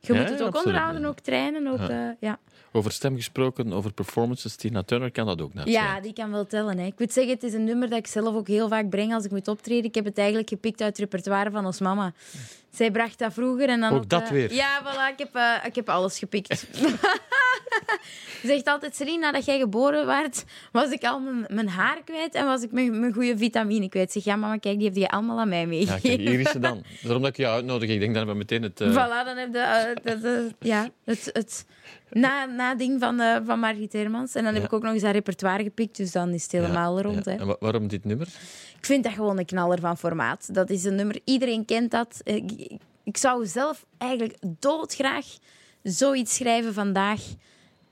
je 0.00 0.12
Ja, 0.14 0.20
moet 0.20 0.28
het 0.30 0.40
ook 0.40 0.46
absoluut, 0.46 0.66
onderhouden, 0.66 1.04
ook 1.04 1.18
trainen. 1.20 1.66
Ook, 1.66 1.78
Ja. 1.78 1.88
eh, 2.08 2.16
ja. 2.20 2.38
Over 2.72 2.92
stem 2.92 3.16
gesproken, 3.16 3.72
over 3.72 3.92
performances. 3.92 4.56
Tina 4.56 4.82
Turner 4.82 5.10
kan 5.10 5.26
dat 5.26 5.40
ook 5.40 5.54
net 5.54 5.68
Ja, 5.68 6.00
die 6.00 6.12
kan 6.12 6.30
wel 6.30 6.46
tellen. 6.46 6.78
Hè. 6.78 6.86
Ik 6.86 6.98
moet 6.98 7.12
zeggen, 7.12 7.32
het 7.34 7.42
is 7.42 7.52
een 7.54 7.64
nummer 7.64 7.88
dat 7.88 7.98
ik 7.98 8.06
zelf 8.06 8.34
ook 8.34 8.48
heel 8.48 8.68
vaak 8.68 8.88
breng 8.90 9.14
als 9.14 9.24
ik 9.24 9.30
moet 9.30 9.48
optreden. 9.48 9.84
Ik 9.84 9.94
heb 9.94 10.04
het 10.04 10.18
eigenlijk 10.18 10.48
gepikt 10.48 10.80
uit 10.80 10.88
het 10.90 10.98
repertoire 10.98 11.50
van 11.50 11.66
ons 11.66 11.80
mama. 11.80 12.12
Zij 12.72 12.90
bracht 12.90 13.18
dat 13.18 13.32
vroeger 13.32 13.68
en 13.68 13.80
dan 13.80 13.92
Ook 13.92 14.08
dat 14.08 14.26
de- 14.26 14.34
weer? 14.34 14.52
Ja, 14.54 14.80
voilà, 14.82 15.12
ik 15.12 15.18
heb, 15.18 15.34
eh, 15.34 15.54
ik 15.66 15.74
heb 15.74 15.88
alles 15.88 16.18
gepikt. 16.18 16.58
Ze 16.58 16.96
zegt 18.48 18.66
altijd, 18.66 18.96
Celine, 18.96 19.18
nadat 19.18 19.44
jij 19.44 19.58
geboren 19.58 20.06
werd, 20.06 20.44
was 20.72 20.90
ik 20.90 21.04
al 21.04 21.20
mijn, 21.20 21.44
mijn 21.48 21.68
haar 21.68 21.98
kwijt 22.04 22.34
en 22.34 22.44
was 22.46 22.62
ik 22.62 22.72
mijn, 22.72 23.00
mijn 23.00 23.12
goede 23.12 23.36
vitamine 23.38 23.88
kwijt. 23.88 24.12
Zeg, 24.12 24.24
ja 24.24 24.36
mama, 24.36 24.56
kijk, 24.56 24.74
die 24.78 24.84
heeft 24.86 24.96
je 24.98 25.08
allemaal 25.08 25.40
aan 25.40 25.48
mij 25.48 25.60
Ja, 25.60 25.66
meegegeven. 25.66 26.00
kijk, 26.16 26.28
hier 26.28 26.40
is 26.40 26.50
ze 26.50 26.58
dan. 26.58 26.82
Daarom 27.02 27.22
dat 27.22 27.30
ik 27.30 27.36
je 27.36 27.48
uitnodig. 27.48 27.90
Ik 27.90 28.00
denk 28.00 28.14
dat 28.14 28.26
we 28.26 28.34
meteen 28.34 28.62
het... 28.62 28.80
eh, 28.80 28.90
Voilà, 28.90 29.24
dan 29.24 29.36
heb 29.36 29.52
je 29.52 29.58
eh, 30.04 30.20
dat, 30.22 30.52
ja, 30.58 30.88
het, 31.04 31.30
het 31.32 31.66
na, 32.10 32.44
na 32.44 32.74
ding 32.74 33.00
van, 33.00 33.20
eh, 33.20 33.36
van 33.44 33.58
Margriet 33.58 33.92
Hermans. 33.92 34.34
En 34.34 34.44
dan 34.44 34.52
heb 34.52 34.62
Ja. 34.62 34.68
ik 34.68 34.74
ook 34.74 34.82
nog 34.82 34.92
eens 34.92 35.02
haar 35.02 35.12
repertoire 35.12 35.62
gepikt, 35.62 35.96
dus 35.96 36.12
dan 36.12 36.30
is 36.30 36.42
het 36.42 36.52
helemaal 36.52 36.96
ja, 36.96 37.02
rond. 37.02 37.24
ja. 37.24 37.30
Hè. 37.32 37.38
En 37.38 37.46
wa- 37.46 37.56
waarom 37.60 37.88
dit 37.88 38.04
nummer? 38.04 38.26
Ik 38.78 38.88
vind 38.88 39.04
dat 39.04 39.12
gewoon 39.12 39.38
een 39.38 39.44
knaller 39.46 39.80
van 39.80 39.98
formaat. 39.98 40.54
Dat 40.54 40.70
is 40.70 40.84
een 40.84 40.94
nummer, 40.94 41.20
iedereen 41.24 41.64
kent 41.64 41.90
dat. 41.90 42.20
Ik, 43.04 43.16
zou 43.16 43.46
zelf 43.46 43.86
eigenlijk 43.98 44.36
doodgraag 44.58 45.26
zoiets 45.82 46.34
schrijven 46.34 46.74
vandaag 46.74 47.20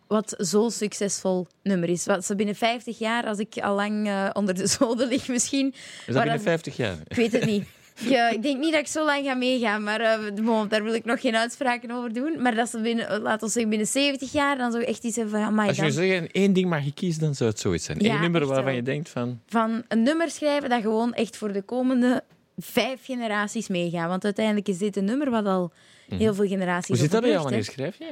wat 0.07 0.35
zo'n 0.39 0.71
succesvol 0.71 1.47
nummer 1.63 1.89
is. 1.89 2.07
Wat 2.07 2.25
ze 2.25 2.37
binnen 2.37 2.55
50 2.55 2.99
jaar, 2.99 3.27
als 3.27 3.39
ik 3.39 3.59
al 3.59 3.75
lang 3.75 4.07
eh, 4.09 4.31
onder 4.33 4.55
de 4.55 4.67
zoden 4.67 5.09
lig 5.09 5.29
misschien... 5.29 5.67
Is 5.67 5.75
dat 6.07 6.15
binnen 6.15 6.35
dan- 6.35 6.41
50 6.41 6.77
jaar? 6.77 6.97
Ik 7.09 7.17
weet 7.17 7.33
het 7.33 7.45
niet. 7.45 7.65
Ik, 8.05 8.11
eh, 8.11 8.33
ik 8.33 8.43
denk 8.43 8.59
niet 8.59 8.73
dat 8.73 8.81
ik 8.81 8.87
zo 8.87 9.05
lang 9.05 9.25
ga 9.27 9.35
meegaan, 9.35 9.83
maar 9.83 10.01
eh, 10.01 10.45
bon, 10.45 10.69
daar 10.69 10.83
wil 10.83 10.95
ik 10.95 11.05
nog 11.05 11.21
geen 11.21 11.37
uitspraken 11.37 11.91
over 11.91 12.13
doen. 12.13 12.43
Maar 12.43 12.55
dat 12.55 12.69
ze 12.71 12.81
binnen, 12.81 13.21
laten 13.21 13.47
we 13.47 13.53
zeggen, 13.53 13.71
binnen 13.71 13.87
70 13.89 14.33
jaar 14.33 14.59
dan 14.59 14.71
zou 14.71 14.83
ik 14.83 14.89
echt 14.89 15.05
iets 15.05 15.17
hebben 15.17 15.41
van... 15.41 15.59
Als 15.59 15.77
je 15.77 15.83
dan- 15.83 15.91
zeggen, 15.93 16.31
één 16.31 16.53
ding 16.53 16.69
mag 16.69 16.85
je 16.85 16.93
kiezen, 16.93 17.21
dan 17.21 17.35
zou 17.35 17.51
het 17.51 17.61
zoiets 17.61 17.85
zijn. 17.85 17.99
Ja, 17.99 18.15
Eén 18.15 18.21
nummer 18.21 18.47
waarvan 18.47 18.65
wel. 18.65 18.75
je 18.75 18.83
denkt 18.83 19.09
van... 19.09 19.41
van 19.47 19.83
een 19.89 20.03
nummer 20.03 20.31
schrijven 20.31 20.69
dat 20.71 20.81
gewoon 20.83 21.15
echt 21.15 21.37
voor 21.37 21.53
de 21.53 21.63
komende 21.63 22.23
vijf 22.63 23.05
generaties 23.05 23.69
meegaat. 23.69 24.09
Want 24.09 24.25
uiteindelijk 24.25 24.69
is 24.69 24.79
dit 24.79 24.97
een 24.97 25.05
nummer 25.05 25.31
wat 25.31 25.47
al 25.47 25.73
heel 26.09 26.35
veel 26.35 26.47
generaties 26.47 26.89
Mhm. 26.89 26.99
Hoe 26.99 27.03
zit 27.03 27.11
dat 27.11 27.21
bij 27.21 27.31
jou? 27.31 27.43
Wanneer 27.43 27.65
schrijf 27.65 27.99
je? 27.99 28.11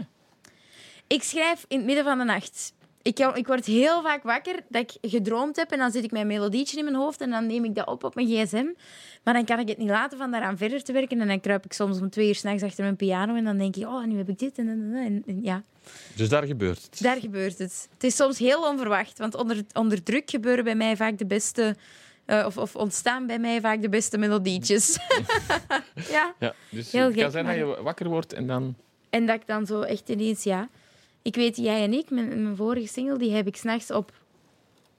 Ik 1.06 1.22
schrijf 1.22 1.64
in 1.68 1.76
het 1.76 1.86
midden 1.86 2.04
van 2.04 2.18
de 2.18 2.24
nacht. 2.24 2.72
Ik, 3.02 3.18
ik 3.18 3.46
word 3.46 3.66
heel 3.66 4.02
vaak 4.02 4.22
wakker 4.22 4.60
dat 4.68 4.82
ik 4.82 5.10
gedroomd 5.10 5.56
heb 5.56 5.70
en 5.70 5.78
dan 5.78 5.90
zit 5.90 6.04
ik 6.04 6.10
mijn 6.10 6.26
melodietje 6.26 6.78
in 6.78 6.84
mijn 6.84 6.96
hoofd 6.96 7.20
en 7.20 7.30
dan 7.30 7.46
neem 7.46 7.64
ik 7.64 7.74
dat 7.74 7.86
op 7.86 8.04
op 8.04 8.14
mijn 8.14 8.26
gsm. 8.26 8.66
Maar 9.22 9.34
dan 9.34 9.44
kan 9.44 9.58
ik 9.58 9.68
het 9.68 9.78
niet 9.78 9.88
laten 9.88 10.18
van 10.18 10.30
daaraan 10.30 10.56
verder 10.56 10.84
te 10.84 10.92
werken 10.92 11.20
en 11.20 11.28
dan 11.28 11.40
kruip 11.40 11.64
ik 11.64 11.72
soms 11.72 12.00
om 12.00 12.10
twee 12.10 12.28
uur 12.28 12.34
s'nachts 12.34 12.62
achter 12.62 12.84
mijn 12.84 12.96
piano 12.96 13.34
en 13.34 13.44
dan 13.44 13.58
denk 13.58 13.76
ik, 13.76 13.86
oh, 13.86 14.04
nu 14.04 14.16
heb 14.16 14.28
ik 14.28 14.38
dit 14.38 14.58
en, 14.58 14.68
en, 14.94 15.22
en 15.26 15.42
ja. 15.42 15.62
Dus 16.16 16.28
daar 16.28 16.46
gebeurt 16.46 16.82
het. 16.82 17.02
Daar 17.02 17.20
gebeurt 17.20 17.58
het. 17.58 17.88
Het 17.94 18.04
is 18.04 18.16
soms 18.16 18.38
heel 18.38 18.68
onverwacht, 18.68 19.18
want 19.18 19.34
onder, 19.34 19.64
onder 19.72 20.02
druk 20.02 20.30
gebeuren 20.30 20.64
bij 20.64 20.74
mij 20.74 20.96
vaak 20.96 21.18
de 21.18 21.26
beste... 21.26 21.76
eh, 22.28 22.46
of, 22.46 22.56
of 22.56 22.76
ontstaan 22.76 23.26
bij 23.26 23.38
mij 23.38 23.60
vaak 23.60 23.82
de 23.82 23.88
beste 23.88 24.18
melodietjes. 24.18 24.98
ja. 26.16 26.34
Ja, 26.38 26.54
dus 26.70 26.92
Heel 26.92 27.04
het 27.04 27.14
kan 27.14 27.22
gek, 27.22 27.32
zijn 27.32 27.46
dat 27.46 27.54
je 27.54 27.82
wakker 27.82 28.08
wordt 28.08 28.32
en 28.32 28.46
dan... 28.46 28.74
En 29.10 29.26
dat 29.26 29.36
ik 29.36 29.46
dan 29.46 29.66
zo 29.66 29.80
echt 29.80 30.08
ineens, 30.08 30.42
ja... 30.42 30.68
Ik 31.22 31.34
weet, 31.34 31.56
jij 31.56 31.82
en 31.82 31.92
ik, 31.92 32.10
mijn, 32.10 32.42
mijn 32.42 32.56
vorige 32.56 32.86
single, 32.86 33.18
die 33.18 33.32
heb 33.32 33.46
ik 33.46 33.56
s'nachts 33.56 33.90
op 33.90 34.12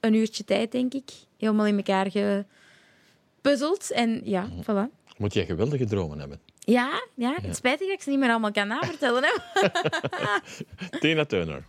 een 0.00 0.14
uurtje 0.14 0.44
tijd, 0.44 0.72
denk 0.72 0.94
ik, 0.94 1.10
helemaal 1.38 1.66
in 1.66 1.76
elkaar 1.76 2.10
gepuzzeld. 2.10 3.90
En 3.90 4.20
ja, 4.24 4.48
voilà. 4.62 5.14
Moet 5.16 5.34
jij 5.34 5.46
geweldige 5.46 5.84
dromen 5.84 6.18
hebben. 6.18 6.40
Ja, 6.58 7.02
ja, 7.14 7.36
het 7.42 7.56
spijt 7.56 7.78
dat 7.78 7.88
ik 7.88 8.02
ze 8.02 8.10
niet 8.10 8.18
meer 8.18 8.30
allemaal 8.30 8.52
kan 8.52 8.68
navertellen. 8.68 9.22
Hè. 9.24 9.30
Tina 11.00 11.24
Turner. 11.24 11.64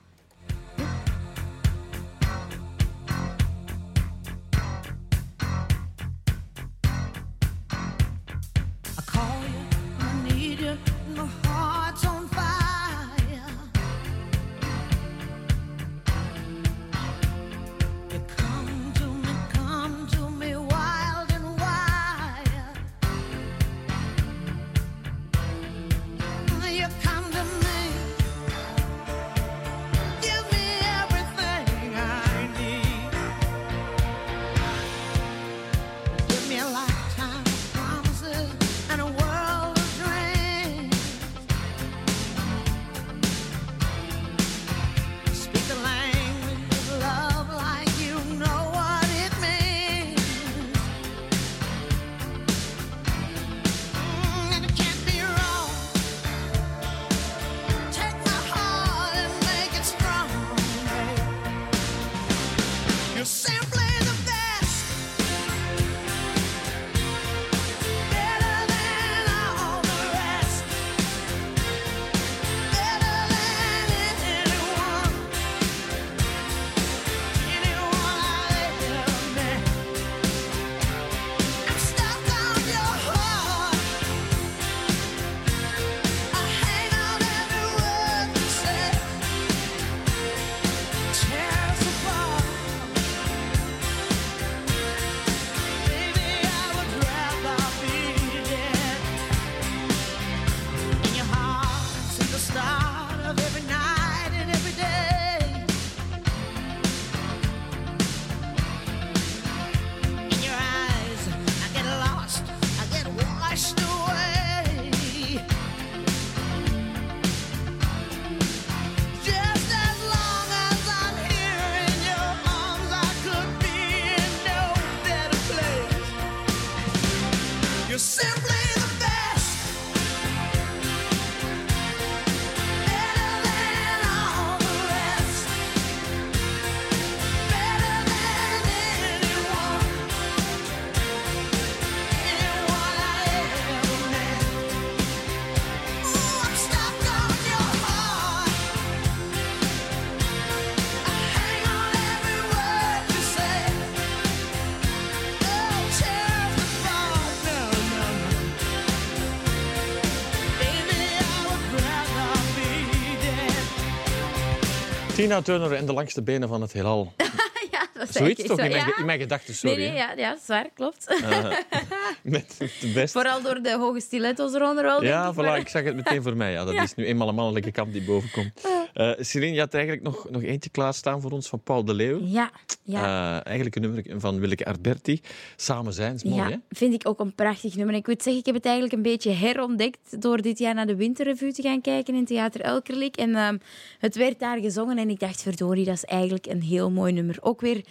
Tina 165.22 165.42
Turner 165.42 165.74
en 165.74 165.86
de 165.86 165.94
langste 165.94 166.22
benen 166.22 166.48
van 166.48 166.62
het 166.62 166.74
heelal. 166.74 167.14
ja, 167.72 167.88
dat 167.94 168.14
Zoiets 168.14 168.44
toch? 168.44 168.58
zo, 168.60 168.64
In 168.66 168.72
mijn, 168.72 168.86
ja. 168.98 169.04
mijn 169.06 169.20
gedachten, 169.20 169.54
sorry. 169.54 169.78
Nee, 169.78 169.94
ja, 169.94 170.14
ja, 170.16 170.38
zwaar, 170.46 170.68
klopt. 170.74 171.06
Met 172.24 172.56
de 172.58 172.88
beste. 172.94 173.20
Vooral 173.20 173.42
door 173.42 173.62
de 173.62 173.78
hoge 173.78 174.00
stiletto's 174.00 174.54
eronder 174.54 174.84
wel, 174.84 175.04
Ja, 175.04 175.28
ik. 175.28 175.34
voilà, 175.34 175.36
maar- 175.38 175.58
ik 175.60 175.68
zag 175.68 175.84
het 175.84 175.96
meteen 175.96 176.24
voor 176.24 176.36
mij. 176.38 176.52
Ja, 176.52 176.66
dat 176.66 176.74
is 176.84 176.96
nu 176.96 177.06
eenmaal 177.06 177.28
een 177.28 177.36
mannelijke 177.36 177.72
kant 177.72 177.94
die 177.94 178.02
boven 178.04 178.32
komt. 178.32 178.62
Eh 178.94 179.12
Celine, 179.20 179.54
je 179.54 179.60
had 179.60 179.74
eigenlijk 179.74 180.04
nog, 180.04 180.30
nog 180.30 180.44
eentje 180.44 180.70
klaarstaan 180.70 181.22
voor 181.22 181.32
ons 181.32 181.48
van 181.48 181.62
Paul 181.64 181.86
de 181.86 181.94
Leeuw. 181.94 182.20
Ja, 182.24 182.52
ja. 182.84 183.04
Eh, 183.04 183.46
eigenlijk 183.46 183.76
een 183.76 183.82
nummer 183.82 184.04
van 184.20 184.40
Willeke 184.40 184.66
Alberti. 184.66 185.22
Samen 185.56 185.94
zijn 185.94 186.14
is 186.14 186.24
mooi, 186.24 186.36
ja, 186.36 186.50
hè? 186.50 186.56
vind 186.70 186.94
ik 186.94 187.08
ook 187.08 187.20
een 187.20 187.36
prachtig 187.36 187.76
nummer. 187.76 187.96
Ik 187.96 188.08
moet 188.08 188.24
zeggen, 188.24 188.42
ik 188.42 188.46
heb 188.46 188.56
het 188.56 188.66
eigenlijk 188.66 188.96
een 188.96 189.02
beetje 189.02 189.32
herontdekt 189.32 190.22
door 190.22 190.42
dit 190.42 190.60
jaar 190.60 190.74
naar 190.74 190.88
de 190.88 190.96
Winterrevue 190.96 191.54
te 191.54 191.62
gaan 191.62 191.82
kijken 191.82 192.16
in 192.16 192.26
Theater 192.26 192.62
Elkerlijk. 192.62 193.18
En 193.18 193.36
ehm, 193.36 193.58
het 194.00 194.16
werd 194.16 194.40
daar 194.40 194.60
gezongen 194.60 194.98
en 194.98 195.10
ik 195.10 195.20
dacht, 195.20 195.42
verdorie, 195.42 195.86
dat 195.86 195.94
is 195.94 196.06
eigenlijk 196.06 196.46
een 196.46 196.62
heel 196.62 196.92
mooi 196.92 197.14
nummer. 197.14 197.38
Ook 197.42 197.62
weer 197.62 197.84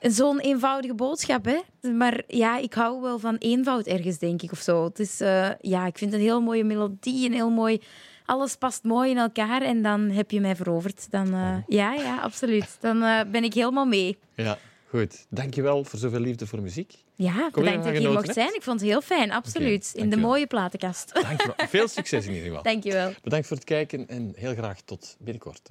zo'n 0.00 0.40
eenvoudige 0.40 0.94
boodschap, 0.94 1.44
hè. 1.44 1.90
Maar 1.90 2.22
ja, 2.26 2.58
ik 2.58 2.74
hou 2.74 3.00
wel 3.00 3.18
van 3.18 3.36
eenvoud 3.36 3.86
ergens, 3.86 4.18
denk 4.18 4.42
ik, 4.42 4.52
of 4.52 4.58
zo. 4.58 4.84
Het 4.84 4.98
is, 4.98 5.20
eh, 5.20 5.48
ja, 5.60 5.86
ik 5.86 5.98
vind 5.98 6.12
het 6.12 6.20
een 6.20 6.26
heel 6.26 6.40
mooie 6.40 6.64
melodie, 6.64 7.26
een 7.26 7.34
heel 7.34 7.50
mooi... 7.50 7.80
Alles 8.30 8.56
past 8.56 8.84
mooi 8.84 9.10
in 9.10 9.18
elkaar 9.18 9.62
en 9.62 9.82
dan 9.82 10.10
heb 10.10 10.30
je 10.30 10.40
mij 10.40 10.56
veroverd. 10.56 11.10
Dan, 11.10 11.34
eh, 11.34 11.56
ja, 11.66 11.94
ja, 11.94 12.20
absoluut. 12.20 12.76
Dan 12.80 13.02
eh, 13.02 13.20
ben 13.30 13.44
ik 13.44 13.54
helemaal 13.54 13.84
mee. 13.84 14.18
Ja, 14.34 14.58
goed. 14.88 15.26
Dankjewel 15.28 15.84
voor 15.84 15.98
zoveel 15.98 16.20
liefde 16.20 16.46
voor 16.46 16.62
muziek. 16.62 16.94
Ja, 17.14 17.34
je 17.34 17.50
bedankt 17.52 17.66
ervan 17.66 17.82
dat 17.82 17.92
ik 17.92 17.98
hier 17.98 18.12
mocht 18.12 18.34
zijn. 18.34 18.54
Ik 18.54 18.62
vond 18.62 18.80
het 18.80 18.88
heel 18.88 19.00
fijn, 19.00 19.32
absoluut. 19.32 19.92
in 19.94 20.10
de 20.10 20.16
mooie 20.16 20.46
platenkast. 20.46 21.14
Dankjewel. 21.14 21.54
Veel 21.68 21.88
succes 21.88 22.26
in 22.26 22.32
ieder 22.32 22.46
geval. 22.46 22.62
Dankjewel. 22.72 23.12
Bedankt 23.22 23.46
voor 23.46 23.56
het 23.56 23.66
kijken 23.66 24.08
en 24.08 24.32
heel 24.36 24.54
graag 24.54 24.80
tot 24.80 25.16
binnenkort. 25.18 25.70